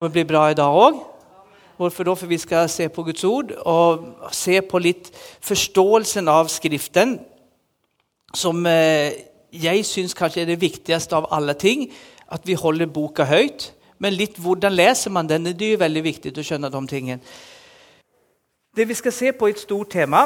Det 0.00 0.08
blir 0.12 0.24
bra 0.24 0.46
i 0.48 0.54
dag 0.56 0.72
òg. 0.72 0.94
Hvorfor 1.76 2.06
da? 2.08 2.12
For 2.16 2.28
vi 2.30 2.38
skal 2.40 2.70
se 2.72 2.86
på 2.88 3.02
Guds 3.04 3.24
ord 3.28 3.50
og 3.68 4.06
se 4.32 4.54
på 4.64 4.78
litt 4.80 5.10
forståelsen 5.44 6.28
av 6.32 6.48
Skriften, 6.48 7.18
som 8.32 8.64
eh, 8.64 9.18
jeg 9.52 9.82
syns 9.84 10.16
kanskje 10.16 10.46
er 10.46 10.48
det 10.48 10.62
viktigste 10.62 11.18
av 11.18 11.26
alle 11.36 11.52
ting. 11.52 11.90
At 12.32 12.48
vi 12.48 12.56
holder 12.56 12.88
boka 12.88 13.26
høyt. 13.28 13.74
Men 14.00 14.16
litt 14.16 14.38
hvordan 14.40 14.72
leser 14.72 15.12
man 15.12 15.28
den? 15.28 15.50
Det 15.52 15.66
er 15.66 15.74
jo 15.74 15.82
veldig 15.82 16.04
viktig 16.08 16.32
å 16.32 16.46
skjønne 16.48 16.72
de 16.72 16.82
tingene. 16.88 17.20
Det 18.72 18.88
vi 18.88 18.96
skal 18.96 19.12
se 19.12 19.34
på, 19.36 19.50
er 19.50 19.58
et 19.58 19.60
stort 19.66 19.92
tema. 19.92 20.22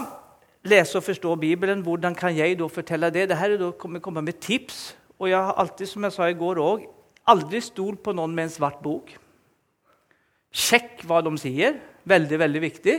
Lese 0.71 1.01
og 1.01 1.09
forstå 1.09 1.35
Bibelen. 1.43 1.83
Hvordan 1.83 2.15
kan 2.15 2.37
jeg 2.37 2.61
da 2.63 2.71
fortelle 2.71 3.11
det? 3.11 3.27
Dette 3.35 3.73
kommer 3.83 3.99
komme 3.99 4.23
med 4.23 4.39
tips. 4.39 4.95
Og 5.19 5.33
jeg 5.33 5.43
har 5.51 5.59
alltid, 5.59 5.91
som 5.91 6.07
jeg 6.07 6.15
sa 6.15 6.31
i 6.31 6.39
går 6.39 6.63
òg, 6.63 6.87
aldri 7.27 7.59
stolt 7.59 8.05
på 8.07 8.15
noen 8.15 8.39
med 8.39 8.53
en 8.53 8.57
svart 8.61 8.79
bok. 8.79 9.17
Sjekk 10.55 11.03
hva 11.09 11.21
de 11.27 11.35
sier. 11.41 11.81
Veldig, 12.07 12.39
veldig 12.39 12.63
viktig. 12.63 12.97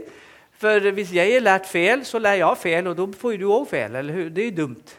For 0.60 0.92
hvis 0.96 1.14
jeg 1.16 1.34
har 1.34 1.44
lært 1.44 1.68
feil, 1.70 2.04
så 2.08 2.20
lærer 2.20 2.42
jeg 2.44 2.62
feil, 2.62 2.92
og 2.92 2.96
da 3.00 3.08
får 3.20 3.40
du 3.40 3.48
òg 3.52 3.68
feil. 3.72 3.98
Det 4.36 4.48
er 4.50 4.56
dumt. 4.56 4.96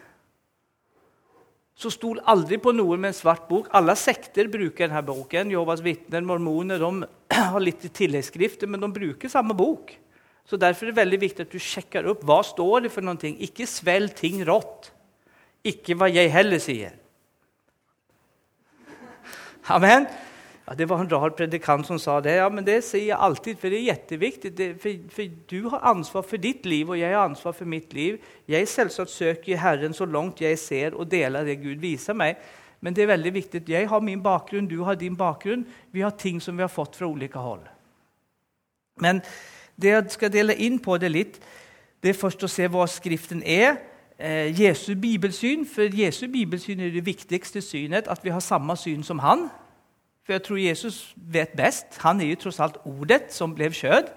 Så 1.76 1.90
stol 1.92 2.22
aldri 2.24 2.56
på 2.60 2.72
noe 2.72 2.96
med 2.96 3.10
en 3.12 3.16
svart 3.16 3.44
bok. 3.50 3.68
Alle 3.76 3.92
sekter 4.00 4.48
bruker 4.48 4.88
denne 4.88 5.02
boken. 5.04 5.52
Jehovas 5.52 5.82
vitner, 5.84 6.24
mormoner 6.24 6.80
de 6.80 7.08
har 7.52 7.60
litt 7.60 7.84
tilleggsskrifter, 7.92 8.70
men 8.70 8.80
de 8.80 8.92
bruker 8.94 9.32
samme 9.32 9.56
bok. 9.56 9.92
Så 10.48 10.56
Derfor 10.60 10.86
er 10.86 10.94
det 10.94 11.00
veldig 11.02 11.20
viktig 11.20 11.44
at 11.44 11.52
du 11.52 11.60
sjekker 11.60 12.06
opp 12.08 12.22
hva 12.24 12.38
står 12.46 12.86
det 12.86 12.92
for 12.94 13.04
noe. 13.04 13.32
Ikke 13.44 13.68
svelg 13.68 14.14
ting 14.16 14.40
rått. 14.46 14.92
Ikke 15.66 15.96
hva 15.98 16.08
jeg 16.08 16.32
heller 16.32 16.62
sier. 16.62 16.94
Amen. 19.74 20.06
Ja, 20.68 20.74
det 20.74 20.88
var 20.90 20.98
en 21.00 21.10
rar 21.10 21.30
predikant 21.30 21.86
som 21.86 21.98
sa 21.98 22.18
det. 22.20 22.32
Ja, 22.40 22.48
men 22.50 22.64
det 22.66 22.80
sier 22.82 23.12
jeg 23.12 23.18
alltid, 23.22 23.58
for 23.60 23.70
det 23.70 23.78
er 23.78 23.94
kjempeviktig. 23.94 24.68
For, 24.82 25.02
for, 25.14 25.34
du 25.50 25.68
har 25.70 25.84
ansvar 25.92 26.24
for 26.26 26.42
ditt 26.42 26.66
liv, 26.66 26.90
og 26.90 26.98
jeg 26.98 27.14
har 27.14 27.22
ansvar 27.22 27.54
for 27.54 27.70
mitt 27.70 27.92
liv. 27.94 28.16
Jeg 28.50 28.66
selvsagt 28.68 29.10
søker 29.10 29.60
Herren 29.62 29.94
så 29.94 30.08
langt 30.10 30.42
jeg 30.42 30.58
ser, 30.58 30.96
og 30.98 31.10
deler 31.10 31.46
det 31.46 31.60
Gud 31.62 31.78
viser 31.78 32.18
meg. 32.18 32.40
Men 32.80 32.96
det 32.96 33.04
er 33.04 33.12
veldig 33.12 33.32
viktig. 33.34 33.62
Jeg 33.68 33.88
har 33.88 34.00
min 34.00 34.22
bakgrunn, 34.22 34.66
du 34.66 34.82
har 34.84 34.98
din 34.98 35.16
bakgrunn. 35.16 35.62
Vi 35.92 36.02
har 36.02 36.10
ting 36.18 36.42
som 36.42 36.56
vi 36.56 36.62
har 36.66 36.72
fått 36.72 36.96
fra 36.98 37.06
ulike 37.06 37.38
hold. 37.38 37.62
Men 39.00 39.22
det 39.76 39.92
jeg 39.92 40.10
skal 40.10 40.32
dele 40.32 40.56
inn 40.66 40.80
på 40.82 40.96
det 40.98 41.12
litt, 41.12 41.38
det 42.02 42.10
er 42.10 42.18
først 42.18 42.42
å 42.42 42.50
se 42.50 42.66
hva 42.66 42.88
Skriften 42.90 43.42
er. 43.42 43.78
Eh, 44.18 44.50
Jesu 44.60 44.96
bibelsyn. 44.98 45.62
For 45.66 45.94
Jesu 45.94 46.26
bibelsyn 46.32 46.80
er 46.80 46.90
det 46.90 47.06
viktigste 47.06 47.62
synet, 47.62 48.10
at 48.10 48.24
vi 48.24 48.34
har 48.34 48.42
samme 48.42 48.76
syn 48.76 49.06
som 49.06 49.22
han. 49.22 49.46
For 50.26 50.34
jeg 50.34 50.42
tror 50.42 50.58
Jesus 50.58 50.96
vet 51.16 51.52
best. 51.54 52.00
Han 52.02 52.20
er 52.20 52.32
jo 52.32 52.40
tross 52.42 52.58
alt 52.60 52.80
ordet 52.82 53.28
som 53.30 53.52
ble 53.54 53.68
kjød. 53.70 54.08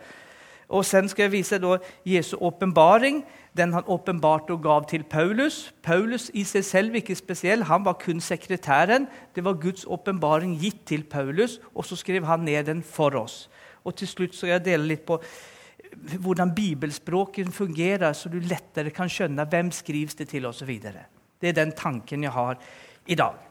Og 0.74 0.86
sen 0.86 1.10
skal 1.10 1.28
jeg 1.28 1.34
vise 1.34 1.58
da 1.62 1.76
Jesu 2.06 2.36
åpenbaring, 2.46 3.22
den 3.58 3.74
han 3.74 3.86
åpenbarte 3.86 4.54
og 4.54 4.64
gav 4.64 4.88
til 4.90 5.04
Paulus. 5.04 5.74
Paulus 5.86 6.30
i 6.34 6.44
seg 6.46 6.66
selv 6.66 6.98
ikke 6.98 7.18
spesiell, 7.18 7.64
han 7.66 7.86
var 7.86 7.98
kun 8.02 8.22
sekretæren. 8.22 9.08
Det 9.36 9.46
var 9.46 9.58
Guds 9.62 9.86
åpenbaring 9.86 10.58
gitt 10.62 10.82
til 10.86 11.04
Paulus, 11.04 11.60
og 11.76 11.86
så 11.86 11.98
skrev 11.98 12.26
han 12.26 12.46
ned 12.46 12.64
den 12.70 12.84
for 12.84 13.18
oss. 13.18 13.50
Og 13.84 13.96
til 13.96 14.08
slutt 14.08 14.38
skal 14.38 14.56
jeg 14.56 14.66
dele 14.66 14.92
litt 14.94 15.06
på 15.06 15.18
hvordan 16.22 16.54
bibelspråket 16.56 17.54
fungerer, 17.54 18.14
så 18.14 18.30
du 18.30 18.40
lettere 18.40 18.94
kan 18.94 19.10
skjønne 19.10 19.46
hvem 19.50 19.72
skrives 19.74 20.18
det 20.18 20.30
til 20.30 20.46
osv. 20.46 20.70
Det 21.42 21.50
er 21.50 21.58
den 21.58 21.74
tanken 21.74 22.24
jeg 22.24 22.34
har 22.34 22.58
i 23.10 23.18
dag 23.18 23.49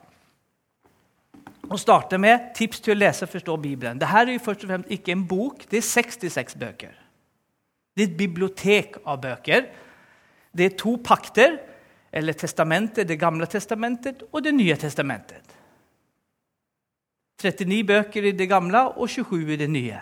og 1.71 1.81
starte 1.81 2.19
med 2.19 2.53
tips 2.57 2.81
til 2.81 2.95
å 2.95 2.99
lese 2.99 3.27
og 3.27 3.33
forstå 3.33 3.57
Bibelen. 3.63 3.99
Dette 4.01 4.21
er 4.21 4.33
jo 4.33 4.45
først 4.45 4.65
og 4.65 4.73
fremst 4.73 4.93
ikke 4.95 5.13
en 5.15 5.27
bok, 5.29 5.67
det 5.71 5.81
er 5.81 5.87
66 5.87 6.57
bøker. 6.59 6.95
Det 7.97 8.05
er 8.05 8.11
et 8.11 8.19
bibliotek 8.19 9.01
av 9.05 9.21
bøker. 9.23 9.67
Det 10.55 10.65
er 10.65 10.79
to 10.79 10.97
pakter, 11.05 11.59
eller 12.13 12.33
testamentet, 12.33 13.09
Det 13.09 13.19
gamle 13.19 13.47
testamentet 13.47 14.23
og 14.33 14.43
Det 14.43 14.55
nye 14.55 14.77
testamentet. 14.77 15.45
39 17.43 17.85
bøker 17.87 18.25
i 18.25 18.33
det 18.33 18.49
gamle 18.49 18.81
og 18.97 19.09
27 19.09 19.53
i 19.53 19.57
det 19.57 19.71
nye. 19.71 20.01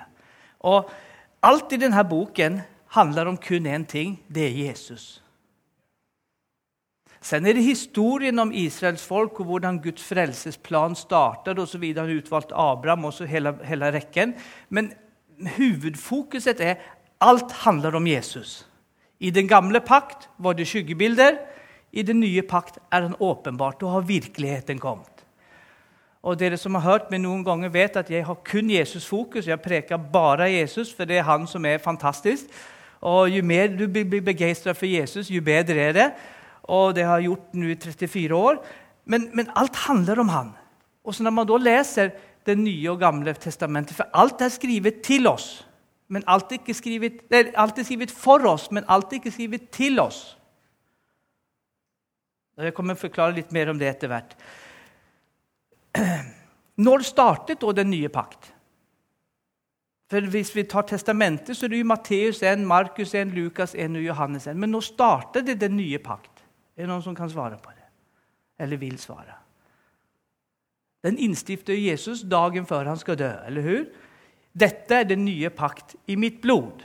Og 0.61 0.91
Alt 1.43 1.73
i 1.73 1.79
denne 1.79 2.03
boken 2.09 2.61
handler 2.97 3.29
om 3.29 3.37
kun 3.37 3.67
én 3.67 3.85
ting. 3.87 4.17
Det 4.29 4.47
er 4.47 4.69
Jesus. 4.69 5.23
Sen 7.21 7.47
er 7.47 7.57
det 7.57 7.65
historien 7.65 8.39
om 8.39 8.53
Israels 8.53 9.05
folk 9.07 9.41
og 9.41 9.47
hvordan 9.47 9.81
Guds 9.83 10.05
frelsesplan 10.05 10.95
startet. 10.95 11.59
Og 11.59 11.69
så 11.69 11.79
videre. 11.79 12.07
Han 12.07 12.19
utvalgte 12.19 12.55
Abraham 12.55 13.05
og 13.05 13.27
hele, 13.27 13.55
hele 13.65 13.93
rekken. 13.93 14.35
Men 14.69 14.93
hovedfokuset 15.57 16.61
er 16.61 16.75
alt 17.21 17.53
handler 17.53 17.97
om 17.97 18.07
Jesus. 18.07 18.67
I 19.21 19.31
den 19.31 19.49
gamle 19.49 19.81
pakt 19.81 20.29
var 20.39 20.53
det 20.53 20.69
skyggebilder. 20.69 21.39
I 21.93 22.03
den 22.03 22.21
nye 22.21 22.43
pakt 22.43 22.79
er 22.93 23.03
han 23.03 23.17
åpenbart, 23.21 23.83
og 23.83 23.91
har 23.91 24.01
virkeligheten 24.01 24.79
kommet. 24.79 25.25
Og 26.23 26.39
Dere 26.39 26.57
som 26.57 26.75
har 26.75 26.83
hørt 26.83 27.11
meg 27.11 27.23
noen 27.23 27.45
ganger, 27.47 27.71
vet 27.71 27.97
at 27.97 28.11
jeg 28.11 28.25
har 28.27 28.41
kun 28.45 28.71
Jesus-fokus. 28.71 29.47
Jeg 29.47 29.63
preker 29.63 29.97
bare 29.97 30.51
Jesus, 30.51 30.91
for 30.93 31.07
det 31.07 31.21
er 31.21 31.29
han 31.29 31.47
som 31.47 31.65
er 31.65 31.79
fantastisk. 31.79 32.51
Og 33.01 33.31
Jo 33.31 33.45
mer 33.45 33.69
du 33.69 33.87
blir 33.87 34.21
begeistra 34.21 34.75
for 34.75 34.87
Jesus, 34.87 35.31
jo 35.31 35.41
bedre 35.43 35.81
er 35.81 35.93
det 35.93 36.09
og 36.67 36.95
det 36.97 37.05
har 37.07 37.21
jeg 37.21 37.31
gjort 37.31 37.55
nå 37.55 37.71
i 37.71 37.79
34 37.79 38.37
år. 38.37 38.61
Men, 39.07 39.29
men, 39.37 39.51
alt 39.55 39.77
handler 39.87 40.21
om 40.21 40.33
han. 40.35 40.55
Og 41.07 41.15
så 41.15 41.23
Når 41.23 41.31
man 41.31 41.47
da 41.47 41.57
leser 41.57 42.11
Det 42.47 42.59
nye 42.59 42.91
og 42.91 42.99
gamle 42.99 43.35
testamentet 43.35 43.95
For 43.95 44.07
alt 44.15 44.41
er 44.43 44.49
skrevet 44.51 45.01
til 45.03 45.27
oss. 45.27 45.67
Men 46.09 46.23
alt 46.27 46.53
er, 46.53 46.61
ikke 46.61 46.75
skrevet, 46.75 47.23
alt 47.55 47.79
er 47.79 47.83
skrevet 47.83 48.11
for 48.11 48.45
oss, 48.47 48.71
men 48.71 48.85
alt 48.89 49.11
er 49.11 49.19
ikke 49.19 49.33
skrevet 49.35 49.71
til 49.75 49.99
oss. 49.99 50.37
Jeg 52.57 52.75
kommer 52.77 52.95
til 52.95 53.01
å 53.01 53.07
forklare 53.09 53.35
litt 53.35 53.51
mer 53.53 53.73
om 53.73 53.81
det 53.81 53.89
etter 53.91 54.13
hvert. 54.13 54.37
Når 56.87 57.09
startet 57.09 57.61
da 57.61 57.75
den 57.75 57.91
nye 57.91 58.09
pakt? 58.13 58.53
For 60.07 60.31
Hvis 60.31 60.55
vi 60.55 60.63
tar 60.63 60.87
testamentet, 60.87 61.57
så 61.57 61.67
er 61.67 61.75
det 61.75 61.83
jo 61.83 61.91
Matteus 61.91 62.43
1, 62.43 62.63
Markus 62.63 63.15
1, 63.15 63.35
Lukas 63.35 63.75
1 63.75 63.99
og 63.99 64.07
Johannes 64.07 64.47
1. 64.47 64.57
Men 64.57 64.71
nå 64.71 64.81
startet 64.81 65.49
det 65.51 65.59
den 65.61 65.77
nye 65.77 65.99
pakt? 65.99 66.36
Er 66.77 66.85
det 66.85 66.91
noen 66.91 67.03
som 67.03 67.17
kan 67.17 67.31
svare 67.33 67.57
på 67.57 67.73
det? 67.73 67.85
Eller 68.61 68.77
vil 68.77 68.99
svare? 69.01 69.35
Den 71.05 71.19
innstifter 71.19 71.75
Jesus 71.75 72.23
dagen 72.23 72.67
før 72.67 72.85
han 72.85 72.99
skal 72.99 73.19
dø. 73.19 73.33
eller 73.47 73.63
hur? 73.63 73.87
Dette 74.53 74.95
er 74.95 75.05
den 75.05 75.25
nye 75.25 75.51
pakt 75.51 75.97
i 76.07 76.17
mitt 76.17 76.41
blod. 76.43 76.85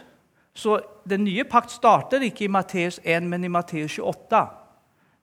Så 0.53 0.81
Den 1.07 1.23
nye 1.23 1.43
pakt 1.43 1.71
starter 1.71 2.21
ikke 2.21 2.43
i 2.45 2.47
Matteus 2.47 2.99
1, 3.03 3.23
men 3.23 3.43
i 3.43 3.47
Matteus 3.47 3.99
28. 3.99 4.47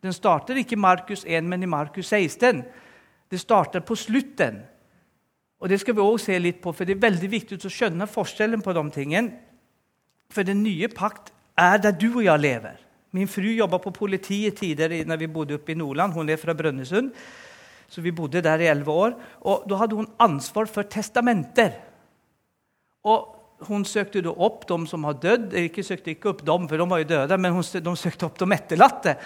Den 0.02 0.12
starter 0.12 0.56
ikke 0.56 0.72
i 0.72 0.78
Markus 0.78 1.24
1, 1.24 1.44
men 1.44 1.62
i 1.62 1.66
Markus 1.66 2.06
16. 2.06 2.64
Det 3.30 3.40
starter 3.40 3.80
på 3.80 3.94
slutten. 3.94 4.62
Og 5.60 5.68
Det 5.68 5.80
skal 5.80 5.94
vi 5.94 6.00
også 6.00 6.24
se 6.24 6.38
litt 6.38 6.60
på, 6.62 6.72
for 6.72 6.84
det 6.84 6.96
er 6.96 7.10
veldig 7.10 7.30
viktig 7.30 7.58
å 7.64 7.70
skjønne 7.70 8.06
forskjellen 8.06 8.62
på 8.62 8.72
de 8.72 8.90
tingene. 8.90 9.32
For 10.30 10.42
den 10.42 10.62
nye 10.62 10.88
pakt 10.88 11.32
er 11.56 11.78
der 11.78 11.90
du 11.90 12.16
og 12.16 12.24
jeg 12.24 12.40
lever. 12.40 12.87
Min 13.16 13.28
fru 13.28 13.48
jobba 13.48 13.78
på 13.80 13.92
politiet 13.94 14.58
tidligere 14.60 15.06
når 15.08 15.22
vi 15.22 15.30
bodde 15.32 15.56
oppe 15.56 15.72
i 15.72 15.78
Nordland. 15.78 16.12
Hun 16.12 16.28
er 16.28 16.40
fra 16.40 16.54
Brønnøysund. 16.54 17.12
Så 17.88 18.04
vi 18.04 18.12
bodde 18.12 18.42
der 18.44 18.60
i 18.60 18.68
elleve 18.68 18.92
år. 18.92 19.16
Og 19.40 19.64
Da 19.68 19.76
hadde 19.80 19.96
hun 19.96 20.10
ansvar 20.20 20.66
for 20.66 20.82
testamenter. 20.82 21.72
Og 23.04 23.34
Hun 23.66 23.82
søkte 23.84 24.20
da 24.22 24.30
opp 24.30 24.68
de 24.68 24.86
som 24.86 25.02
har 25.04 25.16
dødd. 25.18 25.54
Ikke 25.58 25.82
søkte 25.82 26.12
ikke 26.12 26.28
opp 26.30 26.44
dem, 26.46 26.68
for 26.68 26.78
de 26.78 26.84
var 26.90 27.00
jo 27.02 27.08
døde, 27.10 27.38
men 27.38 27.56
de 27.58 27.94
søkte 27.96 28.26
opp 28.28 28.38
de 28.38 28.46
etterlatte. 28.54 29.16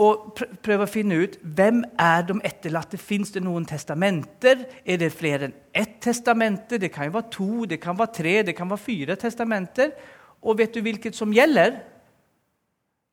Og 0.00 0.32
prøve 0.64 0.86
å 0.86 0.90
finne 0.90 1.18
ut 1.20 1.36
hvem 1.44 1.82
er 2.00 2.24
de 2.26 2.38
etterlatte. 2.48 2.98
Fins 2.98 3.30
det 3.30 3.42
noen 3.44 3.66
testamenter? 3.68 4.64
Er 4.82 4.98
det 4.98 5.12
flere 5.12 5.46
enn 5.46 5.54
ett 5.70 5.98
testamente? 6.02 6.80
Det 6.80 6.90
kan 6.90 7.06
jo 7.06 7.14
være 7.18 7.30
to, 7.30 7.50
det 7.70 7.78
kan 7.82 7.98
være 7.98 8.14
tre, 8.16 8.34
det 8.48 8.56
kan 8.56 8.70
være 8.70 8.82
fire 8.82 9.16
testamenter. 9.20 9.92
Og 10.40 10.58
vet 10.58 10.74
du 10.74 10.80
hvilket 10.82 11.14
som 11.14 11.34
gjelder? 11.36 11.82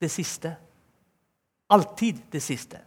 Det 0.02 0.12
siste. 0.12 0.56
Alltid 1.70 2.22
det 2.32 2.42
siste. 2.44 2.80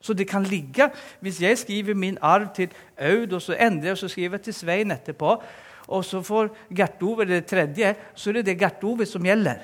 Så 0.00 0.14
det 0.14 0.28
kan 0.28 0.44
ligge 0.44 0.90
Hvis 1.20 1.40
jeg 1.40 1.58
skriver 1.58 1.94
min 1.94 2.18
arv 2.22 2.54
til 2.54 2.70
Aud, 2.98 3.32
og 3.32 3.42
så 3.42 3.56
endrer 3.58 3.90
jeg 3.90 3.96
og 3.96 3.98
så 3.98 4.08
skriver 4.08 4.36
jeg 4.36 4.42
til 4.42 4.54
Svein 4.54 4.90
etterpå, 4.90 5.42
og 5.88 6.04
så 6.04 6.20
får 6.22 6.50
Gert 6.76 7.02
Ove 7.02 7.24
det 7.24 7.46
tredje, 7.46 7.94
så 8.14 8.30
er 8.30 8.38
det 8.38 8.46
det 8.46 8.58
Gert 8.58 8.84
Ove 8.84 9.06
som 9.06 9.24
gjelder. 9.24 9.62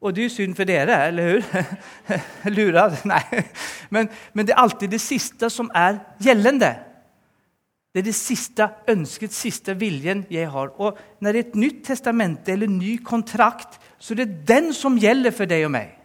Og 0.00 0.12
det 0.14 0.26
er 0.26 0.32
synd 0.32 0.54
for 0.56 0.68
dere, 0.68 0.98
eller 1.08 1.30
hur? 1.30 1.46
Lura? 2.56 2.90
Nei. 3.08 3.22
Men, 3.90 4.10
men, 4.34 4.46
det 4.46 4.52
er 4.52 4.60
alltid 4.60 4.92
det 4.92 5.00
siste 5.00 5.48
som 5.50 5.70
er 5.74 5.98
gjeldende. 6.22 6.74
Det 7.94 8.02
er 8.02 8.08
det 8.10 8.14
siste 8.14 8.68
ønsket, 8.92 9.32
siste 9.32 9.72
viljen 9.80 10.26
jeg 10.30 10.50
har. 10.52 10.74
Og 10.76 10.98
når 11.24 11.32
det 11.32 11.40
er 11.40 11.48
et 11.48 11.60
nytt 11.62 11.80
testamente 11.88 12.52
eller 12.52 12.68
ny 12.68 12.98
kontrakt, 13.00 13.80
så 13.98 14.12
er 14.12 14.26
det 14.26 14.44
den 14.48 14.68
som 14.76 14.98
gjelder 15.00 15.32
for 15.32 15.48
deg 15.48 15.64
og 15.64 15.72
meg. 15.78 15.95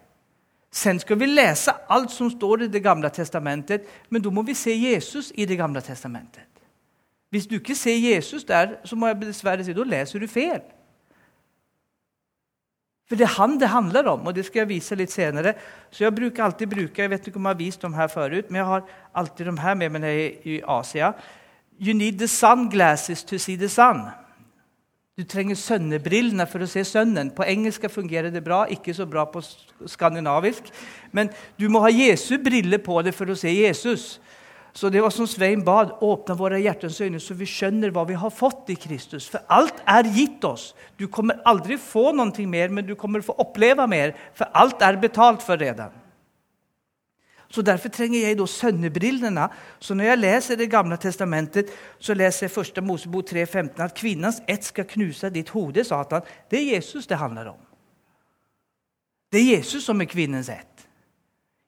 Sen 0.72 1.00
skal 1.00 1.20
vi 1.20 1.28
lese 1.28 1.74
alt 1.92 2.12
som 2.12 2.30
står 2.32 2.64
i 2.64 2.68
Det 2.72 2.84
gamle 2.84 3.10
testamentet, 3.10 3.84
men 4.10 4.22
da 4.22 4.32
må 4.32 4.42
vi 4.48 4.56
se 4.56 4.72
Jesus 4.72 5.32
i 5.36 5.46
Det 5.46 5.58
gamle 5.58 5.82
testamentet. 5.82 6.48
Hvis 7.30 7.48
du 7.48 7.56
ikke 7.56 7.76
ser 7.76 7.96
Jesus 7.96 8.44
der, 8.44 8.78
så 8.84 8.96
må 8.96 9.08
jeg 9.08 9.22
dessverre 9.22 9.64
si, 9.64 9.74
da 9.74 9.84
leser 9.84 10.20
du 10.20 10.28
feil. 10.28 10.62
For 13.08 13.20
det 13.20 13.26
er 13.28 13.36
han 13.36 13.58
det 13.60 13.68
handler 13.68 14.08
om, 14.08 14.28
og 14.28 14.36
det 14.36 14.46
skal 14.48 14.62
jeg 14.62 14.70
vise 14.70 14.96
litt 14.96 15.12
senere. 15.12 15.52
Så 15.92 16.06
jeg 16.06 16.16
bruker 16.16 16.44
alltid 16.44 16.68
bruke, 16.72 17.02
jeg 17.02 17.12
vet 17.12 17.28
ikke 17.28 17.40
om 17.40 17.48
jeg 17.50 17.56
har 17.56 17.60
vist 17.60 17.82
dem 17.82 17.94
her 17.94 18.08
forut, 18.08 18.48
men 18.48 18.62
jeg 18.62 18.66
har 18.66 18.86
alltid 19.14 19.46
dem 19.46 19.58
her 19.60 19.76
med 19.76 19.90
meg 19.92 20.06
jeg 20.08 20.22
er 20.22 20.46
i 20.48 20.62
Asia. 20.64 21.12
You 21.80 21.94
need 21.94 22.20
the 22.20 22.28
sunglasses 22.28 23.24
to 23.24 23.38
see 23.38 23.58
the 23.58 23.68
sun. 23.68 24.06
Du 25.22 25.28
trenger 25.30 25.54
sønnebrillene 25.60 26.48
for 26.50 26.66
å 26.66 26.68
se 26.70 26.82
sønnen. 26.88 27.28
På 27.38 27.46
engelsk 27.46 27.84
fungerer 27.94 28.34
det 28.34 28.42
bra, 28.42 28.64
ikke 28.74 28.96
så 28.98 29.06
bra 29.06 29.28
på 29.30 29.44
skandinavisk. 29.86 30.72
Men 31.14 31.30
du 31.62 31.68
må 31.70 31.84
ha 31.84 31.92
Jesu 31.94 32.40
briller 32.42 32.82
på 32.82 32.98
deg 33.06 33.14
for 33.14 33.30
å 33.30 33.38
se 33.38 33.54
Jesus. 33.54 34.16
Så 34.74 34.90
det 34.90 35.04
var 35.04 35.14
som 35.14 35.30
Svein 35.30 35.62
bad, 35.68 35.94
åpne 36.02 36.38
våre 36.40 36.62
hjertens 36.64 36.98
øyne, 37.04 37.22
så 37.22 37.38
vi 37.38 37.46
skjønner 37.46 37.94
hva 37.94 38.08
vi 38.10 38.18
har 38.18 38.34
fått 38.34 38.72
i 38.74 38.80
Kristus. 38.82 39.28
For 39.30 39.46
alt 39.52 39.84
er 39.86 40.10
gitt 40.10 40.42
oss. 40.48 40.72
Du 40.98 41.06
kommer 41.06 41.44
aldri 41.46 41.78
få 41.78 42.10
noe 42.18 42.48
mer, 42.50 42.74
men 42.74 42.88
du 42.88 42.96
kommer 42.98 43.22
få 43.22 43.38
oppleve 43.46 43.86
mer. 43.92 44.16
For 44.34 44.50
alt 44.58 44.82
er 44.82 44.98
betalt 44.98 45.46
for 45.46 45.62
redan. 45.62 46.01
Så 47.52 47.62
Derfor 47.62 47.90
trenger 47.90 48.28
jeg 48.28 48.38
da 48.40 48.46
sønnebrillene. 48.48 49.48
Så 49.80 49.94
når 49.94 50.04
jeg 50.04 50.18
leser 50.18 50.56
Det 50.56 50.70
gamle 50.72 50.98
testamentet, 50.98 51.70
så 52.00 52.14
leser 52.14 52.48
jeg 52.48 52.68
1. 52.78 52.84
Mosebok 52.84 53.30
3,15 53.30 53.84
at 53.84 53.94
kvinnens 53.94 54.42
ett 54.48 54.64
skal 54.64 54.88
knuse 54.88 55.30
ditt 55.30 55.50
hode. 55.50 55.84
Satan. 55.84 56.22
Det 56.52 56.60
er 56.60 56.76
Jesus 56.76 57.08
det 57.08 57.18
handler 57.18 57.52
om. 57.52 57.60
Det 59.32 59.40
er 59.40 59.58
Jesus 59.58 59.84
som 59.84 60.02
er 60.02 60.06
kvinnens 60.06 60.50
ett. 60.50 60.88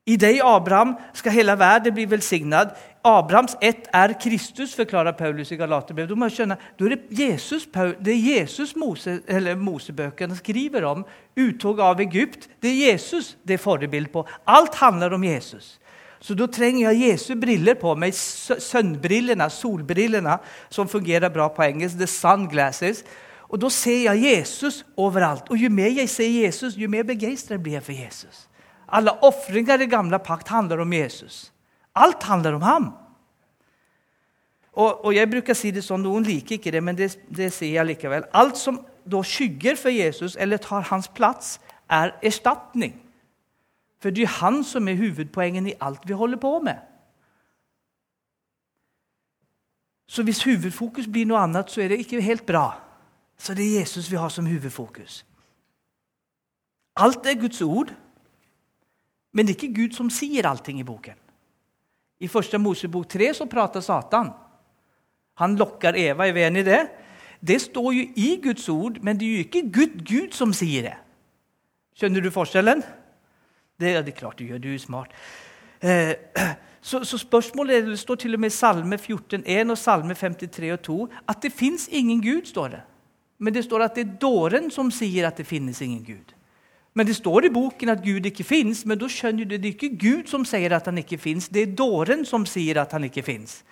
I 0.06 0.16
deg, 0.20 0.42
Abraham, 0.44 0.98
skal 1.14 1.32
hele 1.32 1.56
verden 1.60 1.94
bli 1.96 2.06
velsignet. 2.12 2.74
Abrahams 3.04 3.58
ett 3.60 3.90
er 3.92 4.14
Kristus, 4.16 4.72
forklarer 4.76 5.12
Paulus 5.12 5.52
i 5.52 5.58
Galaterbrevet. 5.60 6.10
Du 6.10 6.16
må 6.16 6.30
skjønne, 6.32 6.56
det 6.80 6.86
er 6.86 6.94
det 6.96 7.20
Jesus, 7.20 7.66
det 8.00 8.14
er 8.14 8.40
Jesus 8.40 8.76
Mose, 8.80 9.18
Mosebøkene 9.60 10.38
skriver 10.40 10.88
om. 10.88 11.04
Uttog 11.36 11.82
av 11.84 12.00
Egypt. 12.00 12.48
Det 12.64 12.72
er 12.72 12.94
Jesus 12.94 13.36
det 13.44 13.58
er 13.58 13.64
forbilde 13.64 14.08
på. 14.14 14.24
Alt 14.48 14.80
handler 14.80 15.14
om 15.14 15.24
Jesus. 15.28 15.78
Så 16.24 16.38
da 16.40 16.48
trenger 16.48 16.94
jeg 16.94 17.10
Jesu 17.10 17.34
briller 17.36 17.76
på 17.76 17.92
meg, 18.00 18.16
sønnbrillene, 18.16 19.50
solbrillene, 19.52 20.38
som 20.72 20.88
fungerer 20.88 21.34
bra 21.34 21.50
på 21.52 21.66
engelsk. 21.66 22.00
The 22.00 22.08
sunglasses. 22.08 23.04
Og 23.52 23.60
da 23.60 23.70
ser 23.70 24.06
jeg 24.08 24.24
Jesus 24.30 24.86
overalt. 24.96 25.52
Og 25.52 25.60
jo 25.60 25.68
mer 25.70 25.92
jeg 25.92 26.10
ser 26.10 26.32
Jesus, 26.32 26.80
jo 26.80 26.88
mer 26.88 27.04
begeistret 27.04 27.60
blir 27.60 27.82
jeg 27.82 27.84
for 27.84 28.00
Jesus. 28.00 28.46
Alle 28.88 29.12
ofringer 29.28 29.84
i 29.84 29.92
gamle 29.92 30.20
pakt 30.24 30.48
handler 30.48 30.80
om 30.82 30.94
Jesus. 30.94 31.53
Alt 31.96 32.24
handler 32.24 32.58
om 32.58 32.62
ham. 32.62 32.92
Og, 34.74 35.06
og 35.06 35.16
jeg 35.16 35.30
bruker 35.30 35.54
si 35.54 35.70
det 35.72 35.84
sånn, 35.86 36.02
Noen 36.02 36.26
liker 36.26 36.58
ikke 36.58 36.72
det, 36.74 36.82
men 36.82 36.98
det, 36.98 37.12
det 37.30 37.52
sier 37.54 37.78
jeg 37.78 37.92
likevel. 37.92 38.26
Alt 38.34 38.58
som 38.58 38.80
da 39.06 39.20
skygger 39.26 39.78
for 39.78 39.94
Jesus 39.94 40.38
eller 40.40 40.62
tar 40.62 40.88
hans 40.90 41.10
plass, 41.14 41.60
er 41.92 42.16
erstatning. 42.26 42.96
For 44.02 44.10
det 44.10 44.26
er 44.26 44.40
han 44.40 44.64
som 44.66 44.88
er 44.90 44.98
hovedpoenget 44.98 45.70
i 45.70 45.78
alt 45.84 46.08
vi 46.08 46.18
holder 46.18 46.40
på 46.42 46.58
med. 46.64 46.80
Så 50.08 50.24
hvis 50.24 50.44
hovedfokus 50.44 51.08
blir 51.08 51.28
noe 51.30 51.42
annet, 51.42 51.72
så 51.72 51.82
er 51.82 51.94
det 51.94 52.02
ikke 52.04 52.22
helt 52.22 52.46
bra. 52.46 52.80
Så 53.38 53.54
det 53.54 53.66
er 53.66 53.80
Jesus 53.80 54.10
vi 54.12 54.20
har 54.20 54.30
som 54.30 54.46
hovedfokus. 54.46 55.24
Alt 56.96 57.26
er 57.26 57.40
Guds 57.40 57.62
ord. 57.62 57.94
Men 59.34 59.48
det 59.48 59.56
er 59.56 59.64
ikke 59.64 59.82
Gud 59.82 59.96
som 59.98 60.10
sier 60.14 60.46
allting 60.46 60.80
i 60.80 60.86
boken. 60.86 61.18
I 62.22 62.30
første 62.32 62.60
Mosebok 62.62 63.08
3 63.10 63.34
så 63.34 63.48
prater 63.50 63.82
Satan. 63.82 64.32
Han 65.42 65.56
lokker 65.58 65.98
Eva. 65.98 66.28
Er 66.28 66.36
vi 66.36 66.44
enig 66.46 66.64
i 66.64 66.70
det? 66.70 66.82
Det 67.42 67.62
står 67.62 67.94
jo 67.94 68.04
i 68.16 68.30
Guds 68.44 68.70
ord, 68.70 69.00
men 69.02 69.18
det 69.20 69.28
er 69.28 69.32
jo 69.32 69.46
ikke 69.48 69.64
Gud, 69.74 69.96
Gud 70.08 70.36
som 70.38 70.54
sier 70.56 70.86
det. 70.88 70.98
Skjønner 71.98 72.24
du 72.24 72.32
forskjellen? 72.34 72.84
Det 73.80 73.96
er 73.98 74.06
det 74.06 74.16
klart 74.16 74.40
du 74.40 74.46
gjør. 74.46 74.62
Du 74.64 74.70
er 74.72 74.80
smart. 74.80 75.12
Eh, 75.84 76.14
så, 76.82 77.04
så, 77.04 77.18
spørsmålet 77.18 77.78
er, 77.78 77.90
det 77.90 78.00
står 78.00 78.22
til 78.24 78.38
og 78.38 78.40
med 78.40 78.54
i 78.54 78.56
Salme 78.56 78.98
14,1 78.98 79.74
og 79.74 79.78
Salme 79.78 80.16
53 80.16 80.72
og 80.72 80.82
2 80.88 80.98
at 81.28 81.44
det 81.44 81.52
fins 81.52 81.90
ingen 81.92 82.22
Gud. 82.24 82.46
står 82.46 82.68
det. 82.68 82.82
Men 83.40 83.54
det 83.54 83.66
står 83.66 83.84
at 83.84 83.96
det 83.96 84.08
er 84.08 84.18
dåren 84.22 84.72
som 84.72 84.92
sier 84.92 85.28
at 85.28 85.38
det 85.38 85.48
finnes 85.50 85.82
ingen 85.82 86.04
Gud. 86.06 86.34
Men 86.94 87.08
det 87.10 87.16
står 87.18 87.48
i 87.48 87.54
boken 87.54 87.90
at 87.90 88.04
Gud 88.06 88.26
ikke 88.30 88.46
fins, 88.46 88.84
men 88.86 89.00
da 89.02 89.10
skjønner 89.10 89.48
du 89.50 89.56
det 89.58 89.66
er 89.66 89.74
ikke 89.74 89.98
Gud 89.98 90.30
som 90.30 90.46
sier 90.46 90.76
at 90.76 90.86
han 90.86 91.02
ikke 91.02 91.18
fins. 91.18 91.50
Det 91.50 91.62
er 91.62 91.76
dåren 91.78 92.22
som 92.26 92.46
sier 92.46 92.78
at 92.82 92.94
han 92.94 93.08
ikke 93.10 93.26
fins. 93.26 93.64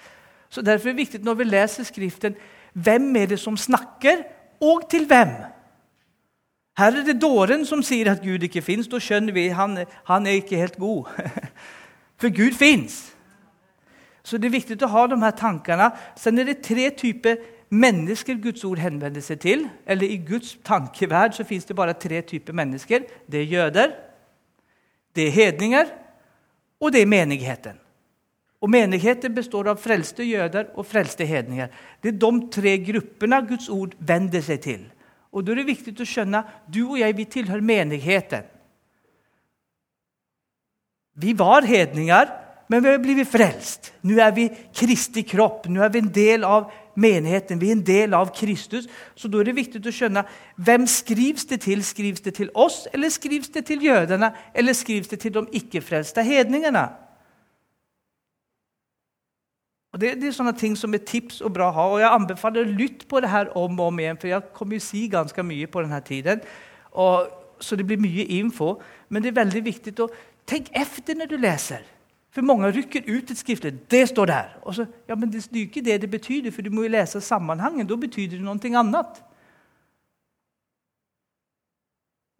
Så 0.50 0.62
Derfor 0.66 0.90
er 0.90 0.96
det 0.96 1.04
viktig 1.04 1.22
når 1.24 1.38
vi 1.40 1.48
leser 1.48 1.88
Skriften, 1.88 2.36
hvem 2.74 3.16
er 3.16 3.26
det 3.34 3.40
som 3.40 3.58
snakker, 3.58 4.24
og 4.62 4.90
til 4.90 5.06
hvem? 5.10 5.36
Her 6.78 6.98
er 6.98 7.06
det 7.06 7.22
dåren 7.22 7.66
som 7.66 7.84
sier 7.84 8.12
at 8.12 8.24
Gud 8.24 8.44
ikke 8.44 8.64
fins. 8.64 8.88
Da 8.88 9.00
skjønner 9.02 9.34
vi 9.36 9.50
at 9.50 9.58
han, 9.60 9.78
han 10.08 10.28
er 10.28 10.40
ikke 10.40 10.58
helt 10.58 10.78
god. 10.80 11.10
For 12.22 12.30
Gud 12.30 12.56
fins. 12.58 13.12
Så 14.24 14.38
det 14.38 14.50
er 14.50 14.58
viktig 14.58 14.78
å 14.86 14.92
ha 14.94 15.08
de 15.10 15.18
her 15.22 15.36
tankene. 15.38 15.90
Sen 16.18 16.40
er 16.40 16.48
det 16.48 16.62
tre 16.66 16.90
typer 16.98 17.42
mennesker 17.72 18.40
Guds 18.44 18.64
ord 18.68 18.82
henvender 18.84 19.24
seg 19.24 19.40
til. 19.44 19.66
Eller 19.88 20.12
I 20.12 20.20
Guds 20.28 20.58
tankeverd 20.68 21.38
så 21.38 21.46
fins 21.48 21.66
det 21.68 21.78
bare 21.78 21.98
tre 22.00 22.22
typer 22.28 22.56
mennesker. 22.56 23.08
Det 23.32 23.42
er 23.42 23.52
jøder, 23.52 23.94
det 25.16 25.28
er 25.28 25.38
hedninger, 25.38 25.94
og 26.82 26.94
det 26.94 27.02
er 27.02 27.10
menigheten. 27.12 27.80
Og 28.62 28.70
Menigheten 28.70 29.34
består 29.34 29.72
av 29.72 29.80
frelste 29.82 30.24
jøder 30.24 30.68
og 30.78 30.86
frelste 30.86 31.26
hedninger. 31.26 31.72
Det 32.02 32.12
er 32.14 32.20
de 32.22 32.32
tre 32.54 32.76
gruppene 32.86 33.40
Guds 33.50 33.70
ord 33.74 33.96
vender 33.98 34.44
seg 34.46 34.62
til. 34.62 34.84
Og 35.32 35.46
Da 35.46 35.52
er 35.52 35.62
det 35.62 35.72
viktig 35.72 35.96
å 35.98 36.06
skjønne 36.06 36.44
du 36.70 36.84
og 36.84 37.00
jeg 37.00 37.16
vi 37.18 37.26
tilhører 37.26 37.66
menigheten. 37.66 38.44
Vi 41.22 41.34
var 41.38 41.66
hedninger, 41.66 42.30
men 42.70 42.84
vi 42.84 42.90
har 42.90 43.02
blivit 43.04 43.28
frelst. 43.28 43.92
Nå 44.04 44.20
er 44.22 44.32
vi 44.36 44.46
Kristi 44.74 45.24
kropp. 45.28 45.66
Nå 45.68 45.82
er 45.84 45.90
vi 45.92 46.00
en 46.00 46.14
del 46.14 46.46
av 46.48 46.70
menigheten. 46.96 47.62
Vi 47.62 47.70
er 47.70 47.78
en 47.78 47.86
del 47.86 48.16
av 48.18 48.34
Kristus. 48.36 48.88
Så 49.16 49.30
da 49.32 49.40
er 49.40 49.50
det 49.50 49.58
viktig 49.58 49.82
å 49.84 49.94
skjønne 49.94 50.26
hvem 50.56 50.88
skrivs 50.90 51.48
det 51.52 51.62
til. 51.68 51.84
Skrivs 51.86 52.24
det 52.26 52.36
til 52.40 52.52
oss, 52.56 52.84
eller 52.94 53.14
skrivs 53.14 53.54
det 53.54 53.66
til 53.70 53.86
jødene? 53.86 54.32
Eller 54.54 54.78
skrivs 54.78 55.12
det 55.12 55.22
til 55.24 55.36
de 55.36 55.46
ikke-frelste 55.62 56.24
hedningene? 56.26 56.88
Og 59.92 60.00
det, 60.00 60.14
det, 60.22 60.30
er 60.30 60.36
sånne 60.36 60.56
ting 60.56 60.78
som 60.80 60.94
er 60.96 61.04
tips 61.04 61.42
og 61.44 61.52
bra 61.56 61.68
å 61.68 61.76
ha. 61.76 61.88
Og 61.92 62.00
jeg 62.00 62.16
anbefaler 62.16 62.64
å 62.64 62.76
lytte 62.80 63.08
på 63.12 63.20
det 63.24 63.32
her 63.32 63.52
om 63.60 63.80
og 63.80 63.92
om 63.92 64.00
igjen, 64.00 64.20
for 64.20 64.32
jeg 64.32 64.52
kommer 64.56 64.80
jo 64.80 64.86
si 64.86 65.06
ganske 65.12 65.44
mye 65.44 65.68
på 65.68 65.84
denne 65.84 66.00
tiden. 66.08 66.44
Og, 66.96 67.28
så 67.62 67.76
det 67.78 67.86
blir 67.90 68.00
mye 68.02 68.24
info. 68.40 68.78
Men 69.10 69.24
det 69.24 69.34
er 69.34 69.42
veldig 69.42 69.64
viktig 69.68 69.98
å 70.00 70.08
tenke 70.48 70.72
etter 70.80 71.20
når 71.20 71.34
du 71.34 71.36
leser. 71.42 71.84
For 72.32 72.48
mange 72.48 72.70
rykker 72.72 73.10
ut 73.10 73.32
et 73.32 73.40
skriftlig. 73.40 73.74
Det 73.92 74.06
står 74.08 74.30
der. 74.32 74.54
Og 74.64 74.76
så, 74.76 74.86
ja, 75.08 75.16
men 75.16 75.32
Det 75.32 75.44
er 75.52 75.66
ikke 75.66 75.84
det 75.84 76.02
det 76.02 76.12
betyr, 76.12 76.52
for 76.52 76.62
du 76.62 76.70
må 76.72 76.84
jo 76.84 76.94
lese 76.94 77.22
sammenhengen. 77.22 77.88
Da 77.88 77.96
betyr 77.96 78.30
det 78.30 78.40
noe 78.42 78.56
annet. 78.56 79.24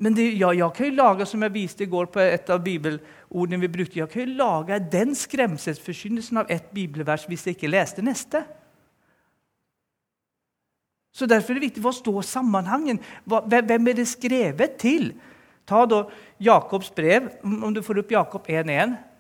Men 0.02 0.16
det, 0.18 0.32
ja, 0.40 0.50
jeg 0.52 0.74
kan 0.74 0.88
jo 0.88 0.96
lage, 0.96 1.26
som 1.26 1.44
jeg 1.44 1.54
viste 1.54 1.84
i 1.84 1.90
går 1.90 2.08
på 2.10 2.20
et 2.24 2.50
av 2.50 2.64
bibelordene 2.64 3.60
vi 3.62 3.68
brukte, 3.70 4.00
jeg 4.00 4.10
kan 4.10 4.24
jo 4.24 4.40
lage 4.40 4.80
den 4.92 5.14
skremselsforkynnelsen 5.16 6.42
av 6.42 6.50
ett 6.50 6.72
bibelvers 6.74 7.28
hvis 7.30 7.46
jeg 7.46 7.58
ikke 7.58 7.70
leste 7.70 8.02
neste. 8.02 8.42
Så 11.14 11.28
Derfor 11.28 11.52
er 11.52 11.60
det 11.60 11.68
viktig 11.68 11.84
hva 11.84 11.92
står 11.94 12.24
sammenhengen. 12.26 12.98
Hvem 13.28 13.88
er 13.92 14.00
det 14.00 14.08
skrevet 14.08 14.80
til? 14.82 15.12
Ta 15.68 15.84
da 15.86 16.06
Jakobs 16.42 16.90
brev, 16.96 17.28
om 17.44 17.74
du 17.74 17.84
får 17.86 18.02
opp 18.02 18.12
Jakob 18.16 18.50
1.1. 18.50 19.11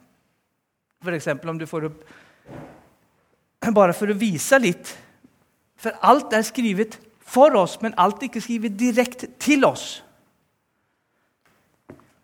F.eks. 1.02 1.28
om 1.50 1.58
du 1.58 1.66
får 1.68 1.90
opp 1.90 2.04
Bare 3.78 3.94
for 3.94 4.10
å 4.10 4.18
vise 4.18 4.58
litt. 4.62 4.94
For 5.82 5.98
alt 6.06 6.34
er 6.34 6.46
skrevet 6.46 6.98
for 7.32 7.56
oss, 7.58 7.78
men 7.82 7.96
alt 8.02 8.22
er 8.22 8.30
ikke 8.30 8.44
skrevet 8.44 8.78
direkte 8.78 9.30
til 9.42 9.66
oss. 9.66 10.02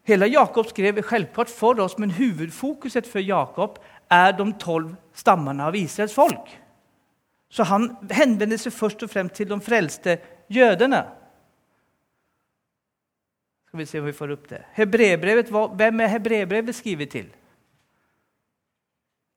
Hele 0.07 0.29
Jakob 0.31 0.69
skrev 0.69 1.01
selvklart 1.03 1.51
for 1.51 1.79
oss, 1.83 1.97
men 1.99 2.13
hovedfokuset 2.15 3.07
for 3.09 3.23
Jakob 3.23 3.79
er 4.13 4.31
de 4.37 4.45
tolv 4.61 4.93
stammene 5.17 5.67
av 5.67 5.75
Israels 5.75 6.15
folk. 6.15 6.47
Så 7.51 7.65
han 7.67 7.89
henvender 8.11 8.59
seg 8.59 8.75
først 8.75 9.03
og 9.03 9.11
fremst 9.11 9.35
til 9.39 9.49
de 9.51 9.57
frelste 9.63 10.17
jødene. 10.51 11.01
Skal 13.67 13.81
vi 13.81 13.87
se 13.87 13.99
om 13.99 14.07
vi 14.07 14.15
får 14.15 14.31
opp 14.35 14.47
det. 14.51 14.61
Hebrebrevet, 14.77 15.51
hvem 15.51 16.03
er 16.03 16.13
hebrebrevet 16.13 16.75
skrevet 16.75 17.11
til? 17.11 17.27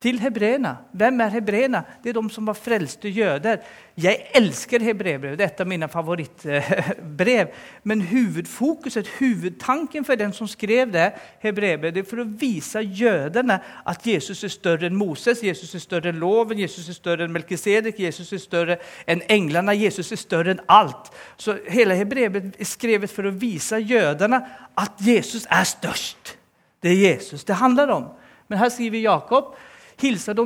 Til 0.01 0.17
hebreerne. 0.17 0.71
Hvem 0.97 1.21
er 1.21 1.29
hebreerne? 1.29 1.83
Det 2.01 2.09
er 2.09 2.17
de 2.17 2.31
som 2.33 2.47
var 2.49 2.57
frelste 2.57 3.11
jøder. 3.13 3.59
Jeg 4.01 4.31
elsker 4.35 4.81
hebreerbrevet. 4.81 5.37
Det 5.39 5.45
er 5.45 5.51
et 5.53 5.61
av 5.61 5.69
mine 5.69 5.89
favorittbrev. 5.93 7.51
Men 7.85 8.01
hovedfokuset, 8.09 9.11
hovedtanken 9.19 10.05
for 10.09 10.17
den 10.17 10.33
som 10.33 10.49
skrev 10.49 10.89
det, 10.95 11.11
det 11.43 12.01
er 12.01 12.09
for 12.09 12.25
å 12.25 12.29
vise 12.41 12.81
jødene 12.81 13.61
at 13.61 14.09
Jesus 14.09 14.41
er 14.49 14.57
større 14.57 14.89
enn 14.89 14.97
Moses, 14.97 15.45
Jesus 15.45 15.77
er 15.77 15.85
større 15.85 16.15
enn 16.15 16.25
loven, 16.25 16.65
Jesus 16.65 16.89
er 16.89 16.97
større 16.97 17.29
enn 17.29 17.37
Melkisedek, 17.37 18.01
Jesus 18.01 18.33
er 18.33 18.41
større 18.41 18.81
enn 19.05 19.21
englene, 19.29 19.77
Jesus 19.77 20.17
er 20.17 20.25
større 20.25 20.57
enn 20.57 20.65
alt. 20.65 21.13
Så 21.37 21.61
hele 21.69 22.01
hebreerbrevet 22.01 22.57
er 22.57 22.73
skrevet 22.73 23.13
for 23.13 23.29
å 23.29 23.37
vise 23.37 23.85
jødene 23.85 24.47
at 24.81 25.05
Jesus 25.05 25.45
er 25.45 25.69
størst. 25.69 26.39
Det 26.81 26.97
er 26.97 27.11
Jesus 27.11 27.45
det 27.45 27.61
handler 27.61 27.99
om. 28.01 28.15
Men 28.49 28.65
her 28.65 28.73
skriver 28.73 29.05
Jakob 29.05 29.53
hilser 30.01 30.35
de 30.35 30.45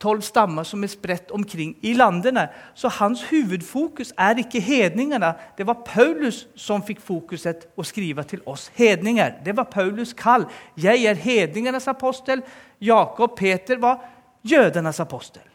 tolv 0.00 0.22
stammer 0.22 0.66
som 0.66 0.84
er 0.84 0.90
spredt 0.92 1.30
omkring 1.34 1.74
i 1.82 1.94
landene. 1.94 2.46
Så 2.74 2.88
hans 2.88 3.24
hovedfokus 3.30 4.12
er 4.18 4.38
ikke 4.38 4.60
hedningene. 4.60 5.34
Det 5.58 5.66
var 5.66 5.82
Paulus 5.86 6.46
som 6.56 6.84
fikk 6.86 7.02
fokuset 7.02 7.66
å 7.76 7.86
skrive 7.86 8.24
til 8.28 8.42
oss 8.46 8.70
hedninger. 8.78 9.42
Det 9.44 9.56
var 9.56 9.70
Paulus' 9.74 10.14
kall. 10.16 10.46
Jeg 10.76 11.04
er 11.04 11.18
hedningenes 11.18 11.88
apostel. 11.88 12.42
Jakob 12.80 13.36
Peter 13.36 13.78
var 13.78 14.00
jødenes 14.42 15.00
apostel. 15.00 15.46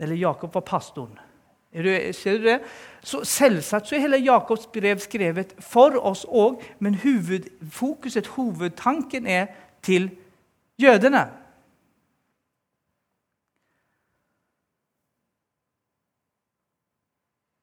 Eller 0.00 0.16
Jakob 0.16 0.54
var 0.54 0.66
pastoren. 0.66 1.18
Ser 1.74 2.38
du 2.38 2.44
det? 2.44 2.60
Så 3.02 3.24
Selvsagt 3.26 3.88
så 3.88 3.96
er 3.96 4.04
hele 4.06 4.22
Jakobs 4.22 4.66
brev 4.70 5.00
skrevet 5.02 5.56
for 5.58 5.96
oss 5.98 6.22
òg, 6.28 6.60
men 6.78 6.94
hovedfokuset, 6.94 8.26
hovedtanken, 8.36 9.26
er 9.26 9.46
til 9.82 10.10
jødene. 10.78 11.26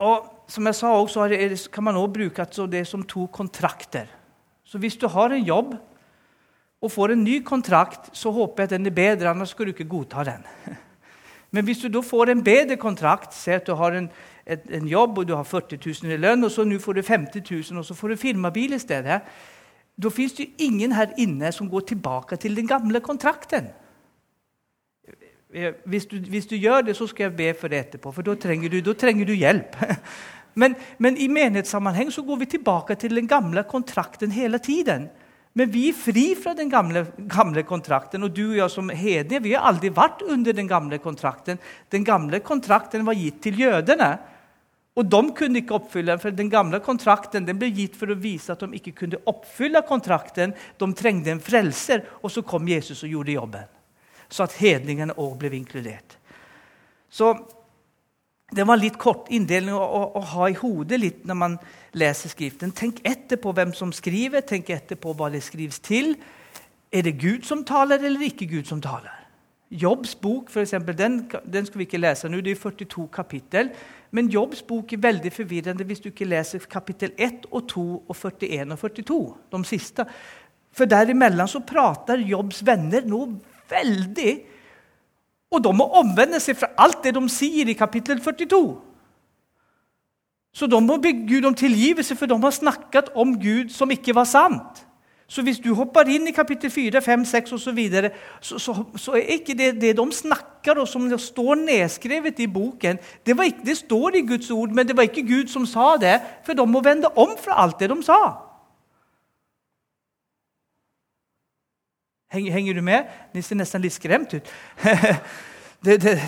Og 0.02 0.26
som 0.50 0.66
jeg 0.66 0.76
sa 0.76 0.92
også, 0.98 1.70
kan 1.72 1.84
man 1.84 1.96
også 1.96 2.14
bruke 2.14 2.68
det 2.72 2.88
som 2.88 3.04
to 3.04 3.28
kontrakter. 3.28 4.10
Så 4.66 4.78
hvis 4.78 4.96
du 4.98 5.08
har 5.08 5.32
en 5.32 5.44
jobb 5.46 5.76
og 6.82 6.92
får 6.92 7.14
en 7.14 7.24
ny 7.24 7.42
kontrakt, 7.44 8.10
så 8.18 8.32
håper 8.32 8.64
jeg 8.64 8.72
at 8.72 8.78
den 8.78 8.86
er 8.86 8.96
bedre, 8.96 9.30
annars 9.30 9.50
skal 9.50 9.66
du 9.66 9.72
ikke 9.72 9.90
godta 9.90 10.24
den. 10.24 10.46
Men 11.52 11.66
hvis 11.66 11.84
du 11.84 11.88
da 11.92 12.02
får 12.02 12.32
en 12.32 12.44
bedre 12.44 12.78
kontrakt, 12.78 13.34
se 13.36 13.52
at 13.52 13.68
du 13.68 13.76
har 13.76 13.92
en, 13.92 14.10
en, 14.48 14.88
jobb 14.88 15.18
og 15.18 15.28
du 15.28 15.36
har 15.36 15.44
40 15.44 15.78
000 15.86 16.14
i 16.14 16.18
lønn, 16.18 16.44
og 16.44 16.52
så 16.52 16.64
nå 16.64 16.80
får 16.80 16.94
du 16.94 17.02
50 17.08 17.52
000, 17.52 17.80
og 17.80 17.86
så 17.86 17.94
får 17.94 18.08
du 18.08 18.16
firmabil 18.16 18.74
i 18.74 18.80
stedet, 18.80 19.20
da 20.02 20.10
fins 20.10 20.34
det 20.34 20.48
ingen 20.64 20.96
her 20.96 21.12
inne 21.20 21.52
som 21.52 21.70
går 21.70 21.92
tilbake 21.92 22.40
til 22.40 22.56
den 22.56 22.68
gamle 22.68 23.00
kontrakten. 23.04 23.68
Eh, 25.54 25.74
hvis 25.84 26.06
du, 26.08 26.18
hvis 26.32 26.48
du, 26.48 26.56
gjør 26.56 26.86
det, 26.88 26.96
så 26.96 27.08
skal 27.10 27.28
jeg 27.28 27.36
be 27.36 27.50
for 27.60 27.72
det 27.72 27.82
etterpå, 27.86 28.14
for 28.16 28.24
da 28.24 28.38
trenger 28.40 28.72
du, 28.72 28.78
da 28.86 28.96
trenger 28.96 29.28
du 29.28 29.34
hjelp. 29.36 29.76
Men, 30.54 30.74
men, 31.00 31.16
i 31.16 31.30
menighetssammenheng 31.32 32.10
så 32.12 32.26
går 32.28 32.42
vi 32.42 32.46
tilbake 32.58 32.98
til 33.00 33.14
den 33.16 33.28
gamle 33.28 33.62
kontrakten 33.64 34.34
hele 34.36 34.60
tiden. 34.60 35.06
Men 35.56 35.72
vi 35.72 35.86
er 35.88 35.96
fri 35.96 36.26
fra 36.36 36.52
den 36.58 36.68
gamle, 36.68 37.06
gamle 37.32 37.64
kontrakten. 37.64 38.28
Og 38.28 38.34
du 38.36 38.42
og 38.50 38.58
jeg 38.58 38.74
som 38.74 38.92
hedninger 38.92 39.46
vi 39.46 39.54
har 39.56 39.64
aldri 39.72 39.94
vært 39.96 40.26
under 40.28 40.52
den 40.52 40.68
gamle 40.68 41.00
kontrakten. 41.00 41.56
Den 41.88 42.04
gamle 42.04 42.44
kontrakten 42.44 43.08
var 43.08 43.16
gitt 43.16 43.40
til 43.48 43.64
jødene. 43.64 44.12
Og 45.00 45.08
de 45.08 45.24
kunne 45.40 45.64
ikke 45.64 45.80
oppfylle 45.80 46.12
den, 46.12 46.20
for 46.28 46.36
den 46.36 46.52
gamle 46.52 46.84
kontrakten 46.84 47.48
den 47.48 47.60
ble 47.60 47.72
gitt 47.72 47.96
for 47.96 48.12
å 48.12 48.20
vise 48.20 48.52
at 48.52 48.60
de 48.60 48.76
ikke 48.76 48.98
kunne 49.06 49.24
oppfylle 49.32 49.88
kontrakten. 49.88 50.52
De 50.52 50.96
trengte 51.00 51.32
en 51.32 51.40
frelser, 51.40 52.04
og 52.20 52.36
så 52.36 52.44
kom 52.44 52.68
Jesus 52.68 53.06
og 53.08 53.16
gjorde 53.16 53.40
jobben 53.40 53.78
så 54.32 54.48
at 54.48 54.56
hedningene 54.60 55.18
òg 55.20 55.38
ble 55.42 55.54
inkludert. 55.58 56.18
Så 57.12 57.34
det 58.56 58.66
var 58.68 58.80
litt 58.80 58.98
kort 59.00 59.30
inndeling 59.32 59.76
å, 59.76 59.80
å, 59.80 60.02
å, 60.20 60.22
ha 60.34 60.50
i 60.52 60.58
hodet 60.60 61.00
litt 61.00 61.24
når 61.28 61.38
man 61.40 61.58
leser 61.96 62.32
Skriften. 62.32 62.74
Tenk 62.76 63.00
etter 63.08 63.40
på 63.40 63.54
hvem 63.56 63.72
som 63.76 63.94
skriver, 63.96 64.44
tenk 64.48 64.72
etter 64.74 65.00
på 65.00 65.14
hva 65.16 65.30
det 65.32 65.44
skrives 65.46 65.80
til. 65.84 66.18
Er 66.92 67.08
det 67.08 67.16
Gud 67.22 67.48
som 67.48 67.64
taler, 67.68 68.04
eller 68.04 68.28
ikke 68.28 68.50
Gud 68.52 68.68
som 68.68 68.82
taler? 68.84 69.22
Jobbs 69.72 70.18
bok 70.20 70.50
for 70.52 70.66
eksempel, 70.66 70.98
den, 71.00 71.22
den 71.48 71.68
skal 71.68 71.80
vi 71.80 71.86
ikke 71.88 72.02
lese 72.02 72.28
nå, 72.28 72.42
det 72.44 72.58
er 72.58 72.60
42 72.60 73.06
kapittel. 73.14 73.72
Men 74.12 74.28
Jobbs 74.28 74.66
bok 74.68 74.92
er 74.92 75.00
veldig 75.00 75.32
forvirrende 75.32 75.88
hvis 75.88 76.04
du 76.04 76.10
ikke 76.10 76.28
leser 76.28 76.66
kapittel 76.72 77.14
1 77.16 77.48
og 77.48 77.70
2 77.72 77.86
og 78.02 78.12
41 78.12 78.76
og 78.76 78.82
42. 78.84 79.22
de 79.56 79.62
siste. 79.70 80.06
For 80.76 80.92
derimellom 80.92 81.48
så 81.48 81.64
prater 81.64 82.20
Jobbs 82.28 82.60
venner 82.68 83.08
noe 83.08 83.32
veldig. 83.72 84.36
Og 85.52 85.64
de 85.64 85.74
må 85.76 85.88
omvende 86.00 86.40
seg 86.40 86.60
fra 86.60 86.72
alt 86.80 87.04
det 87.04 87.16
de 87.18 87.26
sier 87.32 87.68
i 87.68 87.78
kapittel 87.78 88.22
42. 88.24 88.62
Så 90.54 90.68
de 90.68 90.80
må 90.84 90.98
be 91.00 91.12
Gud 91.28 91.48
om 91.48 91.56
tilgivelse, 91.56 92.16
for 92.16 92.28
de 92.28 92.38
har 92.40 92.56
snakket 92.56 93.12
om 93.16 93.38
Gud 93.40 93.72
som 93.72 93.92
ikke 93.92 94.16
var 94.16 94.28
sant. 94.28 94.86
Så 95.32 95.46
hvis 95.48 95.62
du 95.64 95.70
hopper 95.72 96.10
inn 96.12 96.28
i 96.28 96.34
kapittel 96.36 96.72
4, 96.72 97.00
5, 97.02 97.22
6 97.26 97.54
osv., 97.56 97.64
så, 97.64 97.72
videre, 97.72 98.10
så, 98.44 98.60
så, 99.00 99.14
er 99.16 99.38
ikke 99.38 99.56
det, 99.56 99.70
det 99.80 99.94
de 99.96 100.06
snakker 100.12 100.82
om, 100.82 100.88
som 100.88 101.08
står 101.16 101.56
nedskrevet 101.62 102.40
i 102.44 102.50
boken 102.52 103.00
det, 103.00 103.38
ikke, 103.40 103.64
det 103.66 103.78
står 103.80 104.20
i 104.20 104.26
Guds 104.28 104.52
ord, 104.52 104.76
men 104.76 104.88
det 104.88 104.98
var 104.98 105.08
ikke 105.08 105.24
Gud 105.24 105.48
som 105.48 105.64
sa 105.66 105.94
det, 106.02 106.18
for 106.44 106.54
de 106.54 106.66
må 106.68 106.84
vende 106.84 107.08
om 107.16 107.32
fra 107.40 107.62
alt 107.64 107.80
det 107.80 107.88
de 107.94 108.04
sa. 108.04 108.20
Henger 112.32 112.74
du 112.74 112.82
med? 112.82 113.10
Ni 113.36 113.44
ser 113.44 113.60
nesten 113.60 113.84
litt 113.84 113.98
skremt 113.98 114.38
ut. 114.38 114.52
Det 115.82 115.96
er 115.96 116.20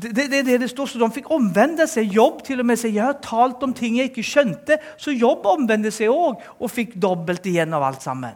det, 0.00 0.14
det, 0.16 0.28
det, 0.32 0.60
det, 0.62 0.68
står, 0.70 0.86
så 0.88 0.98
De 0.98 1.10
fikk 1.12 1.26
omvende 1.34 1.84
seg. 1.84 2.08
Jobb 2.08 2.38
til 2.46 2.62
og 2.62 2.68
med 2.70 2.80
sier 2.80 2.94
jeg 2.94 3.04
har 3.04 3.18
talt 3.20 3.60
om 3.66 3.74
ting 3.76 3.98
jeg 3.98 4.08
ikke 4.08 4.24
skjønte. 4.24 4.78
Så 4.96 5.12
Jobb 5.12 5.44
omvendte 5.44 5.92
seg 5.92 6.08
òg 6.08 6.40
og 6.56 6.72
fikk 6.72 6.94
dobbelt 6.96 7.44
igjen 7.50 7.76
av 7.76 7.84
alt 7.84 8.00
sammen. 8.00 8.32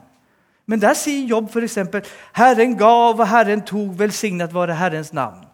Men 0.69 0.83
der 0.83 0.93
sier 0.93 1.25
Jobb 1.25 1.49
f.eks.: 1.49 1.79
Herren 2.37 2.77
gav 2.77 3.17
og 3.17 3.29
Herren 3.31 3.65
tok, 3.65 3.97
velsignet 3.97 4.53
være 4.53 4.77
Herrens 4.77 5.15
navn. 5.17 5.47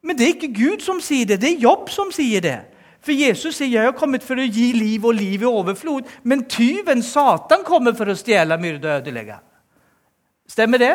Men 0.00 0.16
det 0.16 0.24
er 0.24 0.32
ikke 0.38 0.54
Gud 0.56 0.80
som 0.84 1.00
sier 1.00 1.28
det, 1.28 1.42
det 1.42 1.50
er 1.52 1.66
Jobb 1.68 1.92
som 1.92 2.12
sier 2.12 2.40
det. 2.40 2.58
For 3.04 3.12
Jesus 3.12 3.58
sier 3.58 3.68
jeg 3.68 3.90
har 3.90 3.96
kommet 3.96 4.24
for 4.24 4.40
å 4.40 4.48
gi 4.48 4.70
liv 4.72 5.04
og 5.04 5.12
liv 5.18 5.44
i 5.44 5.48
overflod. 5.48 6.08
Men 6.24 6.46
tyven, 6.48 7.04
Satan, 7.04 7.64
kommer 7.68 7.92
for 7.92 8.08
å 8.08 8.16
stjele, 8.16 8.56
myrde 8.56 8.88
og 8.88 9.02
ødelegge. 9.02 9.36
Stemmer 10.48 10.78
det? 10.78 10.94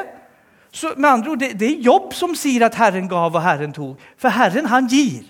Så 0.72 0.94
med 0.98 1.10
andre 1.10 1.32
ord, 1.32 1.40
det, 1.40 1.60
det, 1.60 1.68
er 1.68 1.86
jobb 1.86 2.14
som 2.14 2.36
sier 2.38 2.68
at 2.68 2.78
Herren 2.78 3.10
gav 3.10 3.34
og 3.34 3.42
Herren 3.44 3.74
tok. 3.74 3.98
For 4.18 4.30
Herren, 4.30 4.70
han 4.70 4.88
gir. 4.88 5.26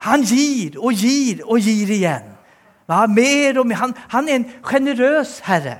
Han 0.00 0.24
gir 0.24 0.78
og 0.80 0.96
gir 0.96 1.44
og 1.44 1.60
gir 1.60 1.92
igjen. 1.92 2.32
Ja, 2.88 3.04
mer 3.06 3.60
og 3.60 3.66
mer. 3.68 3.76
Han, 3.76 3.94
han 4.08 4.28
er 4.28 4.40
en 4.40 4.48
sjenerøs 4.64 5.38
herre. 5.44 5.76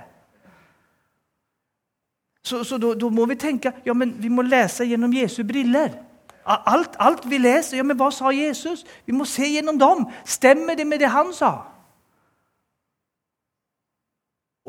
Så, 2.45 2.63
så 2.65 2.79
da, 2.79 3.09
må 3.09 3.27
vi 3.27 3.37
tenke 3.41 3.73
ja, 3.85 3.93
men 3.93 4.15
vi 4.21 4.29
må 4.29 4.43
lese 4.43 4.85
gjennom 4.89 5.13
Jesu 5.13 5.43
briller. 5.45 5.97
Alt, 6.45 6.97
alt 6.99 7.27
vi 7.31 7.39
leser, 7.39 7.77
ja, 7.79 7.85
men 7.87 7.99
hva 8.01 8.09
sa 8.13 8.31
Jesus? 8.35 8.85
Vi 9.07 9.13
må 9.15 9.27
se 9.29 9.49
gjennom 9.49 9.79
dem. 9.79 10.07
Stemmer 10.25 10.75
det 10.75 10.87
med 10.87 11.03
det 11.03 11.11
han 11.13 11.35
sa? 11.37 11.70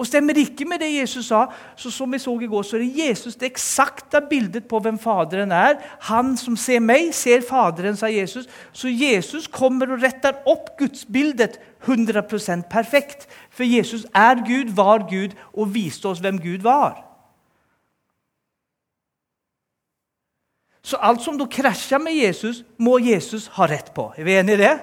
Og 0.01 0.08
stemmer 0.10 0.34
ikke 0.41 0.65
med 0.65 0.81
det 0.81 0.88
Jesus 0.96 1.27
sa, 1.29 1.43
så 1.77 1.91
som 1.93 2.10
vi 2.10 2.17
så 2.17 2.31
i 2.41 2.48
går, 2.50 2.63
så 2.65 2.77
er 2.77 2.81
det 2.81 3.03
Jesus 3.03 3.36
det 3.38 3.51
eksakte 3.51 4.17
bildet 4.25 4.65
på 4.65 4.79
hvem 4.81 4.98
Faderen 5.00 5.53
er. 5.53 5.77
Han 6.08 6.34
som 6.41 6.55
ser 6.58 6.81
meg, 6.81 7.12
ser 7.13 7.43
Faderen, 7.46 8.00
sa 8.00 8.10
Jesus. 8.10 8.48
Så 8.74 8.89
Jesus 8.89 9.46
kommer 9.46 9.93
og 9.93 10.01
retter 10.01 10.41
opp 10.50 10.74
gudsbildet 10.79 11.60
100% 11.86 12.65
perfekt. 12.72 13.27
For 13.53 13.67
Jesus 13.67 14.08
er 14.10 14.41
Gud, 14.41 14.74
var 14.74 15.05
Gud 15.05 15.38
og 15.53 15.70
viste 15.75 16.10
oss 16.10 16.24
hvem 16.24 16.41
Gud 16.41 16.65
var. 16.65 16.98
Så 20.81 20.98
alt 20.98 21.22
som 21.22 21.38
da 21.38 21.46
krasjer 21.46 22.01
med 22.01 22.17
Jesus, 22.17 22.63
må 22.81 22.98
Jesus 22.98 23.51
ha 23.53 23.70
rett 23.70 23.93
på. 23.93 24.10
Er 24.17 24.25
vi 24.25 24.39
enige 24.39 24.58
i 24.58 24.63
det? 24.65 24.77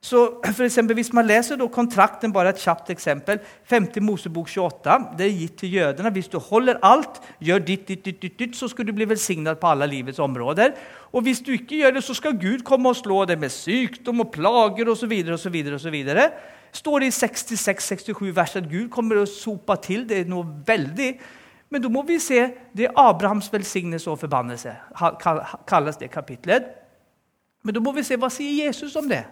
Så 0.00 0.40
for 0.44 0.64
eksempel, 0.64 0.94
Hvis 0.94 1.12
man 1.12 1.26
leser 1.26 1.56
da 1.56 1.66
kontrakten, 1.66 2.32
bare 2.32 2.48
et 2.48 2.60
kjapt 2.62 2.90
eksempel 2.90 3.38
5. 3.64 3.88
Mosebok 4.00 4.46
28, 4.46 5.16
det 5.18 5.26
er 5.26 5.38
gitt 5.38 5.56
til 5.58 5.72
jødene. 5.72 6.10
Hvis 6.10 6.28
du 6.28 6.38
holder 6.38 6.78
alt, 6.82 7.20
gjør 7.40 7.58
ditt, 7.58 7.88
ditt, 7.88 8.04
ditt, 8.04 8.22
ditt, 8.22 8.38
ditt 8.38 8.56
så 8.56 8.68
skal 8.68 8.86
du 8.86 8.92
bli 8.92 9.08
velsignet 9.08 9.58
på 9.58 9.66
alle 9.66 9.86
livets 9.86 10.18
områder. 10.18 10.74
Og 11.12 11.22
hvis 11.22 11.40
du 11.40 11.52
ikke 11.52 11.80
gjør 11.80 11.90
det, 11.90 12.04
så 12.04 12.14
skal 12.14 12.38
Gud 12.38 12.62
komme 12.62 12.88
og 12.88 12.96
slå 12.96 13.24
deg 13.24 13.40
med 13.40 13.50
sykdom 13.50 14.20
og 14.20 14.30
plager 14.30 14.88
osv. 14.88 15.12
står 16.72 17.00
det 17.00 17.06
i 17.06 17.16
66-67 17.26 18.36
vers 18.36 18.56
at 18.56 18.70
Gud 18.70 18.88
kommer 18.88 19.16
og 19.16 19.28
soper 19.28 19.74
til. 19.74 20.08
Det 20.08 20.20
er 20.20 20.24
noe 20.28 20.46
veldig. 20.66 21.18
Men 21.70 21.82
da 21.82 21.88
må 21.88 22.02
vi 22.06 22.18
se 22.22 22.52
det 22.76 22.86
er 22.86 22.98
Abrahams 23.00 23.52
velsignelse 23.52 24.10
og 24.10 24.18
forbannelse, 24.18 24.74
kalles 25.66 25.96
det 25.96 26.10
kapitlet. 26.10 26.62
Men 27.64 27.74
da 27.74 27.80
må 27.80 27.92
vi 27.92 28.04
se 28.06 28.16
hva 28.16 28.30
sier 28.30 28.68
Jesus 28.68 28.94
om 28.96 29.08
det. 29.10 29.24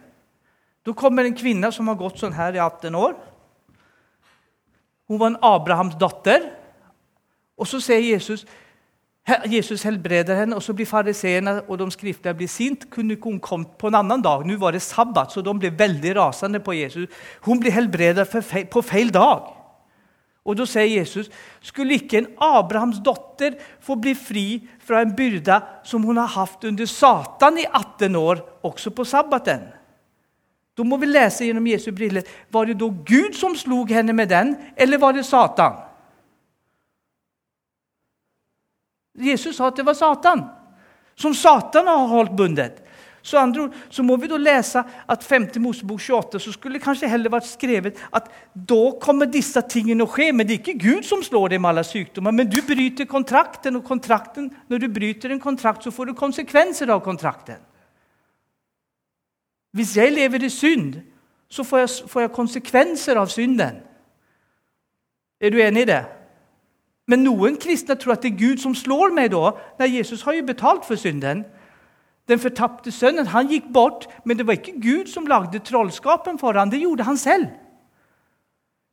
Da 0.84 0.92
kommer 0.92 1.24
en 1.24 1.36
kvinne 1.36 1.70
som 1.72 1.88
har 1.88 1.96
gått 2.00 2.20
sånn 2.20 2.36
her 2.36 2.56
i 2.56 2.60
18 2.60 2.94
år. 2.98 3.16
Hun 5.08 5.20
var 5.20 5.32
en 5.32 5.40
Abrahams 5.44 5.96
datter. 6.00 6.50
Og 7.56 7.68
så 7.68 7.80
sier 7.80 8.04
Jesus 8.04 8.44
Jesus 9.48 9.82
helbreder 9.86 10.36
henne, 10.36 10.56
og 10.56 10.62
så 10.62 10.74
blir 10.76 10.84
fariseerne 10.84 11.62
og 11.62 11.78
de 11.80 11.86
skriftlige 11.94 12.36
blir 12.36 12.48
sint. 12.50 12.82
Kunne 12.92 13.16
ikke 13.16 13.30
hun 13.30 13.40
kommet 13.40 13.70
på 13.80 13.88
en 13.88 13.96
annen 13.96 14.20
dag? 14.24 14.44
Nå 14.44 14.58
var 14.60 14.76
det 14.76 14.82
sabbat, 14.84 15.32
så 15.32 15.40
de 15.40 15.54
ble 15.56 15.70
veldig 15.72 16.12
rasende 16.18 16.60
på 16.60 16.74
Jesus. 16.76 17.08
Hun 17.46 17.60
blir 17.60 17.72
helbredet 17.72 18.28
på 18.70 18.82
feil 18.84 19.12
dag. 19.14 19.48
Og 20.44 20.58
Da 20.58 20.66
sier 20.68 20.98
Jesus 21.00 21.30
skulle 21.64 21.96
ikke 21.96 22.18
en 22.18 22.26
Abrahams 22.36 22.98
datter 23.00 23.56
få 23.80 23.96
bli 23.96 24.12
fri 24.12 24.68
fra 24.84 25.00
en 25.00 25.14
byrde 25.16 25.56
som 25.88 26.04
hun 26.04 26.20
har 26.20 26.28
hatt 26.28 26.64
under 26.68 26.84
Satan 26.84 27.58
i 27.58 27.64
18 27.64 28.16
år, 28.16 28.44
også 28.62 28.92
på 28.92 29.08
sabbaten? 29.08 29.64
Da 30.74 30.82
må 30.86 30.98
vi 30.98 31.06
lese 31.06 31.46
gjennom 31.46 31.66
Jesu 31.70 31.90
briller. 31.94 32.26
Var 32.50 32.66
det 32.66 32.78
da 32.80 32.88
Gud 33.06 33.36
som 33.38 33.54
slog 33.56 33.90
henne 33.94 34.12
med 34.12 34.28
den, 34.28 34.54
eller 34.76 34.98
var 34.98 35.14
det 35.14 35.26
Satan? 35.26 35.76
Jesus 39.14 39.56
sa 39.56 39.68
at 39.70 39.76
det 39.78 39.86
var 39.86 39.94
Satan, 39.94 40.42
som 41.14 41.34
Satan 41.34 41.86
har 41.86 42.08
holdt 42.10 42.34
bundet. 42.36 42.80
Så, 43.24 43.38
andre, 43.38 43.70
så 43.88 44.02
må 44.04 44.18
vi 44.20 44.28
da 44.28 44.36
lese 44.36 44.82
at 45.08 45.22
5. 45.24 45.46
Mosebok 45.64 46.00
28 46.02 46.40
så 46.44 46.50
skulle 46.52 46.76
det 46.76 46.84
kanskje 46.84 47.08
heller 47.08 47.32
vært 47.32 47.46
skrevet 47.48 48.02
at 48.12 48.26
da 48.52 48.82
kommer 49.00 49.30
disse 49.32 49.62
tingene 49.64 50.04
å 50.04 50.10
skje. 50.12 50.26
Men 50.36 50.44
det 50.44 50.58
er 50.58 50.60
ikke 50.60 50.82
Gud 50.82 51.06
som 51.08 51.22
slår 51.24 51.54
deg 51.54 51.62
med 51.62 51.70
alle 51.70 51.86
sykdommer. 51.88 52.34
Men 52.36 52.50
du 52.52 52.58
bryter 52.66 53.08
kontrakten, 53.08 53.78
og 53.80 53.86
kontrakten, 53.88 54.50
når 54.68 54.82
du 54.82 54.90
bryter 54.92 55.32
en 55.32 55.40
kontrakt, 55.40 55.86
så 55.86 55.94
får 55.94 56.10
du 56.10 56.18
konsekvenser 56.18 56.92
av 56.92 57.00
kontrakten. 57.06 57.62
Hvis 59.74 59.96
jeg 59.98 60.12
lever 60.14 60.46
i 60.46 60.52
synd, 60.52 61.00
så 61.50 61.64
får 61.66 61.78
jeg, 61.82 61.90
får 62.08 62.24
jeg 62.24 62.34
konsekvenser 62.34 63.18
av 63.18 63.30
synden. 63.32 63.80
Er 65.42 65.50
du 65.50 65.58
enig 65.62 65.82
i 65.84 65.90
det? 65.90 66.04
Men 67.10 67.24
noen 67.26 67.58
kristne 67.60 67.98
tror 68.00 68.14
at 68.14 68.22
det 68.24 68.32
er 68.32 68.40
Gud 68.40 68.62
som 68.62 68.76
slår 68.76 69.12
meg 69.16 69.32
da. 69.34 69.52
Nei, 69.80 69.96
Jesus 69.98 70.22
har 70.24 70.38
jo 70.38 70.46
betalt 70.46 70.86
for 70.86 70.96
synden. 70.96 71.42
Den 72.30 72.40
fortapte 72.40 72.92
sønnen 72.94 73.28
han 73.28 73.50
gikk 73.50 73.66
bort, 73.74 74.06
men 74.24 74.38
det 74.38 74.46
var 74.48 74.56
ikke 74.56 74.78
Gud 74.80 75.10
som 75.12 75.26
lagde 75.28 75.60
trollskapen 75.60 76.38
for 76.40 76.56
ham. 76.56 76.72
Det 76.72 76.80
gjorde 76.80 77.04
han 77.04 77.20
selv. 77.20 77.50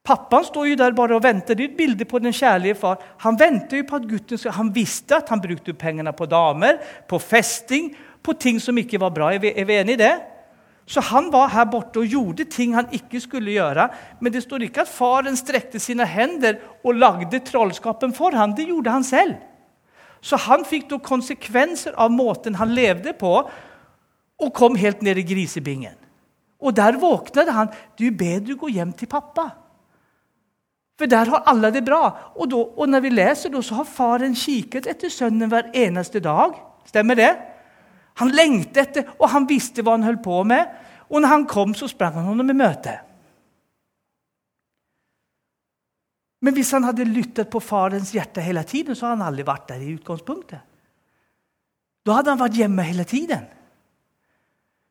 Pappaen 0.04 0.48
står 0.48 0.72
jo 0.72 0.80
der 0.82 0.98
bare 0.98 1.16
og 1.16 1.24
venter. 1.24 1.56
Det 1.56 1.64
er 1.68 1.72
et 1.72 1.78
bilde 1.78 2.10
på 2.10 2.20
den 2.20 2.34
kjærlige 2.34 2.76
far. 2.82 2.98
Han 3.22 3.38
venter 3.40 3.80
jo 3.80 3.88
på 3.88 4.02
at 4.02 4.10
gutten 4.10 4.42
skal, 4.42 4.58
han 4.58 4.74
visste 4.76 5.22
at 5.22 5.30
han 5.30 5.44
brukte 5.44 5.78
pengene 5.78 6.12
på 6.18 6.26
damer, 6.26 6.82
på 7.08 7.22
festing, 7.22 7.94
på 8.24 8.34
ting 8.34 8.60
som 8.62 8.78
ikke 8.82 9.00
var 9.00 9.14
bra. 9.14 9.30
Er 9.32 9.40
vi, 9.40 9.54
er 9.56 9.66
vi 9.70 9.78
enige 9.78 10.00
i 10.00 10.02
det? 10.02 10.16
Så 10.92 11.00
han 11.08 11.30
var 11.32 11.54
her 11.54 11.70
borte 11.72 12.02
og 12.02 12.12
gjorde 12.12 12.44
ting 12.52 12.74
han 12.76 12.90
ikke 12.92 13.22
skulle 13.24 13.54
gjøre. 13.56 13.86
Men 14.20 14.34
det 14.34 14.44
står 14.44 14.66
ikke 14.66 14.84
at 14.84 14.92
faren 14.92 15.38
strekte 15.40 15.80
sine 15.80 16.04
hender 16.04 16.58
og 16.84 17.00
lagde 17.00 17.40
trollskapen 17.48 18.12
for 18.16 18.36
ham. 18.36 18.52
Det 18.58 18.68
gjorde 18.68 18.92
han 18.98 19.08
selv. 19.08 19.38
Så 20.22 20.36
han 20.50 20.66
fikk 20.68 20.90
da 20.90 21.00
konsekvenser 21.02 21.96
av 21.96 22.12
måten 22.12 22.60
han 22.60 22.76
levde 22.76 23.14
på, 23.18 23.32
og 24.42 24.54
kom 24.58 24.76
helt 24.76 25.02
ned 25.06 25.22
i 25.22 25.26
grisebingen. 25.26 25.96
Og 26.62 26.76
der 26.76 27.00
våknet 27.00 27.50
han. 27.56 27.72
Du 27.96 28.06
er 28.10 28.18
bedre 28.18 28.58
å 28.58 28.62
gå 28.66 28.74
hjem 28.76 28.92
til 28.98 29.10
pappa. 29.10 29.48
For 31.00 31.10
der 31.10 31.32
har 31.32 31.48
alle 31.50 31.72
det 31.74 31.86
bra. 31.88 32.04
Og, 32.36 32.50
da, 32.52 32.60
og 32.60 32.92
når 32.92 33.06
vi 33.06 33.14
leser, 33.16 33.54
da, 33.54 33.64
så 33.64 33.80
har 33.80 33.88
faren 33.90 34.36
kikket 34.38 34.90
etter 34.92 35.14
sønnen 35.14 35.50
hver 35.50 35.72
eneste 35.72 36.20
dag. 36.22 36.60
Stemmer 36.90 37.18
det? 37.18 37.32
Han 38.20 38.34
lengtet 38.36 38.82
etter, 38.84 39.14
og 39.20 39.30
han 39.32 39.48
visste 39.50 39.86
hva 39.86 39.96
han 39.96 40.08
holdt 40.08 40.24
på 40.26 40.42
med. 40.48 40.68
Og 41.12 41.22
når 41.22 41.34
han 41.34 41.48
kom, 41.50 41.76
så 41.78 41.88
sprang 41.92 42.18
han 42.18 42.28
honom 42.28 42.52
i 42.52 42.58
møte. 42.58 42.98
Men 46.42 46.58
hvis 46.58 46.74
han 46.74 46.86
hadde 46.88 47.06
lyttet 47.06 47.52
på 47.54 47.62
farens 47.62 48.12
hjerte 48.16 48.42
hele 48.42 48.64
tiden, 48.66 48.98
så 48.98 49.08
hadde 49.08 49.20
han 49.20 49.28
aldri 49.30 49.46
vært 49.46 49.68
der 49.70 49.82
i 49.86 49.94
utgangspunktet. 49.94 50.62
Da 52.02 52.18
hadde 52.18 52.34
han 52.34 52.42
vært 52.42 52.58
hjemme 52.58 52.86
hele 52.88 53.06
tiden. 53.06 53.44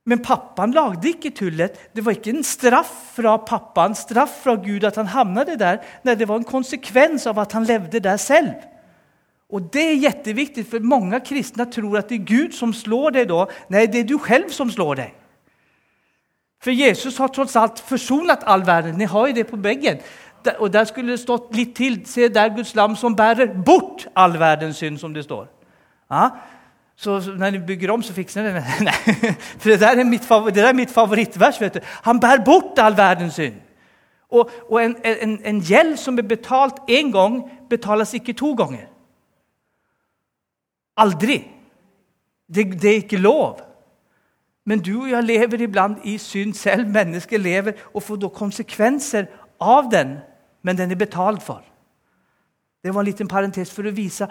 Men 0.09 0.23
pappaen 0.25 0.73
lagde 0.75 1.11
ikke 1.11 1.33
tullet. 1.37 1.77
Det 1.95 2.05
var 2.07 2.17
ikke 2.17 2.33
en 2.33 2.47
straff 2.47 2.93
fra 3.17 3.35
pappaen, 3.47 3.97
straff 3.99 4.41
fra 4.45 4.55
Gud 4.62 4.87
at 4.87 4.97
han 4.99 5.11
havnet 5.12 5.53
der. 5.61 5.83
Nei, 6.07 6.17
det 6.17 6.29
var 6.31 6.41
en 6.41 6.49
konsekvens 6.49 7.27
av 7.31 7.39
at 7.43 7.55
han 7.57 7.67
levde 7.69 8.00
der 8.03 8.21
selv. 8.21 8.55
Og 9.52 9.73
Det 9.73 9.83
er 9.83 10.02
jätteviktigt, 10.02 10.71
for 10.71 10.78
mange 10.83 11.21
kristne 11.21 11.64
tror 11.71 11.99
at 11.99 12.09
det 12.09 12.21
er 12.21 12.26
Gud 12.26 12.52
som 12.52 12.73
slår 12.73 13.11
deg 13.11 13.28
da. 13.28 13.47
Nei, 13.71 13.87
det 13.87 14.00
er 14.00 14.07
du 14.07 14.19
selv 14.26 14.50
som 14.54 14.71
slår 14.71 14.95
deg. 14.95 15.14
For 16.61 16.71
Jesus 16.71 17.16
har 17.19 17.33
tross 17.33 17.57
alt 17.57 17.80
forsonet 17.80 18.45
all 18.47 18.66
verden. 18.66 18.99
Ni 18.99 19.04
har 19.04 19.26
jo 19.26 19.35
det 19.35 19.47
på 19.47 19.57
veggen. 19.57 19.98
Og 20.59 20.72
Der 20.72 20.85
skulle 20.85 21.12
det 21.12 21.20
stått 21.20 21.57
litt 21.57 21.75
til. 21.77 22.01
Se 22.07 22.29
der 22.29 22.55
Guds 22.55 22.75
lam 22.75 22.96
som 22.96 23.16
bærer 23.16 23.48
bort 23.64 24.09
all 24.16 24.38
verdens 24.38 24.77
synd, 24.77 24.98
som 24.98 25.14
det 25.14 25.25
står. 25.25 25.48
Ja? 26.11 26.29
Så 26.96 27.33
når 27.38 27.51
de 27.51 27.59
bygger 27.66 27.92
om, 27.92 28.03
så 28.03 28.12
fikser 28.12 28.42
de 28.42 28.55
det. 28.55 28.64
Nei, 28.88 28.92
for 29.59 29.70
det 29.70 29.81
der 29.81 30.01
er 30.01 30.05
mitt, 30.05 30.25
favor 30.25 30.51
det 30.51 30.64
er 30.64 30.77
mitt 30.77 30.90
favorittvers. 30.90 31.61
vet 31.61 31.75
du. 31.75 31.81
Han 32.05 32.20
bærer 32.20 32.44
bort 32.44 32.79
all 32.79 32.96
verdens 32.96 33.35
synd. 33.35 33.55
Og, 34.31 34.51
og 34.70 34.85
en, 34.85 34.96
en, 35.05 35.40
en 35.44 35.61
gjeld 35.64 35.96
som 35.96 36.18
er 36.18 36.22
betalt 36.22 36.75
én 36.90 37.11
gang, 37.12 37.40
betales 37.70 38.14
ikke 38.14 38.33
to 38.33 38.53
ganger. 38.55 38.87
Aldri. 40.96 41.44
Det, 42.55 42.83
det, 42.83 42.90
er 42.90 42.94
ikke 42.94 43.16
lov. 43.16 43.61
Men 44.64 44.81
du 44.81 45.03
og 45.03 45.11
jeg 45.11 45.24
lever 45.24 45.62
iblant 45.62 45.98
i 46.05 46.18
synd 46.18 46.55
selv. 46.55 46.88
Mennesker 46.88 47.38
lever 47.38 47.72
og 47.94 48.03
får 48.03 48.16
da 48.16 48.29
konsekvenser 48.29 49.26
av 49.61 49.90
den, 49.90 50.18
men 50.62 50.79
den 50.79 50.90
er 50.90 50.98
betalt 50.98 51.42
for. 51.42 51.64
Det 52.85 52.94
var 52.94 53.00
en 53.00 53.07
liten 53.07 53.29
parentes 53.29 53.70
for 53.70 53.87
å 53.87 53.92
vise. 53.92 54.29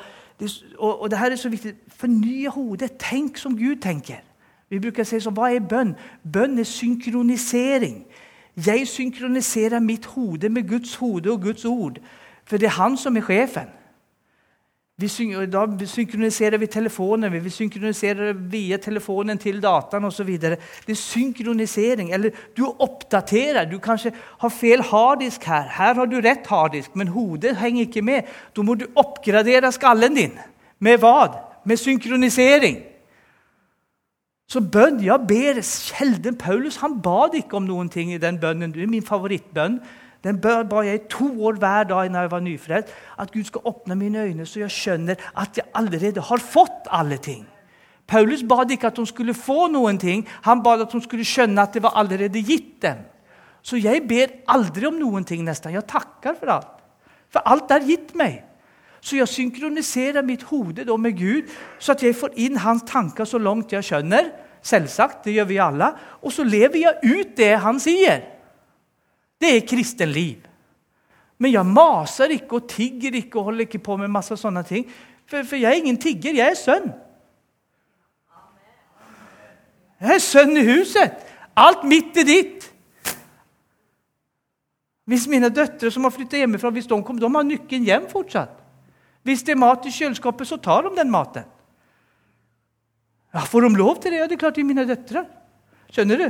Og, 0.78 1.02
og 1.02 1.10
det 1.10 1.20
her 1.20 1.32
er 1.32 1.38
så 1.38 1.50
viktig. 1.50 1.76
Fornye 1.88 2.50
hodet. 2.50 2.96
Tenk 3.00 3.38
som 3.38 3.58
Gud 3.58 3.82
tenker. 3.82 4.24
Vi 4.70 4.80
bruker 4.82 5.06
si 5.06 5.20
sånn 5.22 5.36
Hva 5.38 5.52
er 5.54 5.66
bønn? 5.66 5.96
Bønn 6.24 6.60
er 6.62 6.68
synkronisering. 6.68 8.04
Jeg 8.66 8.88
synkroniserer 8.90 9.80
mitt 9.80 10.06
hode 10.16 10.50
med 10.50 10.68
Guds 10.70 10.96
hode 11.00 11.32
og 11.32 11.44
Guds 11.44 11.66
ord. 11.66 12.00
For 12.46 12.58
det 12.58 12.70
er 12.70 12.80
han 12.80 12.98
som 12.98 13.18
er 13.18 13.26
sjefen. 13.26 13.70
Vi 15.00 15.08
da 15.48 15.62
synkroniserer 15.88 16.60
vi 16.60 16.68
telefonen, 16.68 17.32
vi 17.32 17.50
synkroniserer 17.50 18.34
via 18.34 18.78
telefonen 18.78 19.38
til 19.40 19.62
dataen 19.64 20.04
osv. 20.06 20.34
Det 20.42 20.58
er 20.92 21.00
synkronisering. 21.00 22.12
Eller 22.12 22.36
du 22.58 22.66
oppdaterer. 22.68 23.70
Du 23.70 23.78
kanskje 23.80 24.12
har 24.42 24.52
feil 24.52 24.84
harddisk 24.84 25.48
her. 25.48 25.70
Her 25.78 25.94
har 25.94 26.06
du 26.06 26.18
rett 26.20 26.48
harddisk, 26.48 26.96
men 27.00 27.14
hodet 27.16 27.56
henger 27.62 27.88
ikke 27.88 28.04
med. 28.04 28.28
Da 28.56 28.62
må 28.62 28.76
du 28.76 28.90
oppgradere 28.96 29.72
skallen 29.72 30.20
din. 30.20 30.36
Med 30.80 31.00
hva? 31.00 31.30
Med 31.64 31.80
synkronisering. 31.80 32.82
Så 34.50 34.60
bønn 34.66 35.00
Jeg 35.06 35.28
ber 35.30 35.62
sjelden 35.62 36.36
Paulus 36.36 36.80
han 36.82 36.98
bad 37.06 37.36
ikke 37.38 37.60
om 37.60 37.68
noen 37.70 37.90
ting 37.90 38.12
i 38.12 38.20
den 38.20 38.40
bønnen. 38.42 38.74
Det 38.74 38.84
er 38.84 38.92
min 38.92 39.06
favorittbønn. 39.06 39.80
Den 40.24 40.42
bør 40.42 40.66
ba 40.68 40.82
jeg 40.84 41.00
i 41.00 41.08
to 41.12 41.30
år 41.48 41.60
hver 41.62 41.86
dag 41.88 42.10
når 42.12 42.26
jeg 42.26 42.32
var 42.32 42.44
nyfrelst. 42.44 42.90
At 43.20 43.32
Gud 43.32 43.44
skal 43.48 43.62
åpne 43.66 43.96
mine 43.96 44.26
øyne, 44.28 44.46
så 44.46 44.60
jeg 44.60 44.72
skjønner 44.72 45.16
at 45.38 45.58
jeg 45.58 45.66
allerede 45.74 46.22
har 46.22 46.44
fått 46.44 46.90
alle 46.92 47.18
ting. 47.18 47.46
Paulus 48.10 48.44
bad 48.44 48.72
ikke 48.74 48.90
at 48.90 48.98
de 48.98 49.06
skulle 49.06 49.34
få 49.38 49.68
noen 49.72 50.00
ting, 50.02 50.26
han 50.42 50.64
bad 50.66 50.82
at 50.82 50.92
de 50.92 51.02
skulle 51.02 51.28
skjønne 51.28 51.62
at 51.62 51.74
det 51.74 51.84
var 51.84 51.96
allerede 52.00 52.42
gitt 52.42 52.82
dem. 52.82 53.06
Så 53.62 53.78
jeg 53.78 54.02
ber 54.08 54.34
aldri 54.50 54.88
om 54.88 54.98
noen 54.98 55.26
ting, 55.28 55.44
nesten. 55.46 55.76
Jeg 55.76 55.88
takker 55.88 56.36
for 56.40 56.52
alt. 56.52 56.78
For 57.30 57.46
alt 57.46 57.72
er 57.72 57.86
gitt 57.86 58.16
meg. 58.18 58.42
Så 59.02 59.20
jeg 59.20 59.32
synkroniserer 59.32 60.26
mitt 60.26 60.44
hode 60.50 60.98
med 60.98 61.16
Gud, 61.20 61.52
så 61.80 61.94
at 61.94 62.04
jeg 62.04 62.18
får 62.18 62.36
inn 62.36 62.58
hans 62.60 62.84
tanker 62.88 63.28
så 63.28 63.40
langt 63.40 63.72
jeg 63.72 63.86
skjønner. 63.86 64.32
Selvsagt, 64.66 65.24
det 65.24 65.38
gjør 65.38 65.48
vi 65.48 65.62
alle. 65.64 65.94
Og 66.22 66.34
så 66.36 66.44
lever 66.44 66.82
jeg 66.82 67.00
ut 67.04 67.38
det 67.38 67.54
han 67.64 67.80
sier. 67.80 68.26
Det 69.40 69.56
er 69.56 69.68
kristen 69.68 70.12
liv. 70.12 70.48
Men 71.40 71.54
jeg 71.54 71.66
maser 71.66 72.34
ikke 72.36 72.60
og 72.60 72.68
tigger 72.70 73.16
ikke 73.16 73.40
og 73.40 73.52
holder 73.52 73.68
ikke 73.68 73.80
på 73.84 73.96
med 74.00 74.12
masse 74.12 74.36
sånne 74.38 74.64
ting. 74.68 74.88
For, 75.30 75.46
for 75.48 75.56
jeg 75.56 75.72
er 75.72 75.80
ingen 75.80 76.00
tigger, 76.02 76.36
jeg 76.36 76.52
er 76.52 76.60
sønn. 76.60 76.90
Jeg 80.00 80.16
er 80.16 80.24
sønn 80.24 80.58
i 80.60 80.66
huset. 80.68 81.16
Alt 81.60 81.86
mitt 81.88 82.18
er 82.20 82.28
ditt. 82.28 82.68
Hvis 85.10 85.26
mine 85.32 85.50
døtre 85.50 85.92
som 85.92 86.06
har 86.06 86.14
flyttet 86.14 86.44
hjemmefra, 86.44 86.72
hvis 86.76 86.88
de 86.88 87.00
kommer, 87.02 87.22
de 87.24 87.32
har 87.34 87.48
nøkkelen 87.48 87.88
hjem 87.88 88.06
fortsatt. 88.12 88.60
Hvis 89.26 89.42
det 89.44 89.56
er 89.56 89.62
mat 89.62 89.88
i 89.88 89.94
kjøleskapet, 89.94 90.48
så 90.48 90.60
tar 90.62 90.86
de 90.86 90.94
den 90.96 91.12
maten. 91.12 91.48
Ja, 93.34 93.44
Får 93.46 93.66
de 93.66 93.72
lov 93.78 94.00
til 94.00 94.12
det? 94.14 94.20
Ja, 94.22 94.28
det 94.28 94.38
er 94.38 94.44
klart 94.44 94.56
det 94.56 94.64
er 94.64 94.70
mine 94.70 94.86
døtre. 94.88 95.26
Skjønner 95.92 96.22
du? 96.22 96.30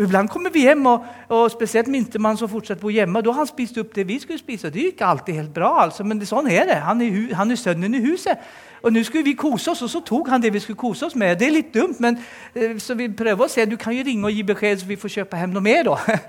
Iblant 0.00 0.30
kommer 0.32 0.50
vi 0.50 0.62
hjem, 0.64 0.86
og, 0.86 1.04
og 1.28 1.50
spesielt 1.52 1.88
minstemann 1.92 2.38
som 2.40 2.48
fortsatt 2.48 2.80
bor 2.80 2.92
hjemme. 2.92 3.20
Da 3.20 3.34
har 3.34 3.42
han 3.42 3.48
spist 3.48 3.76
opp 3.82 3.92
det 3.94 4.06
vi 4.08 4.16
skulle 4.22 4.40
spise. 4.40 4.70
Det 4.72 4.86
gikk 4.86 5.02
alltid 5.04 5.36
helt 5.36 5.52
bra, 5.54 5.74
altså, 5.82 6.06
men 6.08 6.22
sånn 6.24 6.48
er 6.48 6.70
det. 6.70 6.78
Han 6.86 7.02
er, 7.04 7.18
han 7.36 7.52
er, 7.52 7.60
sønnen 7.60 7.98
i 7.98 8.00
huset. 8.04 8.40
Og 8.80 8.94
nå 8.94 9.02
skulle 9.04 9.26
vi 9.26 9.36
kose 9.36 9.74
oss, 9.74 9.82
og 9.84 9.92
så 9.92 10.00
tok 10.00 10.30
han 10.32 10.40
det 10.40 10.54
vi 10.54 10.62
skulle 10.64 10.80
kose 10.80 11.10
oss 11.10 11.18
med. 11.20 11.36
Det 11.36 11.50
er 11.50 11.56
litt 11.58 11.74
dumt, 11.74 12.00
men 12.00 12.16
eh, 12.54 12.78
så 12.80 12.96
vi 12.96 13.10
prøver 13.12 13.44
å 13.44 13.52
se. 13.52 13.66
Du 13.68 13.76
kan 13.76 13.92
jo 13.92 14.06
ringe 14.06 14.24
og 14.24 14.32
gi 14.32 14.46
beskjed, 14.48 14.80
så 14.80 14.88
vi 14.88 14.96
får 15.00 15.16
kjøpe 15.18 15.42
hjem 15.42 15.52
noe 15.52 15.68
mer. 15.68 15.92
da. 15.92 16.16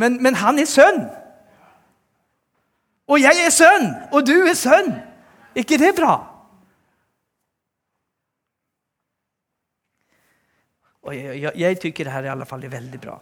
Men, 0.00 0.14
men 0.22 0.32
han 0.38 0.56
er 0.56 0.64
sønn. 0.64 1.02
Og 3.10 3.18
jeg 3.20 3.36
er 3.44 3.50
sønn, 3.52 3.90
og 4.16 4.22
du 4.24 4.46
er 4.48 4.54
sønn. 4.56 4.94
Er 5.52 5.60
ikke 5.60 5.76
det 5.76 5.90
bra? 5.98 6.14
Og 11.10 11.16
jeg, 11.16 11.40
jeg, 11.42 11.52
jeg 11.58 11.78
tykker 11.82 12.06
det 12.06 12.14
her 12.14 12.28
i 12.28 12.30
alle 12.32 12.46
fall 12.46 12.64
er 12.64 12.72
veldig 12.72 13.00
bra. 13.02 13.18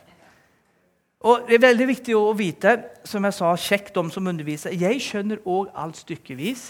Og 1.20 1.48
Det 1.48 1.56
er 1.56 1.64
veldig 1.64 1.86
viktig 1.88 2.14
å 2.14 2.34
vite, 2.36 2.76
som 3.08 3.24
jeg 3.26 3.34
sa, 3.34 3.54
sjekk 3.58 3.88
de 3.94 4.04
som 4.14 4.28
underviser. 4.30 4.76
Jeg 4.76 5.00
skjønner 5.02 5.40
òg 5.48 5.72
alt 5.74 5.98
stykkevis. 6.04 6.68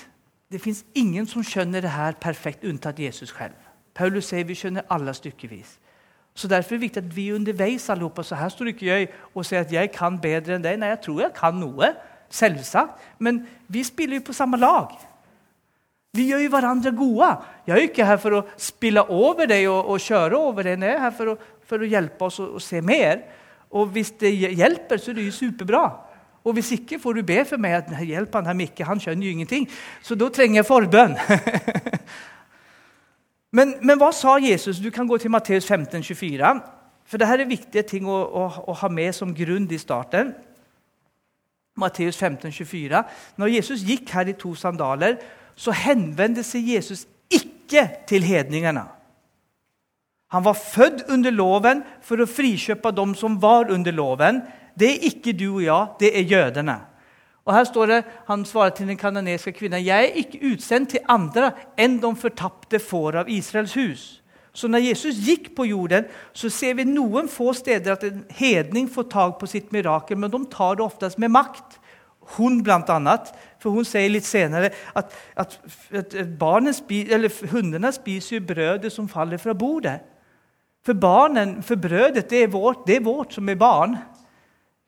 Det 0.48 0.60
fins 0.62 0.84
ingen 0.96 1.26
som 1.28 1.44
skjønner 1.44 1.84
det 1.84 1.92
her 1.92 2.16
perfekt, 2.20 2.64
unntatt 2.64 3.02
Jesus 3.02 3.34
selv. 3.34 3.58
Paulus 3.98 4.30
sier 4.30 4.46
vi 4.48 4.56
skjønner 4.56 4.86
alle 4.94 5.12
stykkevis. 5.12 5.74
Så 6.38 6.48
Derfor 6.48 6.74
er 6.74 6.78
det 6.78 6.86
viktig 6.86 7.02
at 7.02 7.16
vi 7.16 7.28
er 7.28 7.34
underveis 7.34 7.88
alle 7.90 8.24
Så 8.24 8.34
her 8.34 8.48
står 8.48 8.70
ikke 8.70 8.86
jeg 8.86 9.08
og 9.34 9.44
sier 9.44 9.60
at 9.60 9.72
jeg 9.72 9.90
kan 9.92 10.20
bedre 10.20 10.54
enn 10.54 10.62
deg. 10.62 10.78
Nei, 10.78 10.88
jeg 10.94 11.00
tror 11.02 11.20
jeg 11.20 11.32
kan 11.34 11.54
noe. 11.54 11.92
Selvsagt. 12.30 13.02
Men 13.18 13.46
vi 13.68 13.82
spiller 13.82 14.16
jo 14.16 14.28
på 14.28 14.32
samme 14.32 14.56
lag. 14.56 14.94
Vi 16.16 16.24
gjør 16.30 16.40
jo 16.40 16.52
hverandre 16.52 16.92
gode. 16.96 17.28
Jeg 17.66 17.74
er 17.76 17.88
ikke 17.90 18.06
her 18.08 18.20
for 18.20 18.38
å 18.38 18.44
spille 18.56 19.04
over 19.12 19.48
deg 19.50 19.66
og, 19.68 19.92
og 19.92 20.00
kjøre 20.00 20.38
over 20.40 20.64
deg. 20.64 20.80
Jeg 20.80 20.96
er 20.96 21.02
her 21.04 21.14
for 21.14 21.34
å, 21.34 21.36
for 21.68 21.84
å 21.84 21.88
hjelpe 21.88 22.28
oss 22.30 22.38
å, 22.40 22.48
å 22.56 22.62
se 22.62 22.80
mer. 22.84 23.20
Og 23.76 23.90
hvis 23.92 24.14
det 24.20 24.32
hjelper, 24.32 25.00
så 25.00 25.12
er 25.12 25.18
det 25.18 25.26
jo 25.28 25.36
superbra. 25.36 25.84
Og 26.48 26.56
hvis 26.56 26.72
ikke, 26.78 27.00
får 27.02 27.18
du 27.18 27.26
be 27.28 27.42
for 27.44 27.60
meg 27.60 27.76
at 27.76 27.92
hjelp 28.08 28.34
han 28.38 28.48
her 28.48 28.56
Mikke, 28.56 28.86
han 28.88 29.00
skjønner 29.02 29.26
jo 29.26 29.34
ingenting. 29.36 29.68
Så 30.02 30.16
da 30.16 30.30
trenger 30.32 30.62
jeg 30.62 30.68
forbønn. 30.68 31.16
men, 33.56 33.76
men, 33.82 33.98
hva 34.00 34.08
sa 34.16 34.38
Jesus? 34.40 34.80
Du 34.80 34.88
kan 34.94 35.08
gå 35.08 35.18
til 35.20 35.34
Matteus 35.34 35.68
15, 35.68 36.00
24. 36.02 36.54
For 37.08 37.20
dette 37.20 37.42
er 37.42 37.50
viktige 37.50 37.84
ting 37.88 38.08
å, 38.08 38.16
å, 38.16 38.46
å 38.72 38.76
ha 38.80 38.88
med 38.92 39.12
som 39.16 39.34
grunn 39.36 39.68
i 39.68 39.80
starten. 39.80 40.32
Matteus 41.78 42.16
15, 42.16 42.48
24. 42.52 43.02
Når 43.36 43.52
Jesus 43.58 43.84
gikk 43.86 44.10
her 44.16 44.32
i 44.32 44.36
to 44.38 44.54
sandaler, 44.58 45.20
så 45.58 45.74
henvendte 45.74 46.44
seg 46.46 46.68
Jesus 46.76 47.04
ikke 47.34 47.84
til 48.08 48.24
hedningene. 48.24 48.86
Han 50.32 50.44
var 50.44 50.58
født 50.60 51.06
under 51.08 51.32
loven 51.32 51.82
for 52.04 52.20
å 52.20 52.28
frikjøpe 52.28 52.92
dem 52.94 53.14
som 53.16 53.38
var 53.40 53.72
under 53.72 53.94
loven. 53.96 54.42
Det 54.78 54.90
er 54.92 55.08
ikke 55.08 55.32
du 55.32 55.48
og 55.56 55.64
jeg, 55.64 55.94
det 56.04 56.12
er 56.14 56.30
jødene. 56.30 56.76
Og 57.48 57.54
her 57.56 57.64
står 57.64 57.86
det, 57.86 58.04
Han 58.28 58.44
svarer 58.44 58.70
til 58.76 58.88
den 58.88 59.00
kanadiske 59.00 59.52
kvinnen 59.56 59.84
jeg 59.84 60.04
er 60.04 60.20
ikke 60.20 60.52
utsendt 60.52 60.90
til 60.90 61.04
andre 61.08 61.52
enn 61.80 61.96
de 62.00 62.10
fortapte 62.16 62.78
får 62.78 63.22
av 63.22 63.30
Israels 63.32 63.74
hus. 63.74 64.02
Så 64.52 64.68
når 64.68 64.90
Jesus 64.90 65.16
gikk 65.22 65.54
på 65.56 65.64
jorden, 65.64 66.04
så 66.34 66.50
ser 66.50 66.74
vi 66.74 66.84
noen 66.84 67.28
få 67.30 67.52
steder 67.56 67.94
at 67.94 68.04
en 68.04 68.24
hedning 68.36 68.88
får 68.90 69.08
tak 69.12 69.38
på 69.40 69.48
sitt 69.48 69.72
mirakel, 69.72 70.18
men 70.18 70.30
de 70.30 70.40
tar 70.50 70.76
det 70.76 70.84
oftest 70.84 71.18
med 71.18 71.32
makt. 71.32 71.78
Hun 72.36 72.60
blant 72.62 72.90
annet, 72.92 73.32
for 73.58 73.74
hun 73.74 73.86
sier 73.88 74.10
litt 74.12 74.26
senere 74.28 74.70
at, 74.96 75.14
at, 75.36 75.56
at 75.96 76.14
spis, 76.76 77.40
hundene 77.50 77.92
spiser 77.92 78.44
brødet 78.44 78.92
som 78.92 79.08
faller 79.08 79.40
fra 79.40 79.54
bordet. 79.54 79.98
For 80.84 80.94
barnen, 80.94 81.62
for 81.62 81.76
brødet, 81.76 82.30
det 82.30 82.42
er 82.42 82.52
vårt, 82.52 82.86
det 82.86 82.96
er 82.96 83.04
vårt 83.04 83.34
som 83.34 83.48
er 83.48 83.58
barn. 83.58 83.96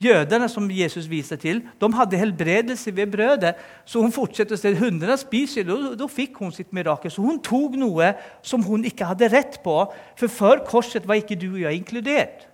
Jødene 0.00 0.48
som 0.48 0.70
Jesus 0.72 1.04
viser 1.10 1.36
til, 1.36 1.58
de 1.80 1.88
hadde 1.92 2.16
helbredelse 2.16 2.96
ved 2.96 3.10
brødet. 3.12 3.54
Så 3.84 4.00
hun 4.00 4.12
fortsetter 4.12 4.56
å 4.56 4.60
si 4.60 4.72
hundene 4.78 5.16
spiser, 5.20 5.66
da, 5.68 5.92
da 5.92 6.08
fikk 6.08 6.40
hun 6.40 6.54
sitt 6.56 6.72
mirakel. 6.72 7.12
Så 7.12 7.20
hun 7.20 7.42
tok 7.44 7.76
noe 7.76 8.14
som 8.40 8.64
hun 8.64 8.86
ikke 8.88 9.10
hadde 9.10 9.28
rett 9.28 9.58
på. 9.64 9.74
For 10.16 10.32
før 10.32 10.64
korset 10.68 11.08
var 11.08 11.20
ikke 11.20 11.36
du 11.36 11.50
og 11.50 11.60
jeg 11.66 11.82
inkludert. 11.82 12.46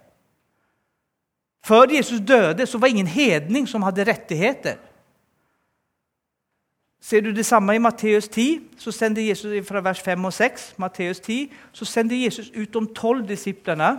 Før 1.66 1.90
Jesus 1.90 2.20
døde, 2.28 2.66
så 2.66 2.78
var 2.78 2.86
ingen 2.86 3.06
hedning 3.06 3.68
som 3.68 3.82
hadde 3.82 4.04
rettigheter. 4.06 4.76
Ser 7.02 7.20
du 7.20 7.30
det 7.34 7.46
samme 7.46 7.74
i 7.74 7.78
Matteus 7.78 8.28
10, 8.28 8.60
så 8.78 8.92
sender 8.92 9.22
Jesus 9.22 9.66
fra 9.68 9.80
vers 9.80 10.00
5 10.00 10.24
og 10.24 10.32
6, 10.32 10.74
Matteus 10.78 11.20
10, 11.20 11.52
så 11.72 11.84
sender 11.84 12.16
Jesus 12.16 12.50
ut 12.50 12.74
de 12.74 12.86
tolv 12.94 13.28
disiplene. 13.28 13.98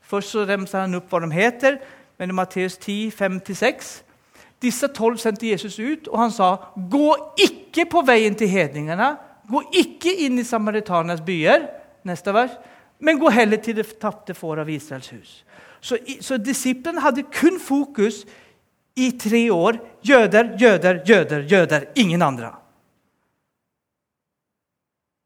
Først 0.00 0.32
så 0.32 0.44
remser 0.48 0.84
han 0.84 0.96
opp 0.98 1.12
hva 1.12 1.20
de 1.24 1.30
heter, 1.32 1.78
men 2.18 2.32
i 2.32 2.36
Matteus 2.36 2.76
10, 2.76 3.12
5-6 3.20 3.92
Disse 4.62 4.86
tolv 4.94 5.18
sendte 5.18 5.48
Jesus 5.48 5.78
ut, 5.78 6.08
og 6.08 6.18
han 6.18 6.30
sa, 6.30 6.56
'Gå 6.90 7.34
ikke 7.38 7.86
på 7.90 8.00
veien 8.06 8.34
til 8.34 8.48
hedningene.' 8.48 9.16
'Gå 9.50 9.62
ikke 9.72 10.14
inn 10.14 10.38
i 10.38 10.44
samaritanernes 10.44 11.20
byer.' 11.20 11.66
Neste 12.04 12.34
vers. 12.34 12.50
'Men 13.00 13.18
gå 13.18 13.28
heller 13.28 13.56
til 13.56 13.76
det 13.76 13.98
tapte 13.98 14.34
får 14.34 14.60
av 14.60 14.68
Israels 14.68 15.08
hus.' 15.08 15.44
Så, 15.82 15.98
så 16.22 16.38
disiplene 16.38 17.02
hadde 17.02 17.26
kun 17.26 17.58
fokus 17.60 18.22
i 18.96 19.10
tre 19.18 19.48
år. 19.52 19.80
Jøder, 20.06 20.54
jøder, 20.60 21.02
jøder, 21.08 21.46
jøder. 21.50 21.88
Ingen 21.98 22.22
andre. 22.22 22.52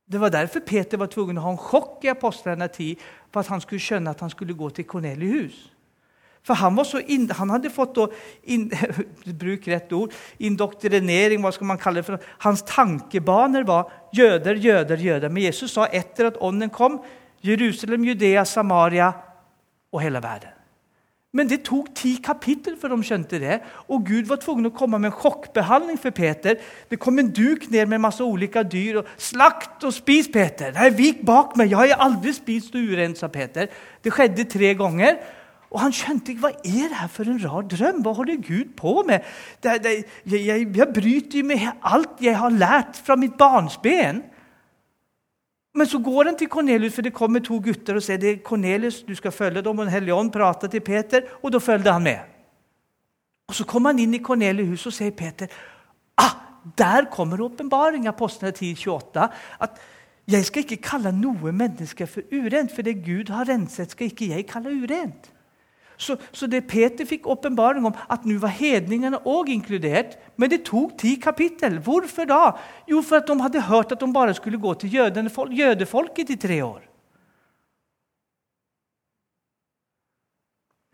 Det 0.06 0.20
var 0.20 0.30
derfor 0.30 0.62
Peter 0.62 1.00
var 1.02 1.10
tvungen 1.10 1.38
å 1.38 1.44
ha 1.44 1.52
en 1.52 1.60
sjokk 1.60 2.04
i 2.06 2.12
apostlenes 2.12 2.76
tid 2.76 3.00
for 3.32 3.42
at 3.42 3.50
han 3.50 3.62
skulle 3.62 3.82
skjønne 3.82 4.12
at 4.14 4.20
han 4.22 4.30
skulle 4.30 4.54
gå 4.54 4.70
til 4.70 4.86
Kornelius. 4.86 5.56
For 6.46 6.54
han, 6.54 6.78
inn, 7.10 7.26
han 7.34 7.50
hadde 7.50 7.72
fått 7.74 7.98
inn, 8.46 8.68
bruk 9.42 9.66
rett 9.66 9.92
ord, 9.98 10.14
indoktrinering. 10.38 11.42
hva 11.42 11.50
skal 11.50 11.66
man 11.72 11.80
kalle 11.82 12.00
det 12.00 12.06
for. 12.06 12.22
Hans 12.46 12.62
tankebaner 12.68 13.66
var 13.66 13.90
jøder, 14.14 14.54
jøder, 14.54 15.02
jøder. 15.02 15.28
Men 15.28 15.48
Jesus 15.48 15.74
sa 15.74 15.88
etter 15.90 16.30
at 16.30 16.38
ånden 16.38 16.70
kom, 16.70 17.00
Jerusalem, 17.42 18.06
Judea, 18.06 18.44
Samaria 18.46 19.10
og 19.92 20.02
hele 20.02 20.22
verden. 20.22 20.56
Men 21.36 21.50
det 21.50 21.66
tok 21.66 21.90
ti 21.96 22.14
kapittel 22.24 22.78
før 22.80 22.94
de 22.94 23.04
skjønte 23.04 23.38
det. 23.42 23.58
Og 23.92 24.04
Gud 24.08 24.28
var 24.30 24.38
tvungen 24.40 24.70
å 24.70 24.74
komme 24.76 25.00
med 25.02 25.10
en 25.10 25.18
sjokkbehandling 25.18 25.98
for 26.00 26.14
Peter. 26.16 26.56
Det 26.88 26.98
kom 27.02 27.18
en 27.20 27.32
duk 27.34 27.66
ned 27.72 27.90
med 27.90 28.00
masse 28.00 28.24
ulike 28.24 28.62
dyr. 28.64 29.02
og 29.02 29.10
'Slakt 29.18 29.84
og 29.84 29.92
spis, 29.92 30.28
Peter!' 30.32 30.72
'Nei, 30.72 30.90
vik 30.90 31.26
bak 31.26 31.56
meg!' 31.56 31.70
'Jeg 31.70 31.92
har 31.92 32.04
aldri 32.08 32.32
spist 32.32 32.74
urent', 32.74 33.18
sa 33.18 33.26
Peter. 33.26 33.66
Det 34.04 34.12
skjedde 34.12 34.44
tre 34.44 34.74
ganger. 34.74 35.16
Og 35.70 35.80
han 35.80 35.92
skjønte 35.92 36.32
ikke 36.32 36.40
hva 36.40 36.54
er 36.64 36.88
det 36.88 36.96
her 36.96 37.08
for 37.08 37.24
en 37.24 37.42
rar 37.44 37.62
drøm. 37.62 38.00
Hva 38.02 38.12
holder 38.14 38.36
Gud 38.40 38.72
på 38.76 39.02
med? 39.06 39.20
Det, 39.62 39.82
det, 39.82 40.04
jeg, 40.24 40.46
jeg, 40.46 40.76
jeg 40.76 40.88
bryter 40.94 41.42
med 41.44 41.68
alt 41.82 42.22
jeg 42.22 42.36
har 42.38 42.50
lært 42.50 42.96
fra 42.96 43.16
mitt 43.16 43.36
barnsben. 43.36 44.22
Men 45.76 45.86
så 45.86 45.98
går 46.00 46.30
han 46.30 46.38
til 46.38 46.48
Kornelius, 46.48 46.94
for 46.96 47.04
det 47.04 47.12
kommer 47.14 47.42
to 47.44 47.58
gutter 47.60 47.98
og 47.98 48.04
sier 48.04 48.20
det 48.20 48.30
er 48.30 48.44
Kornelius, 48.44 49.02
du 49.04 49.12
skal 49.14 49.34
følge 49.34 49.62
dem. 49.62 49.78
Og 49.78 49.84
Den 49.84 49.92
hellige 49.92 50.14
ånd 50.16 50.32
prater 50.32 50.72
til 50.72 50.80
Peter, 50.80 51.26
og 51.42 51.52
da 51.52 51.60
følger 51.60 51.92
han 51.92 52.02
med. 52.02 52.18
Og 53.48 53.54
Så 53.54 53.64
kommer 53.68 53.92
han 53.92 54.00
inn 54.00 54.14
i 54.16 54.22
Kornelius' 54.24 54.70
hus 54.70 54.86
og 54.88 54.96
sier 54.96 55.12
Peter 55.12 55.52
ah, 56.16 56.32
der 56.78 57.06
kommer 57.12 57.40
åpenbaringa, 57.44 58.08
apostlene 58.08 58.52
10,28. 58.56 59.28
At 59.60 59.78
jeg 60.26 60.44
skal 60.44 60.64
ikke 60.64 60.82
kalle 60.82 61.12
noe 61.14 61.52
menneske 61.52 62.06
for 62.10 62.26
urent, 62.32 62.72
for 62.74 62.82
det 62.82 63.04
Gud 63.04 63.30
har 63.30 63.46
renset, 63.46 63.92
skal 63.92 64.10
ikke 64.10 64.32
jeg 64.32 64.46
kalle 64.50 64.72
urent. 64.74 65.30
Så, 65.96 66.16
så 66.32 66.46
det 66.46 66.66
Peter 66.68 67.08
fikk 67.08 67.26
åpenbaring 67.26 67.86
om, 67.88 67.94
at 68.12 68.26
nå 68.28 68.36
var 68.42 68.52
hedningene 68.52 69.22
òg 69.24 69.52
inkludert. 69.54 70.18
Men 70.36 70.52
det 70.52 70.64
tok 70.68 70.96
ti 71.00 71.16
kapittel. 71.20 71.78
Hvorfor 71.84 72.28
da? 72.28 72.42
Jo, 72.90 73.00
for 73.02 73.20
at 73.20 73.30
de 73.30 73.38
hadde 73.40 73.68
hørt 73.68 73.94
at 73.96 74.02
de 74.02 74.12
bare 74.12 74.34
skulle 74.36 74.60
gå 74.60 74.74
til 74.74 74.92
jødefolket 74.92 76.34
i 76.36 76.40
tre 76.40 76.60
år. 76.64 76.84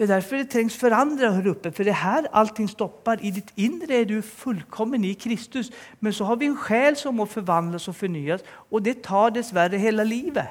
Det 0.03 0.11
er 0.11 0.15
derfor 0.15 0.37
det 0.37 0.49
trengs 0.51 0.77
forandre 0.77 1.29
her 1.31 1.51
oppe. 1.51 1.71
For 1.71 1.87
det 1.87 1.93
er 1.93 2.01
her 2.03 2.25
allting 2.35 2.71
stopper. 2.71 3.21
I 3.23 3.31
ditt 3.31 3.53
indre 3.55 4.01
er 4.01 4.07
du 4.11 4.17
fullkommen 4.23 5.05
i 5.05 5.13
Kristus. 5.15 5.71
Men 6.01 6.13
så 6.13 6.25
har 6.25 6.41
vi 6.41 6.49
en 6.51 6.59
sjel 6.59 6.97
som 6.99 7.15
må 7.15 7.27
forvandles 7.31 7.87
og 7.89 7.95
fornyes, 7.95 8.43
og 8.71 8.83
det 8.83 9.03
tar 9.07 9.31
dessverre 9.37 9.79
hele 9.79 10.05
livet. 10.05 10.49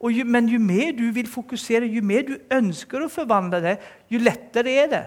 Jo, 0.00 0.24
men 0.24 0.48
jo 0.48 0.58
mer 0.62 0.94
du 0.96 1.10
vil 1.12 1.28
fokusere, 1.28 1.88
jo 1.92 2.02
mer 2.02 2.24
du 2.24 2.38
ønsker 2.52 3.04
å 3.04 3.12
forvandle 3.12 3.60
det, 3.64 3.76
jo 4.08 4.20
lettere 4.22 4.72
er 4.84 4.88
det. 4.88 5.04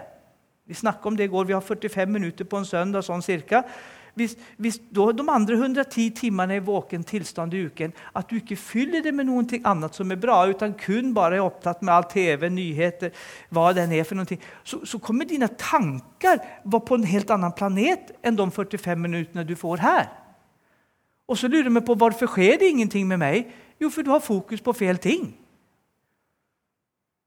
Vi 0.64 0.76
snakket 0.78 1.10
om 1.10 1.16
det 1.16 1.26
i 1.26 1.32
går. 1.32 1.44
Vi 1.44 1.52
har 1.52 1.60
45 1.60 2.08
minutter 2.10 2.44
på 2.48 2.56
en 2.56 2.64
søndag. 2.64 3.04
sånn 3.04 3.22
cirka. 3.22 3.64
Hvis, 4.14 4.36
hvis 4.56 4.78
da 4.94 5.08
de 5.10 5.24
andre 5.28 5.56
110 5.58 6.12
timene 6.14 6.56
i 6.56 6.62
våken 6.62 7.02
tilstand 7.04 7.54
i 7.54 7.64
uken, 7.66 7.92
at 8.14 8.30
du 8.30 8.36
ikke 8.38 8.56
fyller 8.56 9.02
det 9.02 9.10
med 9.14 9.26
noe 9.26 9.58
annet 9.66 9.94
som 9.94 10.10
er 10.14 10.20
bra, 10.22 10.38
utan 10.46 10.76
kun 10.78 11.10
bare 11.14 11.40
er 11.40 11.42
opptatt 11.42 11.82
med 11.82 11.94
all 11.94 12.06
TV, 12.06 12.46
nyheter, 12.48 13.10
hva 13.50 13.72
den 13.74 13.92
er 13.92 14.06
for 14.06 14.14
noe, 14.14 14.38
så, 14.62 14.84
så 14.86 15.02
kommer 15.02 15.26
dine 15.26 15.50
tanker 15.58 16.38
være 16.62 16.86
på 16.86 17.00
en 17.00 17.08
helt 17.10 17.34
annen 17.34 17.56
planet 17.58 18.14
enn 18.22 18.38
de 18.38 18.46
45 18.54 19.02
minuttene 19.02 19.44
du 19.44 19.56
får 19.58 19.82
her. 19.82 20.06
Og 21.28 21.38
så 21.38 21.48
lurer 21.48 21.70
vi 21.72 21.84
på 21.84 21.96
hvorfor 21.96 22.28
skjer 22.34 22.58
det 22.60 22.68
ingenting 22.72 23.08
med 23.08 23.22
meg. 23.22 23.48
Jo, 23.80 23.90
for 23.90 24.02
du 24.02 24.12
har 24.12 24.22
fokus 24.24 24.60
på 24.60 24.76
feil 24.76 25.00
ting. 25.00 25.32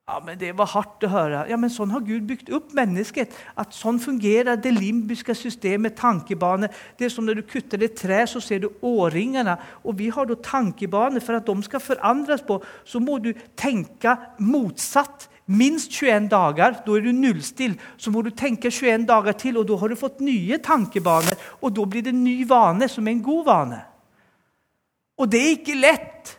Ja, 0.08 0.22
men 0.24 0.38
Det 0.40 0.54
var 0.56 0.70
hardt 0.72 1.04
å 1.04 1.10
høre. 1.12 1.42
Ja, 1.50 1.58
men 1.60 1.70
Sånn 1.70 1.92
har 1.92 2.00
Gud 2.00 2.24
bygd 2.30 2.52
opp 2.56 2.70
mennesket. 2.78 3.34
At 3.60 3.76
Sånn 3.76 3.98
fungerer 4.00 4.56
det 4.56 4.72
limbiske 4.72 5.36
systemet, 5.36 5.98
tankebane. 6.00 6.70
Det 6.96 7.06
er 7.06 7.12
som 7.12 7.26
Når 7.28 7.42
du 7.42 7.42
kutter 7.42 7.84
et 7.84 7.96
tre, 7.96 8.22
så 8.24 8.40
ser 8.40 8.60
du 8.64 8.70
årringene. 8.82 9.58
Og 9.84 9.98
vi 10.00 10.08
har 10.08 10.26
da 10.26 10.36
tankebane. 10.36 11.20
For 11.20 11.36
at 11.36 11.46
de 11.46 11.64
skal 11.64 11.84
forandres 11.84 12.42
på, 12.42 12.62
så 12.86 13.00
må 13.04 13.18
du 13.20 13.34
tenke 13.58 14.16
motsatt 14.40 15.28
minst 15.48 15.92
21 15.92 16.30
dager. 16.32 16.80
Da 16.86 16.96
er 16.96 17.06
du 17.06 17.12
nullstill. 17.16 17.78
Så 17.98 18.12
må 18.12 18.22
du 18.24 18.32
tenke 18.32 18.72
21 18.72 19.08
dager 19.10 19.38
til, 19.40 19.58
og 19.58 19.68
da 19.68 19.78
har 19.82 19.92
du 19.92 20.00
fått 20.00 20.24
nye 20.26 20.60
tankebaner. 20.64 21.38
Og 21.62 21.76
da 21.76 21.86
blir 21.86 22.06
det 22.06 22.14
en 22.16 22.24
ny 22.24 22.42
vane, 22.48 22.90
som 22.92 23.08
er 23.08 23.16
en 23.16 23.24
god 23.26 23.46
vane. 23.48 23.82
Og 25.18 25.32
det 25.32 25.42
er 25.42 25.56
ikke 25.56 25.80
lett, 25.80 26.36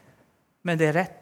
men 0.63 0.79
det 0.79 0.91
er 0.91 1.01
rett. 1.01 1.19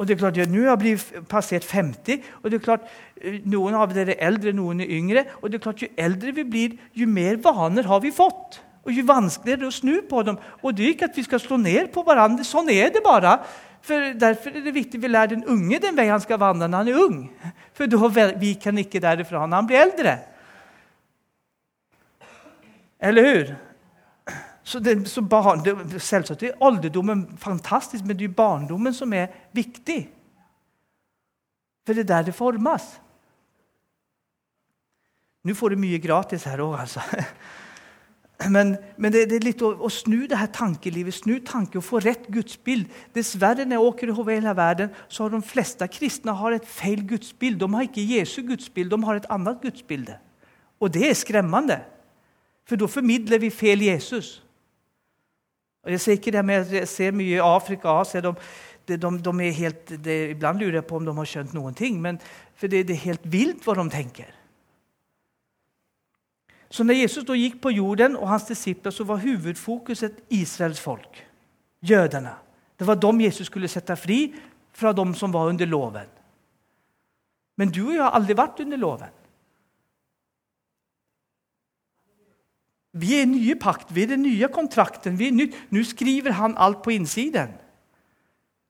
Og 0.00 0.06
det 0.08 0.14
er 0.14 0.20
klart, 0.22 0.38
ja, 0.40 0.46
Nå 0.48 0.62
har 0.64 0.80
jeg 0.80 1.24
passert 1.28 1.66
50, 1.68 2.22
og 2.40 2.48
det 2.48 2.56
er 2.56 2.64
klart, 2.64 2.86
eh, 3.20 3.42
noen 3.44 3.74
av 3.76 3.92
dere 3.92 4.14
er 4.14 4.28
eldre, 4.30 4.52
noen 4.56 4.80
er 4.80 4.88
yngre. 4.88 5.24
og 5.42 5.50
det 5.50 5.58
er 5.58 5.62
klart, 5.66 5.82
Jo 5.82 5.88
eldre 5.98 6.32
vi 6.32 6.44
blir, 6.44 6.78
jo 6.94 7.06
mer 7.06 7.36
vaner 7.36 7.82
har 7.82 8.00
vi 8.00 8.10
fått. 8.10 8.60
Og 8.86 8.92
jo 8.92 9.04
vanskeligere 9.04 9.68
å 9.68 9.72
snu 9.72 10.00
på 10.08 10.24
dem. 10.24 10.38
Og 10.64 10.74
det 10.74 10.86
er 10.86 10.94
ikke 10.94 11.10
at 11.10 11.16
vi 11.16 11.22
skal 11.22 11.38
slå 11.38 11.60
ned 11.60 11.92
på 11.92 12.02
hverandre. 12.02 12.44
Sånn 12.44 12.70
er 12.70 12.88
det 12.88 13.02
bare. 13.04 13.44
For 13.82 14.12
Derfor 14.20 14.54
er 14.54 14.64
det 14.64 14.74
viktig 14.76 15.00
vi 15.00 15.08
lærer 15.08 15.34
den 15.34 15.46
unge 15.48 15.80
den 15.80 15.96
vei 15.96 16.08
han 16.10 16.22
skal 16.22 16.40
vandre 16.40 16.68
når 16.68 16.84
han 16.84 16.92
er 16.92 17.00
ung. 17.00 17.18
For 17.76 17.90
da 17.90 18.30
vi 18.38 18.54
kan 18.60 18.78
ikke 18.78 19.02
derifra 19.02 19.46
når 19.46 19.56
han 19.56 19.70
blir 19.70 19.82
eldre. 19.84 20.14
Eller 23.00 23.28
hur? 23.28 23.52
Så, 24.62 24.78
det, 24.78 25.08
så 25.08 25.22
barn, 25.22 25.64
det, 25.64 26.02
Selvsagt 26.02 26.42
er 26.46 26.58
alderdommen 26.62 27.24
fantastisk, 27.40 28.04
men 28.04 28.18
det 28.18 28.28
er 28.28 28.36
barndommen 28.36 28.94
som 28.94 29.12
er 29.16 29.32
viktig. 29.56 30.04
For 31.86 31.96
det 31.96 32.04
er 32.04 32.10
der 32.12 32.28
det 32.28 32.36
formes. 32.36 32.84
Nå 35.42 35.56
får 35.56 35.72
du 35.72 35.80
mye 35.80 35.98
gratis 35.98 36.44
her 36.44 36.60
òg, 36.62 36.76
altså. 36.84 37.00
Men, 38.48 38.76
men 38.96 39.12
det, 39.12 39.26
det, 39.28 39.36
er 39.36 39.44
litt 39.44 39.62
å, 39.64 39.74
å, 39.76 39.90
snu 39.92 40.22
det 40.30 40.38
her 40.40 40.48
tankelivet, 40.54 41.12
snu 41.12 41.34
tanke 41.44 41.76
og 41.76 41.84
få 41.84 42.00
rett 42.00 42.24
gudsbild. 42.32 42.86
Dessverre, 43.12 43.66
når 43.68 43.76
jeg 43.76 43.88
åker 43.90 44.12
over 44.14 44.32
hele 44.32 44.54
verden, 44.56 44.94
så 45.12 45.26
har 45.26 45.34
de 45.34 45.42
fleste 45.44 45.88
kristne 45.92 46.32
har 46.38 46.56
et 46.56 46.68
feil 46.68 47.02
gudsbild. 47.04 47.58
De 47.60 47.68
har 47.74 47.84
ikke 47.84 48.06
Jesu 48.14 48.40
gudsbild, 48.48 48.88
de 48.94 49.00
har 49.04 49.20
et 49.20 49.28
annet 49.34 49.60
gudsbilde. 49.60 50.16
Og 50.80 50.88
det 50.94 51.04
er 51.10 51.18
skremmende, 51.20 51.82
for 52.64 52.80
da 52.80 52.88
formidler 52.88 53.42
vi 53.42 53.52
feil 53.52 53.84
Jesus. 53.90 54.38
Og 55.84 55.92
jeg 55.92 56.00
ser 56.00 56.16
ikke 56.16 56.32
det 56.32 56.44
men 56.44 56.64
jeg 56.72 56.88
ser 56.88 57.12
mye 57.16 57.36
i 57.36 57.44
Afrika 57.44 57.92
og 57.92 58.06
Asia. 58.06 58.24
De, 58.24 58.34
de, 58.88 58.96
de, 58.96 59.32
er 59.44 59.56
helt, 59.60 59.96
det, 60.04 60.18
iblant 60.32 60.60
lurer 60.60 60.80
jeg 60.80 60.88
på 60.88 60.96
om 60.96 61.04
de 61.04 61.16
har 61.16 61.28
skjønt 61.28 61.52
noen 61.56 61.76
ting, 61.76 62.00
men 62.00 62.16
for 62.56 62.72
det, 62.72 62.86
det 62.88 62.96
er 62.96 63.08
helt 63.10 63.32
vilt 63.32 63.64
hva 63.68 63.76
de 63.76 63.90
tenker. 63.92 64.32
Så 66.70 66.86
når 66.86 67.00
Jesus 67.02 67.26
da 67.26 67.34
gikk 67.34 67.58
på 67.62 67.72
jorden 67.74 68.14
og 68.16 68.28
hans 68.30 68.46
disipler, 68.46 68.94
så 68.94 69.04
var 69.04 69.22
hovedfokuset 69.24 70.20
Israels 70.30 70.80
folk, 70.80 71.24
jødene. 71.82 72.36
Det 72.78 72.86
var 72.86 72.98
dem 73.02 73.20
Jesus 73.20 73.50
skulle 73.50 73.68
sette 73.68 73.96
fri 73.98 74.30
fra 74.72 74.92
dem 74.96 75.14
som 75.18 75.32
var 75.34 75.50
under 75.50 75.66
loven. 75.66 76.06
Men 77.58 77.72
du 77.74 77.82
og 77.88 77.96
jeg 77.96 78.04
har 78.04 78.14
aldri 78.16 78.36
vært 78.38 78.62
under 78.62 78.80
loven. 78.80 79.16
Vi 83.00 83.18
er 83.18 83.26
i 83.26 83.30
nye 83.30 83.56
pakt, 83.60 83.90
vi 83.94 84.02
er 84.06 84.14
den 84.14 84.24
nye 84.24 84.48
kontrakten. 84.50 85.18
Nå 85.18 85.82
skriver 85.86 86.34
han 86.38 86.56
alt 86.58 86.80
på 86.82 86.94
innsiden. 86.94 87.52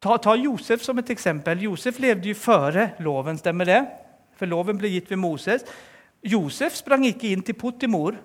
Ta, 0.00 0.16
ta, 0.16 0.34
Josef 0.36 0.82
som 0.84 0.98
et 1.00 1.12
eksempel. 1.12 1.62
Josef 1.68 2.00
levde 2.00 2.32
jo 2.32 2.36
før 2.36 2.96
loven, 3.04 3.38
stemmer 3.40 3.68
det? 3.68 3.80
For 4.40 4.48
loven 4.48 4.80
ble 4.80 4.88
gitt 4.92 5.10
ved 5.12 5.20
Moses. 5.20 5.64
Josef 6.22 6.76
sprang 6.76 7.06
ikke 7.08 7.30
inn 7.32 7.42
til 7.42 7.56
Potimor, 7.56 8.18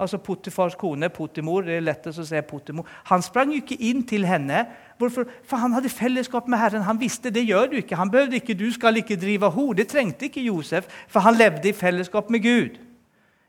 altså 0.00 0.18
Potifars 0.18 0.74
kone. 0.78 1.08
Potimor, 1.12 1.66
det 1.66 1.76
er 1.76 1.84
lettest 1.84 2.22
å 2.22 2.24
si 2.26 2.40
Potimor. 2.48 2.88
Han 3.10 3.22
sprang 3.22 3.52
ikke 3.54 3.76
inn 3.76 4.02
til 4.08 4.24
henne, 4.26 4.64
Hvorfor? 4.98 5.26
for 5.44 5.56
han 5.58 5.72
hadde 5.74 5.90
fellesskap 5.90 6.48
med 6.48 6.58
Herren. 6.58 6.82
Han 6.86 7.00
visste 7.00 7.30
det 7.30 7.42
gjør 7.46 7.66
du 7.70 7.76
ikke. 7.76 7.96
Han 7.98 8.10
behøvde 8.10 8.38
ikke, 8.38 8.54
Du 8.54 8.70
skal 8.72 8.96
ikke 8.96 9.16
drive 9.16 9.50
hor. 9.50 9.74
Det 9.74 9.88
trengte 9.88 10.24
ikke 10.24 10.44
Josef, 10.46 10.86
for 11.08 11.20
han 11.20 11.34
levde 11.34 11.68
i 11.68 11.72
fellesskap 11.72 12.30
med 12.30 12.42
Gud. 12.42 12.78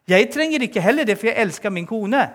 Jeg 0.08 0.32
trenger 0.34 0.62
ikke 0.62 0.82
heller 0.82 1.06
det, 1.06 1.18
for 1.18 1.28
jeg 1.28 1.38
elsker 1.38 1.70
min 1.70 1.86
kone. 1.88 2.30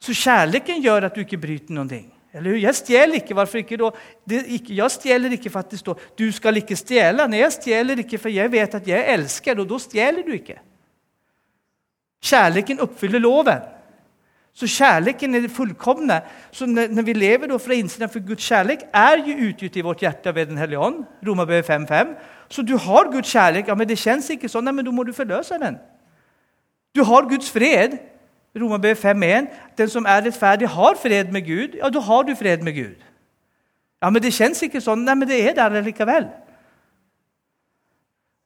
Så 0.00 0.14
kjærligheten 0.14 0.82
gjør 0.82 1.08
at 1.08 1.14
du 1.14 1.20
ikke 1.20 1.40
bryter 1.42 1.74
noen 1.74 1.88
ting. 1.90 2.06
Eller 2.34 2.58
Jeg 2.60 2.74
stjeler 2.74 3.14
ikke. 3.14 3.34
Hvorfor 3.34 3.58
ikke 3.58 3.76
da? 3.80 3.90
Jeg 4.28 4.90
stjeler 4.90 5.32
ikke 5.32 5.50
for 5.50 5.58
at 5.58 5.98
'du 6.18 6.32
skal 6.32 6.56
ikke 6.56 6.76
stjele'. 6.76 7.26
Nei, 7.26 7.38
jeg 7.38 7.52
stjeler 7.52 7.98
ikke 7.98 8.18
for 8.18 8.28
jeg 8.28 8.52
vet 8.52 8.74
at 8.74 8.88
jeg 8.88 9.14
elsker, 9.14 9.60
og 9.60 9.68
da 9.68 9.78
stjeler 9.78 10.22
du 10.22 10.32
ikke. 10.32 10.58
Kjærligheten 12.22 12.80
oppfyller 12.80 13.18
loven. 13.18 13.60
Så 14.58 14.66
kjærligheten 14.66 15.34
er 15.34 15.48
fullkomne. 15.48 16.20
Så 16.50 16.66
når 16.66 17.02
vi 17.02 17.12
lever 17.12 17.58
fra 17.58 17.72
innsiden 17.72 18.10
for 18.10 18.26
Guds 18.26 18.48
kjærlighet, 18.48 18.88
er 18.92 19.22
jo 19.26 19.48
utgitt 19.48 19.76
i 19.76 19.80
vårt 19.80 20.00
hjerte 20.00 20.34
ved 20.34 20.46
Den 20.46 20.58
hellige 20.58 20.78
ånd. 20.78 21.04
Romerbrevet 21.26 21.70
5.5. 21.70 22.14
Så 22.48 22.62
du 22.62 22.76
har 22.76 23.12
Guds 23.12 23.30
kjærlighet, 23.32 23.68
ja, 23.68 23.74
men 23.74 23.88
det 23.88 23.98
kjennes 23.98 24.30
ikke 24.30 24.48
sånn. 24.48 24.64
Nei, 24.64 24.72
men 24.72 24.84
da 24.84 24.90
må 24.90 25.04
du 25.06 25.12
forløse 25.12 25.58
den. 25.62 25.78
Du 26.96 27.04
har 27.04 27.28
Guds 27.28 27.50
fred. 27.50 27.98
Romerbrevet 28.56 28.98
5.1. 29.04 29.46
Den 29.78 29.88
som 29.88 30.06
er 30.08 30.24
rettferdig, 30.24 30.68
har 30.68 30.96
fred 31.02 31.32
med 31.32 31.46
Gud. 31.46 31.78
Ja, 31.78 31.90
da 31.90 32.00
har 32.00 32.22
du 32.22 32.34
fred 32.34 32.64
med 32.64 32.74
Gud. 32.74 32.96
Ja, 34.02 34.10
men 34.10 34.22
det 34.22 34.34
kjennes 34.34 34.62
ikke 34.62 34.80
sånn. 34.80 35.04
Nei, 35.04 35.16
men 35.18 35.28
det 35.28 35.40
er 35.42 35.56
der 35.58 35.82
likevel. 35.82 36.28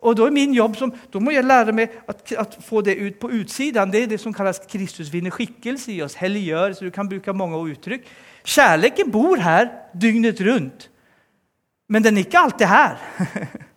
Og 0.02 0.16
Da 0.18 0.26
er 0.26 0.34
min 0.34 0.54
jobb 0.54 0.76
som, 0.76 0.90
da 1.12 1.20
må 1.22 1.30
jeg 1.30 1.46
lære 1.46 1.72
meg 1.72 1.92
at 2.10 2.56
få 2.60 2.80
det 2.82 2.98
ut 2.98 3.20
på 3.22 3.30
utsiden. 3.38 3.92
Det 3.92 4.02
er 4.02 4.08
det 4.10 4.20
som 4.20 4.34
kalles 4.34 4.58
Kristus 4.68 5.12
vinner 5.12 5.30
skikkelse 5.30 5.92
i 5.94 6.00
oss. 6.02 6.18
Helliggjørelse. 6.18 6.84
Du 6.84 6.90
kan 6.90 7.08
bruke 7.08 7.32
mange 7.32 7.60
uttrykk. 7.70 8.08
Kjærligheten 8.42 9.12
bor 9.14 9.38
her 9.38 9.68
dygnet 9.94 10.40
rundt, 10.42 10.88
men 11.88 12.02
den 12.02 12.16
er 12.16 12.26
ikke 12.26 12.38
alltid 12.38 12.66
her. 12.66 12.98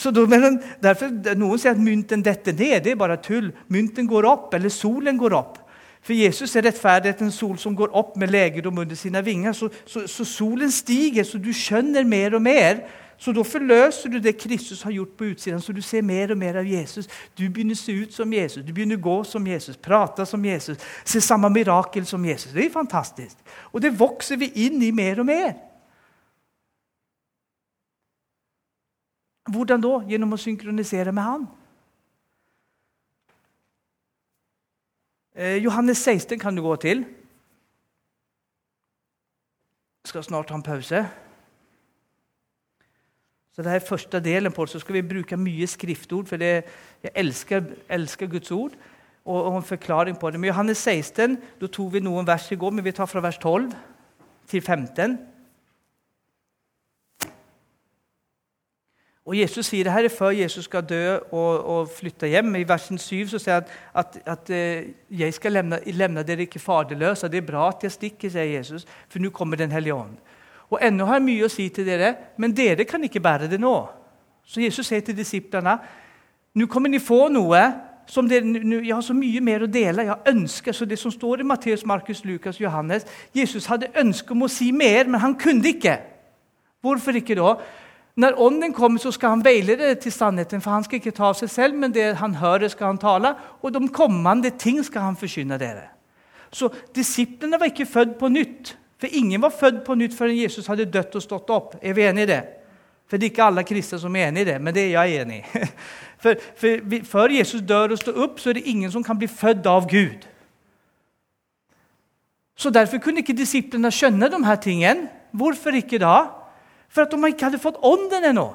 Så 0.00 0.10
derfor, 0.14 1.10
Noen 1.36 1.60
sier 1.60 1.74
at 1.74 1.82
mynten 1.82 2.22
detter 2.24 2.54
ned. 2.56 2.78
Det 2.86 2.94
er 2.94 3.00
bare 3.00 3.18
tull. 3.20 3.50
Mynten 3.68 4.08
går 4.08 4.28
opp, 4.30 4.54
eller 4.56 4.72
solen 4.72 5.18
går 5.20 5.36
opp. 5.36 5.58
For 6.00 6.16
Jesus 6.16 6.56
er 6.56 6.64
rettferdighetens 6.64 7.36
sol 7.42 7.58
som 7.60 7.74
går 7.76 7.92
opp 7.96 8.14
med 8.16 8.32
legedom 8.32 8.80
under 8.80 8.96
sine 8.96 9.20
vinger. 9.24 9.52
Så, 9.52 9.68
så, 9.84 10.06
så, 10.08 10.24
solen 10.24 10.72
stiger, 10.72 11.26
så 11.28 11.38
du 11.38 11.52
skjønner 11.52 12.08
mer 12.08 12.38
og 12.38 12.42
mer. 12.46 12.80
Så 13.20 13.34
da 13.36 13.44
forløser 13.44 14.08
du 14.08 14.16
det 14.24 14.38
Kristus 14.40 14.80
har 14.86 14.94
gjort 14.96 15.12
på 15.18 15.26
utsiden, 15.34 15.60
så 15.60 15.74
du 15.76 15.82
ser 15.84 16.00
mer 16.00 16.32
og 16.32 16.38
mer 16.40 16.56
av 16.62 16.64
Jesus. 16.64 17.04
Du 17.36 17.44
begynner 17.50 17.76
å 17.76 17.82
se 17.82 17.92
ut 17.92 18.14
som 18.16 18.32
Jesus, 18.32 18.64
du 18.64 18.72
begynner 18.72 18.96
å 18.96 19.04
gå 19.04 19.16
som 19.28 19.44
Jesus, 19.44 19.76
prate 19.76 20.24
som 20.24 20.44
Jesus, 20.48 20.80
se 21.04 21.20
samme 21.20 21.50
mirakel 21.52 22.06
som 22.08 22.24
Jesus. 22.24 22.54
Det 22.56 22.64
er 22.64 22.72
fantastisk. 22.72 23.36
Og 23.74 23.84
det 23.84 23.92
vokser 24.00 24.40
vi 24.40 24.48
inn 24.64 24.80
i 24.80 24.88
mer 24.96 25.20
og 25.20 25.28
mer. 25.28 25.52
Hvordan 29.50 29.82
da? 29.82 29.96
Gjennom 30.06 30.36
å 30.36 30.38
synkronisere 30.38 31.12
med 31.14 31.26
Han. 31.26 31.48
Eh, 35.34 35.56
Johannes 35.64 35.98
16 35.98 36.38
kan 36.38 36.54
du 36.54 36.62
gå 36.62 36.76
til. 36.76 37.04
Jeg 40.04 40.12
skal 40.12 40.24
snart 40.24 40.50
ha 40.50 40.56
en 40.56 40.62
pause. 40.62 41.02
Så 43.56 43.62
det 43.62 43.72
er 43.74 43.84
første 43.84 44.20
delen 44.20 44.52
på 44.52 44.64
det. 44.64 44.70
Så 44.70 44.78
skal 44.78 44.94
vi 44.94 45.08
bruke 45.08 45.36
mye 45.36 45.66
skriftord, 45.66 46.26
for 46.26 46.36
det, 46.36 46.64
jeg 47.02 47.12
elsker, 47.14 47.62
elsker, 47.88 48.26
Guds 48.26 48.50
ord. 48.50 48.70
Og, 49.24 49.44
og, 49.44 49.56
en 49.56 49.62
forklaring 49.62 50.18
på 50.18 50.30
det. 50.30 50.40
Men 50.40 50.48
Johannes 50.48 50.78
16 50.78 51.36
da 51.60 51.66
tok 51.66 51.92
vi 51.92 52.00
noen 52.00 52.26
vers 52.26 52.46
i 52.52 52.56
går, 52.56 52.70
men 52.70 52.84
vi 52.84 52.92
tar 52.92 53.06
fra 53.06 53.20
vers 53.20 53.38
12 53.38 53.68
til 54.48 54.62
15. 54.62 55.18
Og 59.30 59.36
Jesus 59.38 59.68
sier 59.70 59.86
det 59.86 59.92
her 59.94 60.08
er 60.08 60.10
før 60.10 60.32
Jesus 60.34 60.64
skal 60.66 60.82
dø 60.82 61.04
og, 61.30 61.66
og 61.70 61.90
flytte 61.94 62.26
hjem. 62.26 62.56
I 62.58 62.64
versen 62.66 62.98
7 62.98 63.28
så 63.30 63.38
sier 63.38 63.60
han 63.60 63.68
at, 64.02 64.16
at, 64.26 64.50
eh, 64.50 64.88
jeg 65.20 65.34
skal 65.36 65.54
levne 65.54 66.24
dere 66.26 66.48
ikke 66.48 66.58
faderløse. 66.58 67.28
Det 67.30 67.38
er 67.38 67.46
bra 67.46 67.68
at 67.68 67.84
jeg 67.86 67.94
stikker, 67.94 68.32
sier 68.32 68.56
Jesus, 68.56 68.88
for 69.06 69.22
nå 69.22 69.30
kommer 69.30 69.60
Den 69.60 69.70
hellige 69.70 69.94
ånd. 69.94 70.16
Og 70.70 70.82
ennå 70.82 71.06
har 71.06 71.20
jeg 71.20 71.28
mye 71.28 71.46
å 71.46 71.52
si 71.52 71.68
til 71.70 71.86
dere, 71.86 72.14
men 72.42 72.56
dere 72.56 72.84
kan 72.84 73.04
ikke 73.06 73.22
bære 73.22 73.46
det 73.52 73.60
nå. 73.62 73.74
Så 74.42 74.64
Jesus 74.64 74.90
sier 74.90 75.06
til 75.06 75.14
disiplene 75.14 75.78
nå 76.58 76.66
kommer 76.66 76.90
de 76.90 76.98
få 76.98 77.28
noe 77.30 77.60
som 78.10 78.26
dere, 78.26 78.42
Jeg 78.82 78.94
har 78.94 79.04
så 79.06 79.14
mye 79.14 79.40
mer 79.40 79.62
å 79.62 79.70
dele. 79.70 80.08
Jeg 80.08 80.34
ønsker, 80.34 80.72
så 80.72 80.84
Det 80.84 80.98
som 80.98 81.10
står 81.10 81.40
i 81.40 81.46
Matteus, 81.46 81.86
Markus, 81.86 82.24
Lukas, 82.24 82.58
Johannes 82.58 83.06
Jesus 83.32 83.66
hadde 83.66 83.92
ønske 83.94 84.32
om 84.32 84.42
å 84.42 84.48
si 84.48 84.72
mer, 84.72 85.06
men 85.06 85.20
han 85.20 85.38
kunne 85.38 85.68
ikke. 85.68 86.00
Hvorfor 86.82 87.14
ikke 87.14 87.38
da? 87.38 87.54
Når 88.20 88.36
Ånden 88.42 88.72
kommer, 88.76 89.00
så 89.00 89.12
skal 89.14 89.36
han 89.36 89.44
veilede 89.44 89.94
til 90.02 90.12
sannheten, 90.12 90.60
for 90.60 90.74
han 90.74 90.84
skal 90.84 90.98
ikke 91.00 91.14
ta 91.16 91.30
av 91.30 91.38
seg 91.38 91.50
selv, 91.52 91.78
men 91.78 91.94
det 91.94 92.10
han 92.20 92.34
hører, 92.36 92.68
skal 92.68 92.90
han 92.90 93.00
tale, 93.00 93.32
og 93.62 93.72
de 93.72 93.80
kommende 93.88 94.50
ting 94.60 94.82
skal 94.84 95.06
han 95.08 95.16
forkynne 95.16 95.56
dere. 95.60 95.86
Så 96.52 96.68
disiplene 96.94 97.60
var 97.60 97.70
ikke 97.70 97.86
født 97.88 98.18
på 98.18 98.28
nytt. 98.28 98.74
For 99.00 99.08
ingen 99.16 99.40
var 99.40 99.54
født 99.54 99.84
på 99.86 99.94
nytt 99.96 100.16
før 100.16 100.34
Jesus 100.34 100.66
hadde 100.68 100.90
dødd 100.92 101.16
og 101.16 101.24
stått 101.24 101.52
opp. 101.54 101.76
Er 101.80 101.94
vi 101.96 102.04
enige 102.04 102.26
i 102.26 102.30
det? 102.34 102.40
For 103.08 103.16
det 103.16 103.26
er 103.26 103.32
ikke 103.32 103.46
alle 103.46 103.64
kristne 103.66 103.98
som 104.02 104.16
er 104.16 104.28
enig 104.28 104.44
i 104.44 104.48
det, 104.50 104.58
men 104.60 104.74
det 104.74 104.82
er 104.84 104.90
jeg 104.98 105.22
enig 105.22 105.40
i. 105.40 105.66
For, 106.20 106.36
for 106.52 106.98
Før 107.08 107.32
Jesus 107.32 107.62
dør 107.64 107.94
og 107.94 107.98
står 107.98 108.18
opp, 108.20 108.40
så 108.40 108.50
er 108.50 108.58
det 108.58 108.68
ingen 108.68 108.90
som 108.92 109.00
kan 109.00 109.16
bli 109.16 109.24
født 109.24 109.64
av 109.66 109.86
Gud. 109.88 110.26
Så 112.60 112.68
Derfor 112.70 113.00
kunne 113.00 113.22
ikke 113.24 113.32
disiplene 113.32 113.88
skjønne 113.88 114.28
de 114.28 114.40
her 114.44 114.58
tingene. 114.60 115.08
Hvorfor 115.32 115.72
ikke 115.78 115.96
da? 116.02 116.18
For 116.90 117.06
at 117.06 117.14
de 117.14 117.30
ikke 117.30 117.46
hadde 117.46 117.62
fått 117.62 117.78
ånden 117.86 118.26
ennå. 118.32 118.50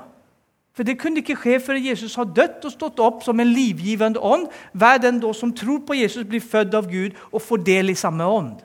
For 0.76 0.84
Det 0.84 0.98
kunne 1.00 1.24
ikke 1.24 1.38
skje 1.40 1.60
før 1.64 1.80
Jesus 1.80 2.18
har 2.20 2.28
dødd 2.36 2.66
og 2.68 2.72
stått 2.74 3.00
opp 3.00 3.24
som 3.24 3.40
en 3.40 3.48
livgivende 3.48 4.20
ånd. 4.20 4.50
Hver 4.74 5.00
den 5.00 5.22
da 5.24 5.32
som 5.34 5.54
tror 5.56 5.80
på 5.88 5.96
Jesus, 5.96 6.28
blir 6.28 6.44
født 6.44 6.76
av 6.76 6.90
Gud 6.92 7.16
og 7.32 7.42
får 7.42 7.64
del 7.64 7.94
i 7.94 7.96
samme 7.96 8.28
ånd. 8.28 8.60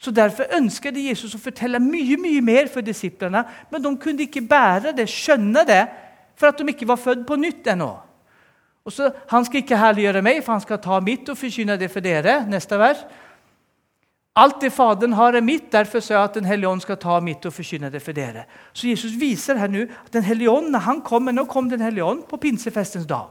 Så 0.00 0.10
Derfor 0.10 0.50
ønsket 0.56 0.96
Jesus 0.96 1.36
å 1.36 1.42
fortelle 1.42 1.78
mye 1.78 2.16
mye 2.18 2.40
mer 2.42 2.70
for 2.72 2.80
disiplene, 2.80 3.44
men 3.70 3.82
de 3.84 3.96
kunne 4.00 4.24
ikke 4.24 4.42
bære 4.48 4.94
det, 4.96 5.06
skjønne 5.12 5.62
det, 5.68 5.82
for 6.34 6.48
at 6.48 6.58
de 6.58 6.72
ikke 6.72 6.88
var 6.88 6.98
født 6.98 7.26
på 7.28 7.36
nytt 7.36 7.68
ennå. 7.68 7.92
Og 8.84 8.92
så, 8.92 9.10
Han 9.28 9.44
skal 9.44 9.60
ikke 9.60 9.76
herliggjøre 9.76 10.22
meg, 10.22 10.42
for 10.42 10.52
han 10.52 10.60
skal 10.64 10.80
ta 10.80 11.00
mitt 11.00 11.28
og 11.28 11.38
forkynne 11.38 11.76
det 11.78 11.90
for 11.92 12.00
dere. 12.00 12.46
Neste 12.48 12.78
vers. 12.78 13.04
Alt 14.38 14.60
det 14.62 14.70
Faderen 14.72 15.16
har, 15.18 15.34
er 15.34 15.42
mitt. 15.42 15.72
Derfor 15.72 16.00
sa 16.00 16.14
jeg 16.14 16.22
at 16.22 16.34
Den 16.34 16.46
hellige 16.46 16.68
ånd 16.68 16.82
skal 16.84 16.96
ta 17.02 17.18
mitt 17.20 17.46
og 17.46 17.52
forkynne 17.52 17.90
det 17.90 18.02
for 18.02 18.14
dere. 18.14 18.44
Så 18.72 18.88
Jesus 18.88 19.16
viser 19.18 19.58
her 19.58 19.68
nå 19.68 19.86
at 19.90 20.12
Den 20.12 20.22
hellige 20.22 20.50
ånd, 20.50 20.70
når 20.70 20.86
han 20.86 21.02
kommer, 21.02 21.32
nå 21.32 21.44
kom 21.50 21.68
Den 21.68 21.80
hellige 21.80 22.04
ånd 22.04 22.22
på 22.28 22.36
pinsefestens 22.36 23.06
dag. 23.06 23.26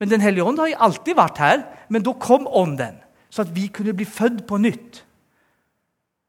Men 0.00 0.10
Den 0.10 0.20
hellige 0.20 0.44
ånd 0.44 0.58
har 0.58 0.68
jo 0.68 0.82
alltid 0.88 1.16
vært 1.16 1.38
her, 1.38 1.64
men 1.88 2.02
da 2.02 2.12
kom 2.12 2.46
Ånden, 2.46 3.00
så 3.30 3.42
at 3.42 3.54
vi 3.54 3.68
kunne 3.68 3.94
bli 3.96 4.04
født 4.04 4.46
på 4.46 4.58
nytt. 4.60 5.04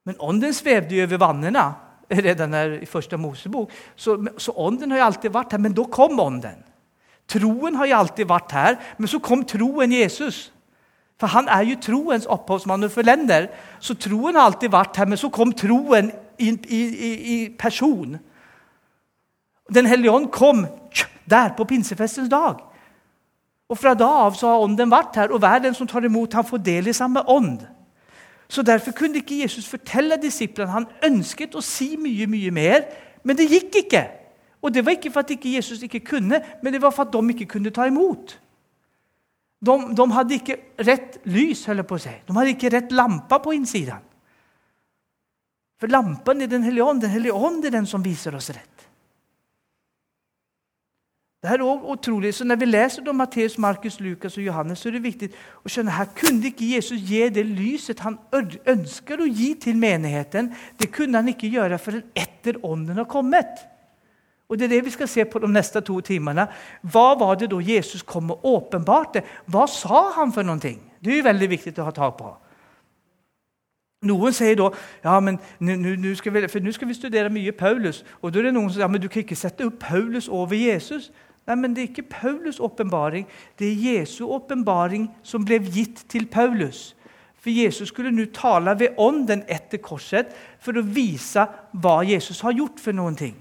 Men 0.06 0.16
Ånden 0.24 0.54
svevde 0.54 0.96
jo 0.96 1.04
over 1.04 1.20
vannene 1.20 1.66
redan 2.28 2.56
i 2.80 2.88
første 2.88 3.18
Mosebok. 3.18 3.72
Så, 3.96 4.16
så 4.38 4.56
Ånden 4.56 4.92
har 4.92 5.02
jo 5.02 5.10
alltid 5.12 5.36
vært 5.36 5.52
her, 5.52 5.60
men 5.60 5.76
da 5.76 5.84
kom 5.84 6.20
Ånden. 6.20 6.64
Troen 7.28 7.76
har 7.76 7.90
jo 7.90 7.98
alltid 7.98 8.30
vært 8.30 8.54
her, 8.56 8.78
men 8.98 9.12
så 9.12 9.20
kom 9.20 9.44
troen 9.44 9.92
Jesus. 9.92 10.48
For 11.18 11.28
han 11.34 11.48
er 11.50 11.66
jo 11.66 11.80
troens 11.82 12.28
opphavsmann 12.30 12.86
og 12.86 12.94
forlender. 12.94 13.48
Så 13.80 13.98
troen 13.98 14.38
har 14.38 14.52
alltid 14.52 14.72
vært 14.74 14.98
her, 15.02 15.10
men 15.10 15.18
så 15.18 15.32
kom 15.34 15.54
troen 15.58 16.12
i, 16.38 16.52
i, 16.54 16.82
i 17.34 17.38
person. 17.58 18.18
Den 19.74 19.90
hellige 19.90 20.14
ånd 20.14 20.30
kom 20.32 20.66
der 21.30 21.56
på 21.58 21.66
pinsefestens 21.66 22.30
dag. 22.30 22.62
Og 23.68 23.78
Fra 23.78 23.94
da 23.98 24.08
av 24.24 24.38
så 24.38 24.54
har 24.54 24.64
ånden 24.64 24.92
vært 24.92 25.18
her, 25.20 25.34
og 25.34 25.42
hver 25.44 25.60
den 25.60 25.74
som 25.76 25.88
tar 25.90 26.06
imot, 26.08 26.38
han 26.38 26.48
får 26.48 26.62
del 26.64 26.88
i 26.88 26.96
samme 26.96 27.26
ånd. 27.28 27.66
Så 28.48 28.64
Derfor 28.64 28.92
kunne 28.96 29.20
ikke 29.20 29.42
Jesus 29.42 29.68
fortelle 29.68 30.16
disiplene. 30.22 30.72
Han 30.72 30.88
ønsket 31.04 31.56
å 31.56 31.64
si 31.66 31.96
mye 32.00 32.30
mye 32.32 32.52
mer, 32.52 32.86
men 33.24 33.36
det 33.36 33.50
gikk 33.52 33.82
ikke. 33.84 34.06
Og 34.62 34.74
Det 34.74 34.86
var 34.86 34.96
ikke 34.96 35.12
for 35.12 35.20
at 35.20 35.32
ikke 35.32 35.56
Jesus 35.56 35.84
ikke 35.84 36.00
kunne, 36.00 36.40
men 36.64 36.74
det 36.74 36.82
var 36.82 36.92
for 36.92 37.04
at 37.04 37.14
de 37.14 37.30
ikke 37.30 37.46
kunne 37.46 37.70
ta 37.70 37.86
imot. 37.86 38.40
De, 39.58 39.74
de 39.98 40.06
hadde 40.14 40.38
ikke 40.38 40.58
rett 40.86 41.18
lys, 41.26 41.66
holder 41.66 41.88
på 41.88 41.98
å 41.98 42.02
si. 42.02 42.14
De 42.28 42.36
hadde 42.38 42.54
ikke 42.54 42.72
rett 42.76 42.92
lampe 42.94 43.40
på 43.42 43.56
innsiden. 43.58 44.04
For 45.78 45.90
lampen 45.94 46.42
er 46.42 46.50
Den 46.50 46.66
hellige 46.66 46.86
ånd. 46.86 47.02
Den 47.02 47.14
hellige 47.14 47.34
ånd 47.34 47.66
er 47.66 47.74
den 47.74 47.86
som 47.90 48.06
viser 48.06 48.36
oss 48.38 48.50
rett. 48.54 48.78
Det 51.42 51.52
er 51.54 51.62
også 51.62 51.94
utrolig, 51.94 52.34
så 52.34 52.44
Når 52.44 52.56
vi 52.56 52.66
leser 52.66 53.10
om 53.10 53.16
Matteus, 53.16 53.58
Markus, 53.58 54.00
Lukas 54.00 54.38
og 54.38 54.44
Johannes, 54.44 54.80
så 54.80 54.90
er 54.90 54.98
det 54.98 55.04
viktig 55.04 55.30
å 55.64 55.70
skjønne 55.70 55.94
her 55.94 56.10
kunne 56.18 56.50
ikke 56.50 56.74
Jesus 56.74 57.02
gi 57.06 57.30
det 57.30 57.46
lyset 57.46 58.02
han 58.02 58.18
ønsker 58.66 59.22
å 59.22 59.30
gi 59.30 59.54
til 59.54 59.78
menigheten. 59.78 60.50
Det 60.80 60.90
kunne 60.92 61.22
han 61.22 61.30
ikke 61.30 61.52
gjøre 61.54 61.78
før 61.78 62.02
etter 62.18 62.58
ånden 62.66 62.98
har 62.98 63.06
kommet. 63.06 63.62
Og 64.50 64.60
Det 64.60 64.66
er 64.66 64.70
det 64.70 64.86
vi 64.86 64.90
skal 64.96 65.08
se 65.08 65.26
på 65.26 65.40
de 65.40 65.48
neste 65.52 65.82
to 65.82 66.00
timene. 66.02 66.48
Hva 66.82 67.16
var 67.20 67.36
det 67.36 67.52
da 67.52 67.60
Jesus 67.60 68.02
kom 68.02 68.32
og 68.32 68.46
åpenbarte? 68.46 69.24
Hva 69.46 69.68
sa 69.68 70.12
han 70.16 70.32
for 70.34 70.48
noen 70.48 70.60
ting? 70.60 70.80
Det 71.04 71.14
er 71.14 71.18
jo 71.18 71.24
veldig 71.28 71.50
viktig 71.50 71.74
å 71.80 71.88
ha 71.90 71.92
tak 71.92 72.18
på. 72.18 72.32
Noen 74.08 74.34
sier 74.34 74.56
da 74.56 74.70
ja, 75.04 75.20
men 75.20 75.40
nå 75.60 76.14
skal, 76.16 76.34
vi, 76.34 76.72
skal 76.72 76.88
vi 76.88 76.96
studere 76.96 77.34
mye 77.34 77.52
Paulus. 77.52 78.04
Og 78.22 78.32
da 78.32 78.40
er 78.40 78.48
det 78.48 78.54
noen 78.54 78.70
som 78.70 78.78
sier 78.78 78.86
ja, 78.86 78.92
men 78.94 79.02
du 79.02 79.10
kan 79.10 79.26
ikke 79.26 79.36
sette 79.36 79.66
opp 79.68 79.80
Paulus 79.84 80.30
over 80.30 80.56
Jesus. 80.56 81.10
Nei, 81.48 81.56
men 81.56 81.76
Det 81.76 81.84
er 81.84 81.88
ikke 81.88 82.10
Paulus' 82.12 82.60
åpenbaring, 82.60 83.28
det 83.60 83.68
er 83.68 84.00
Jesu 84.00 84.26
åpenbaring 84.26 85.08
som 85.24 85.46
ble 85.46 85.62
gitt 85.64 86.04
til 86.10 86.28
Paulus. 86.28 86.94
For 87.40 87.50
Jesus 87.50 87.88
skulle 87.88 88.12
nå 88.12 88.26
tale 88.34 88.74
ved 88.80 89.00
ånden 89.00 89.46
etter 89.48 89.80
korset 89.80 90.34
for 90.60 90.76
å 90.76 90.84
vise 90.84 91.48
hva 91.72 92.02
Jesus 92.04 92.42
har 92.44 92.52
gjort 92.52 92.82
for 92.84 92.92
noen 92.92 93.16
ting. 93.16 93.36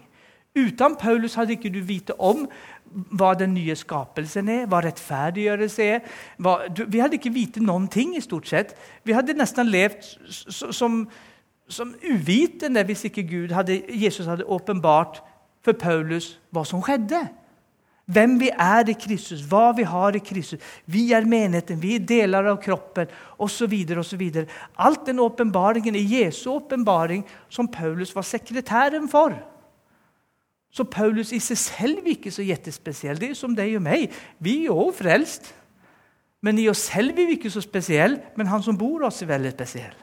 Uten 0.57 0.97
Paulus 0.97 1.37
hadde 1.37 1.57
ikke 1.57 1.73
du 1.73 1.83
vite 1.85 2.17
om 2.19 2.47
hva 3.19 3.35
den 3.37 3.53
nye 3.53 3.75
skapelsen 3.77 4.49
er, 4.49 4.67
hva 4.71 4.81
rettferdiggjørelse 4.85 5.85
er. 5.85 6.05
Hva, 6.41 6.59
du, 6.73 6.87
vi 6.89 7.03
hadde 7.03 7.19
ikke 7.19 7.35
vite 7.35 7.61
noen 7.61 7.89
ting, 7.93 8.15
i 8.17 8.25
stort 8.25 8.49
sett. 8.49 8.77
Vi 9.05 9.15
hadde 9.17 9.37
nesten 9.37 9.69
levd 9.69 10.07
som, 10.73 11.03
som 11.69 11.95
uvitende 12.07 12.85
hvis 12.89 13.09
ikke 13.11 13.27
Gud 13.29 13.57
hadde, 13.57 13.83
Jesus 13.93 14.29
hadde 14.31 14.49
åpenbart 14.49 15.21
for 15.67 15.77
Paulus 15.77 16.37
hva 16.55 16.65
som 16.65 16.81
skjedde. 16.85 17.27
Hvem 18.07 18.37
vi 18.39 18.53
er 18.55 18.87
i 18.87 18.95
Kristus, 18.95 19.43
hva 19.51 19.73
vi 19.75 19.83
har 19.83 20.15
i 20.15 20.23
Kristus. 20.23 20.63
Vi 20.87 21.09
er 21.13 21.27
menigheten, 21.27 21.81
vi 21.83 21.97
er 21.99 22.05
deler 22.07 22.47
av 22.53 22.61
kroppen 22.63 23.11
osv. 23.43 23.75
Alt 24.79 25.09
den 25.09 25.19
åpenbaringen 25.21 25.99
er 25.99 26.15
Jesu 26.23 26.53
åpenbaring, 26.55 27.27
som 27.51 27.69
Paulus 27.69 28.15
var 28.15 28.23
sekretæren 28.23 29.11
for. 29.11 29.35
Så 30.77 30.85
Paulus 30.85 31.31
i 31.33 31.41
seg 31.41 31.57
selv 31.57 32.03
er 32.03 32.13
ikke 32.13 32.31
så 32.35 32.45
jettespesiell. 32.45 33.17
Det 33.17 33.31
er 33.33 33.39
som 33.39 33.55
deg 33.57 33.79
og 33.79 33.85
meg. 33.87 34.11
Vi 34.45 34.59
er 34.67 34.67
jo 34.69 34.91
frelst. 34.93 35.55
Men 36.45 36.61
i 36.61 36.67
oss 36.69 36.85
selv 36.91 37.17
er 37.17 37.31
vi 37.31 37.39
ikke 37.39 37.51
så 37.51 37.63
spesielle, 37.65 38.21
men 38.37 38.51
han 38.51 38.63
som 38.63 38.77
bor 38.79 39.07
oss, 39.09 39.23
er 39.25 39.31
veldig 39.31 39.55
spesiell. 39.55 39.95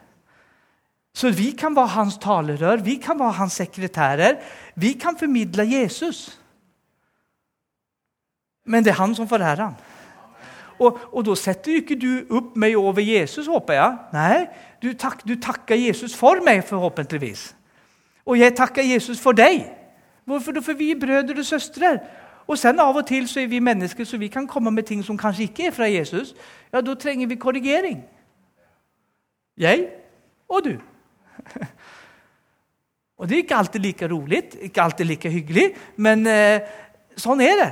Så 1.14 1.30
vi 1.30 1.52
kan 1.54 1.76
være 1.76 1.94
hans 1.94 2.16
talerør, 2.18 2.82
vi 2.82 2.96
kan 2.98 3.18
være 3.20 3.38
hans 3.38 3.60
sekretærer. 3.62 4.40
Vi 4.74 4.96
kan 4.98 5.14
formidle 5.16 5.62
Jesus. 5.62 6.26
Men 8.66 8.82
det 8.82 8.90
er 8.90 8.98
han 8.98 9.14
som 9.14 9.30
får 9.30 9.46
æren. 9.46 9.78
Og, 10.82 10.98
og, 11.12 11.20
da 11.22 11.36
setter 11.38 11.78
ikke 11.78 11.94
du 11.94 12.34
opp 12.34 12.56
meg 12.58 12.74
over 12.74 12.98
Jesus, 12.98 13.46
håper 13.46 13.78
jeg. 13.78 13.98
Nei, 14.12 14.46
du, 14.82 14.90
tak, 14.98 15.22
du 15.22 15.36
takker 15.38 15.78
Jesus 15.78 16.16
for 16.18 16.42
meg, 16.42 16.64
forhåpentligvis. 16.66 17.52
Og 18.26 18.40
jeg 18.42 18.56
takker 18.58 18.82
Jesus 18.82 19.22
for 19.22 19.38
deg. 19.38 19.62
Hvorfor? 20.24 20.60
For 20.60 20.72
vi 20.72 20.90
er 20.90 21.00
brødre 21.00 21.38
og 21.38 21.46
søstre. 21.46 21.98
Og 22.46 22.58
sen 22.58 22.80
Av 22.80 22.96
og 22.96 23.06
til 23.08 23.28
så 23.28 23.40
er 23.40 23.48
vi 23.48 23.58
mennesker, 23.58 24.04
så 24.04 24.18
vi 24.20 24.28
kan 24.28 24.46
komme 24.46 24.70
med 24.70 24.82
ting 24.82 25.04
som 25.04 25.18
kanskje 25.18 25.48
ikke 25.48 25.66
er 25.66 25.70
fra 25.70 25.88
Jesus. 25.88 26.34
Ja, 26.72 26.80
Da 26.80 26.94
trenger 26.94 27.26
vi 27.26 27.34
korrigering. 27.34 28.04
Jeg 29.56 29.88
og 30.48 30.64
du. 30.64 30.74
Og 33.16 33.28
Det 33.28 33.34
er 33.36 33.42
ikke 33.42 33.56
alltid 33.56 33.80
like 33.80 34.08
rolig, 34.10 34.42
ikke 34.60 34.82
alltid 34.82 35.04
like 35.04 35.30
hyggelig, 35.30 35.68
men 35.96 36.26
eh, 36.26 36.66
sånn 37.16 37.40
er 37.40 37.54
det. 37.60 37.68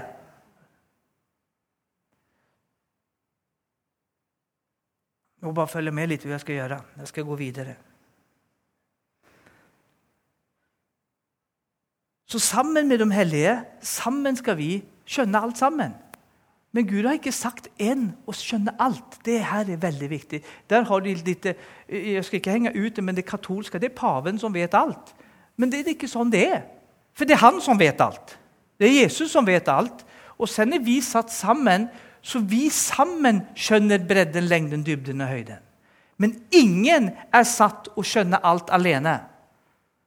Må 5.42 5.50
bare 5.52 5.66
følge 5.66 5.90
med 5.90 6.12
litt 6.12 6.22
hva 6.22 6.36
jeg 6.36 6.44
skal 6.44 6.60
gjøre. 6.60 6.78
Jeg 7.02 7.10
skal 7.10 7.26
gå 7.26 7.34
videre. 7.40 7.74
Så 12.32 12.38
sammen 12.38 12.88
med 12.88 12.98
de 12.98 13.12
hellige 13.12 13.58
sammen 13.84 14.36
skal 14.36 14.56
vi 14.56 14.78
skjønne 15.04 15.40
alt 15.44 15.58
sammen. 15.60 15.92
Men 16.72 16.86
Gud 16.88 17.04
har 17.04 17.18
ikke 17.18 17.32
sagt 17.36 17.66
én 17.76 18.06
å 18.24 18.32
skjønne 18.32 18.72
alt. 18.80 19.18
Det 19.26 19.36
her 19.44 19.68
er 19.68 19.80
veldig 19.82 20.08
viktig. 20.08 20.40
Der 20.70 20.86
har 20.88 21.00
de 21.04 21.12
litt, 21.14 21.44
Jeg 21.88 22.24
skal 22.24 22.38
ikke 22.38 22.54
henge 22.54 22.72
ut 22.72 23.02
men 23.04 23.16
det 23.16 23.26
katolske 23.28 23.78
det 23.78 23.90
er 23.90 23.98
paven 23.98 24.38
som 24.38 24.54
vet 24.54 24.72
alt. 24.74 25.12
Men 25.56 25.68
det 25.68 25.82
er 25.82 25.92
ikke 25.92 26.08
sånn 26.08 26.32
det 26.32 26.46
er. 26.54 26.62
For 27.12 27.28
det 27.28 27.36
er 27.36 27.44
han 27.44 27.60
som 27.60 27.76
vet 27.76 28.00
alt. 28.00 28.38
Det 28.80 28.88
er 28.88 29.02
Jesus 29.02 29.30
som 29.30 29.44
vet 29.44 29.68
alt. 29.68 30.00
Og 30.38 30.48
sen 30.48 30.72
er 30.72 30.80
vi 30.80 31.02
satt 31.04 31.28
sammen, 31.30 31.90
så 32.22 32.40
vi 32.40 32.70
sammen 32.70 33.42
skjønner 33.54 34.00
bredden, 34.08 34.48
lengden, 34.48 34.86
dybden 34.86 35.20
og 35.20 35.28
høyden. 35.28 35.60
Men 36.16 36.40
ingen 36.48 37.12
er 37.28 37.44
satt 37.44 37.92
å 37.92 38.00
skjønne 38.00 38.40
alt 38.40 38.72
alene. 38.72 39.18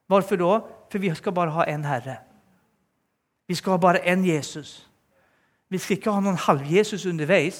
Hvorfor 0.09 0.41
da? 0.41 0.74
For 0.95 0.99
vi 1.03 1.09
skal 1.11 1.33
bare 1.35 1.51
ha 1.51 1.63
én 1.67 1.83
Herre. 1.83 2.21
Vi 3.47 3.55
skal 3.55 3.71
ha 3.71 3.77
bare 3.77 3.99
én 4.07 4.21
Jesus. 4.23 4.87
Vi 5.69 5.77
skal 5.77 5.97
ikke 5.97 6.13
ha 6.15 6.21
noen 6.23 6.39
halv-Jesus 6.39 7.03
underveis. 7.05 7.57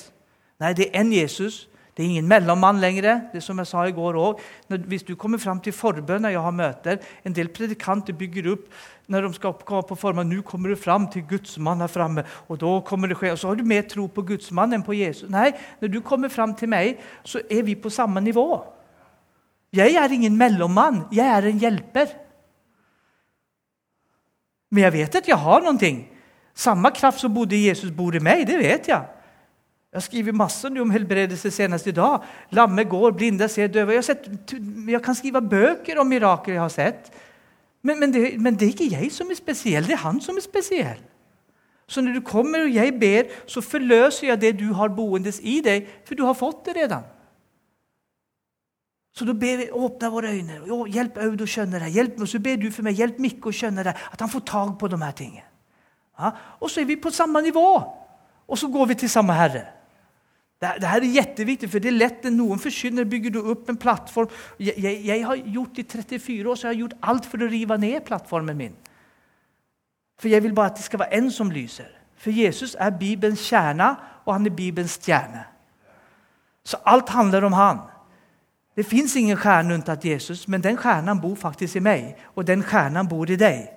Nei, 0.64 0.70
det 0.72 0.86
er 0.88 1.02
én 1.02 1.12
Jesus. 1.12 1.66
Det 1.92 2.06
er 2.06 2.14
ingen 2.14 2.30
mellommann 2.32 2.80
lenger. 2.80 3.20
det 3.34 3.44
som 3.44 3.58
jeg 3.58 3.68
sa 3.68 3.84
i 3.84 3.92
går 3.92 4.16
også. 4.16 4.42
Hvis 4.88 5.04
du 5.04 5.16
kommer 5.16 5.38
fram 5.38 5.60
til 5.60 5.74
forbønner 5.74 6.30
jeg 6.30 6.40
har 6.40 6.52
møter 6.52 6.98
En 7.26 7.36
del 7.36 7.50
predikanter 7.50 8.14
bygger 8.14 8.52
opp 8.54 8.72
når 9.08 9.22
de 9.22 9.34
skal 9.34 9.54
komme 9.54 9.84
på 9.84 9.96
formen, 9.96 10.30
nå 10.30 10.42
kommer 10.42 10.70
du 10.70 10.76
fram 10.76 11.12
til 11.12 11.28
Gudsmann 11.28 11.82
her 11.82 11.88
framme. 11.88 12.24
Og 12.48 12.60
da 12.60 12.80
kommer 12.86 13.08
det 13.08 13.18
skje, 13.18 13.32
og 13.32 13.38
så 13.38 13.48
har 13.48 13.56
du 13.56 13.64
mer 13.64 13.82
tro 13.82 14.08
på 14.08 14.22
Gudsmann 14.22 14.74
enn 14.74 14.84
på 14.84 14.96
Jesus. 14.96 15.30
Nei, 15.30 15.52
når 15.82 15.88
du 15.88 16.02
kommer 16.02 16.30
fram 16.30 16.56
til 16.56 16.70
meg, 16.70 17.04
så 17.24 17.42
er 17.52 17.64
vi 17.64 17.76
på 17.76 17.90
samme 17.90 18.22
nivå. 18.22 18.64
Jeg 19.74 19.96
er 19.96 20.10
ingen 20.10 20.38
mellommann. 20.38 21.10
Jeg 21.12 21.28
er 21.28 21.52
en 21.52 21.60
hjelper. 21.60 22.25
Men 24.76 24.90
jeg 24.90 24.96
vet 24.98 25.18
at 25.22 25.28
jeg 25.32 25.40
har 25.40 25.64
noen 25.64 25.80
ting. 25.80 26.02
Samme 26.56 26.92
kraft 26.96 27.22
som 27.24 27.32
bodde 27.32 27.56
i 27.56 27.70
Jesus, 27.70 27.94
bor 27.96 28.16
i 28.16 28.20
meg. 28.24 28.44
Det 28.48 28.58
vet 28.60 28.90
jeg. 28.92 29.12
Har 29.96 30.04
skriver 30.04 30.36
masse 30.36 30.68
om 30.68 30.92
helbredelse 30.92 31.48
senest 31.56 31.88
i 31.88 31.94
dag. 31.96 32.24
Lamme 32.52 32.84
går, 32.84 33.14
blinde 33.16 33.48
ser, 33.48 33.72
døve. 33.72 33.96
Jeg, 33.96 34.04
sett, 34.04 34.28
jeg, 34.92 35.00
kan 35.04 35.16
skrive 35.16 35.40
bøker 35.40 36.02
om 36.02 36.12
mirakler 36.12 36.58
jeg 36.58 36.64
har 36.66 36.74
sett. 36.74 37.08
Men, 37.86 38.02
men, 38.02 38.12
det, 38.12 38.24
men, 38.42 38.58
det, 38.60 38.68
er 38.68 38.74
ikke 38.74 38.92
jeg 38.92 39.12
som 39.16 39.32
er 39.32 39.40
spesiell, 39.40 39.88
det 39.88 39.96
er 39.96 40.04
han 40.04 40.20
som 40.24 40.36
er 40.36 40.44
spesiell. 40.44 41.00
Så 41.88 42.02
når 42.02 42.18
du 42.18 42.26
kommer 42.26 42.66
og 42.66 42.76
jeg 42.76 42.92
ber, 43.00 43.32
så 43.48 43.64
forløser 43.64 44.32
jeg 44.34 44.42
det 44.42 44.56
du 44.60 44.72
har 44.76 44.92
boende 44.92 45.32
i 45.40 45.60
deg, 45.64 45.88
for 46.04 46.18
du 46.18 46.26
har 46.26 46.36
fått 46.36 46.66
det 46.66 46.76
redan. 46.82 47.06
Så 49.16 49.24
da 49.24 49.34
ber 49.34 49.62
vi 49.62 49.70
åpne 49.72 50.10
våre 50.12 50.32
øyne. 50.36 50.58
Hjelp 50.92 51.20
Aud 51.24 51.42
å 51.42 51.48
skjønne 51.48 51.80
det. 51.80 51.94
Hjelp, 51.96 52.18
meg, 52.20 52.28
så 52.28 52.42
ber 52.44 52.58
du 52.60 52.68
for 52.76 52.84
meg, 52.84 52.98
hjelp 53.00 53.22
Mikke 53.24 53.48
å 53.48 53.56
skjønne 53.56 53.86
det. 53.88 53.94
At 54.12 54.24
han 54.24 54.32
får 54.32 54.44
tak 54.50 54.74
på 54.82 54.90
de 54.92 55.00
her 55.00 55.16
tingene. 55.16 55.46
Ja? 56.20 56.34
Og 56.60 56.72
så 56.72 56.82
er 56.82 56.90
vi 56.90 56.98
på 57.00 57.14
samme 57.16 57.40
nivå. 57.46 57.64
Og 58.46 58.60
så 58.60 58.68
går 58.72 58.92
vi 58.92 58.98
til 59.00 59.12
samme 59.12 59.38
Herre. 59.38 59.64
Det, 60.62 60.88
her 60.88 61.04
er 61.04 61.16
jätteviktigt, 61.16 61.72
for 61.72 61.84
det 61.84 61.92
er 61.92 61.98
lett 61.98 62.28
når 62.28 62.36
noen 62.36 62.60
forkynner, 62.60 63.08
bygger 63.08 63.34
du 63.36 63.40
opp 63.54 63.70
en 63.70 63.80
plattform. 63.80 64.30
Jeg, 64.60 64.76
jeg, 64.84 65.02
jeg, 65.08 65.26
har 65.28 65.42
gjort 65.58 65.80
i 65.80 65.84
34 65.84 66.52
år 66.52 66.60
så 66.60 66.68
jeg 66.68 66.74
har 66.74 66.80
gjort 66.80 67.00
alt 67.12 67.28
for 67.32 67.44
å 67.44 67.50
rive 67.52 67.80
ned 67.80 67.98
plattformen 68.08 68.60
min. 68.60 68.78
For 70.20 70.32
jeg 70.32 70.44
vil 70.44 70.56
bare 70.56 70.72
at 70.72 70.80
det 70.80 70.88
skal 70.88 71.04
være 71.04 71.20
en 71.20 71.32
som 71.32 71.52
lyser. 71.52 71.92
For 72.20 72.36
Jesus 72.36 72.76
er 72.80 72.96
Bibelens 72.96 73.44
kjerne, 73.48 73.94
og 74.26 74.32
han 74.34 74.48
er 74.48 74.56
Bibelens 74.56 74.96
stjerne. 75.00 75.44
Så 76.66 76.80
alt 76.88 77.12
handler 77.14 77.46
om 77.46 77.56
han. 77.56 77.84
Det 78.76 78.86
fins 78.86 79.16
ingen 79.16 79.38
stjerne 79.40 79.74
unntatt 79.74 80.06
Jesus, 80.06 80.48
men 80.48 80.64
den 80.64 80.78
stjernen 80.78 81.22
bor 81.22 81.36
faktisk 81.40 81.80
i 81.80 81.84
meg, 81.84 82.16
og 82.36 82.48
den 82.48 82.64
stjernen 82.64 83.08
bor 83.08 83.30
i 83.32 83.38
deg. 83.40 83.70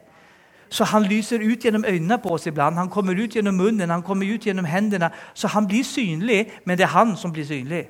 Så 0.69 0.85
han 0.85 1.07
lyser 1.09 1.41
ut 1.41 1.65
gjennom 1.65 1.85
øynene 1.85 2.19
på 2.19 2.33
oss 2.35 2.47
iblant. 2.47 2.77
Han 2.77 2.91
kommer 2.91 3.17
ut 3.17 3.37
gjennom 3.37 3.55
munnen, 3.57 3.91
han 3.91 4.03
kommer 4.03 4.27
ut 4.27 4.47
gjennom 4.47 4.65
hendene. 4.69 5.11
Så 5.35 5.49
han 5.49 5.69
blir 5.69 5.85
synlig, 5.85 6.51
men 6.65 6.79
det 6.79 6.85
er 6.85 6.93
han 6.93 7.17
som 7.17 7.33
blir 7.33 7.47
synlig. 7.47 7.87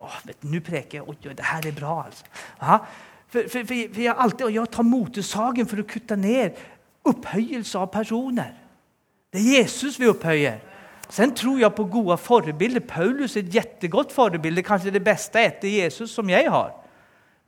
Åh, 0.00 0.18
vet 0.26 0.42
du, 0.42 0.48
Nå 0.48 0.60
preker 0.60 0.98
jeg. 0.98 1.08
Oi, 1.08 1.16
det 1.22 1.44
her 1.44 1.66
er 1.66 1.72
bra, 1.76 2.04
altså. 2.04 2.24
For, 3.30 3.42
for, 3.48 3.64
for, 3.64 3.74
for, 3.94 4.00
jeg, 4.00 4.14
alltid, 4.18 4.46
og 4.46 4.54
jeg 4.54 4.72
tar 4.72 4.82
motesagen 4.82 5.68
for 5.70 5.80
å 5.80 5.88
kutte 5.88 6.16
ned 6.18 6.58
opphøyelse 7.06 7.78
av 7.78 7.92
personer. 7.94 8.56
Det 9.32 9.40
er 9.40 9.60
Jesus 9.60 10.00
vi 10.00 10.08
opphøyer. 10.10 10.58
Sen 11.10 11.32
tror 11.34 11.58
jeg 11.58 11.74
på 11.74 11.88
gode 11.90 12.16
forbilder. 12.22 12.84
Paulus 12.86 13.34
er 13.36 13.42
et 13.42 13.54
jättegott 13.54 14.12
forbilde, 14.14 14.62
kanskje 14.62 14.94
det 14.94 15.02
beste 15.04 15.42
etter 15.42 15.68
Jesus 15.68 16.14
som 16.14 16.30
jeg 16.30 16.46
har. 16.50 16.76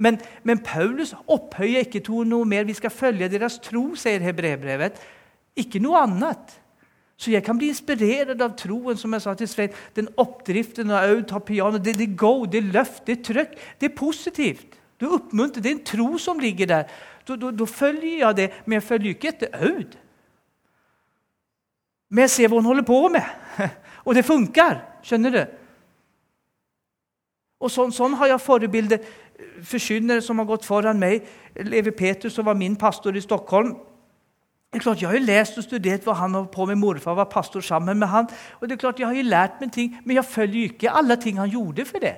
Men, 0.02 0.18
men 0.42 0.58
Paulus 0.58 1.12
opphøyer 1.30 1.84
ikke 1.86 2.02
to 2.02 2.24
noe 2.26 2.46
mer. 2.48 2.66
Vi 2.66 2.74
skal 2.74 2.90
følge 2.90 3.30
deres 3.30 3.60
tro, 3.62 3.92
sier 3.98 4.24
Hebrevbrevet. 4.24 4.98
Ikke 5.62 5.82
noe 5.82 6.00
annet. 6.02 6.58
Så 7.22 7.30
jeg 7.30 7.44
kan 7.46 7.58
bli 7.58 7.68
inspirert 7.70 8.40
av 8.42 8.56
troen, 8.58 8.98
som 8.98 9.14
jeg 9.14 9.22
sa 9.22 9.36
til 9.38 9.50
Svein. 9.50 9.74
Den 9.94 10.08
oppdriften 10.18 10.90
av 10.90 11.06
Aud 11.12 11.28
tar 11.30 11.44
piano. 11.46 11.78
Det, 11.78 11.94
det 12.00 12.16
go, 12.18 12.40
det 12.50 12.64
løft, 12.72 13.04
det 13.06 13.20
trøkk. 13.28 13.54
Det 13.78 13.92
er 13.92 13.94
positivt. 13.94 14.78
Du 14.98 15.06
oppmuntrer. 15.14 15.62
Det 15.62 15.70
er 15.70 15.76
en 15.78 15.86
tro 15.86 16.08
som 16.18 16.42
ligger 16.42 16.70
der. 16.72 16.96
Da 17.28 17.66
følger 17.70 18.24
jeg 18.24 18.38
det, 18.40 18.48
men 18.64 18.80
jeg 18.80 18.88
følger 18.88 19.14
ikke 19.14 19.30
etter 19.36 19.54
Aud. 19.54 19.94
Jeg 22.12 22.30
ser 22.30 22.48
hva 22.48 22.60
hun 22.60 22.68
holder 22.68 22.84
på 22.86 22.98
med, 23.08 23.24
og 24.06 24.14
det 24.14 24.26
funker. 24.26 24.80
Skjønner 25.02 25.34
du? 25.34 25.42
Og 27.62 27.70
sånn, 27.70 27.94
sånn 27.94 28.16
har 28.18 28.32
jeg 28.32 28.42
forbilder 28.42 29.06
forkynnere 29.66 30.22
som 30.22 30.40
har 30.42 30.48
gått 30.50 30.66
foran 30.66 31.00
meg. 31.00 31.24
Levi 31.56 31.94
Petrus, 31.94 32.34
som 32.34 32.46
var 32.46 32.58
min 32.58 32.76
pastor 32.76 33.16
i 33.16 33.22
Stockholm. 33.22 33.74
Det 34.72 34.80
er 34.80 34.82
klart, 34.82 35.00
Jeg 35.02 35.08
har 35.08 35.16
jo 35.18 35.24
lest 35.24 35.58
og 35.58 35.64
studert 35.64 36.04
hva 36.04 36.14
han 36.16 36.34
holdt 36.34 36.50
på 36.50 36.66
med. 36.66 36.78
Morfar 36.80 37.14
var 37.14 37.28
pastor 37.30 37.60
sammen 37.60 37.98
med 37.98 38.08
han. 38.08 38.28
Og 38.60 38.68
det 38.68 38.76
er 38.76 38.80
klart, 38.80 38.98
Jeg 38.98 39.06
har 39.06 39.14
jo 39.14 39.22
lært 39.22 39.60
meg 39.60 39.72
ting, 39.72 39.96
men 40.04 40.16
jeg 40.16 40.24
følger 40.24 40.58
jo 40.58 40.72
ikke 40.72 40.90
alle 40.90 41.16
ting 41.16 41.38
han 41.38 41.50
gjorde 41.50 41.84
for 41.84 41.98
det. 41.98 42.16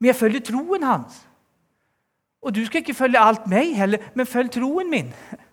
Men 0.00 0.06
jeg 0.06 0.16
følger 0.16 0.40
troen 0.40 0.82
hans. 0.82 1.26
Og 2.42 2.54
du 2.54 2.64
skal 2.66 2.80
ikke 2.80 2.94
følge 2.94 3.18
alt 3.20 3.46
meg 3.46 3.74
heller, 3.76 3.98
men 4.14 4.26
følg 4.26 4.50
troen 4.50 4.90
min. 4.90 5.12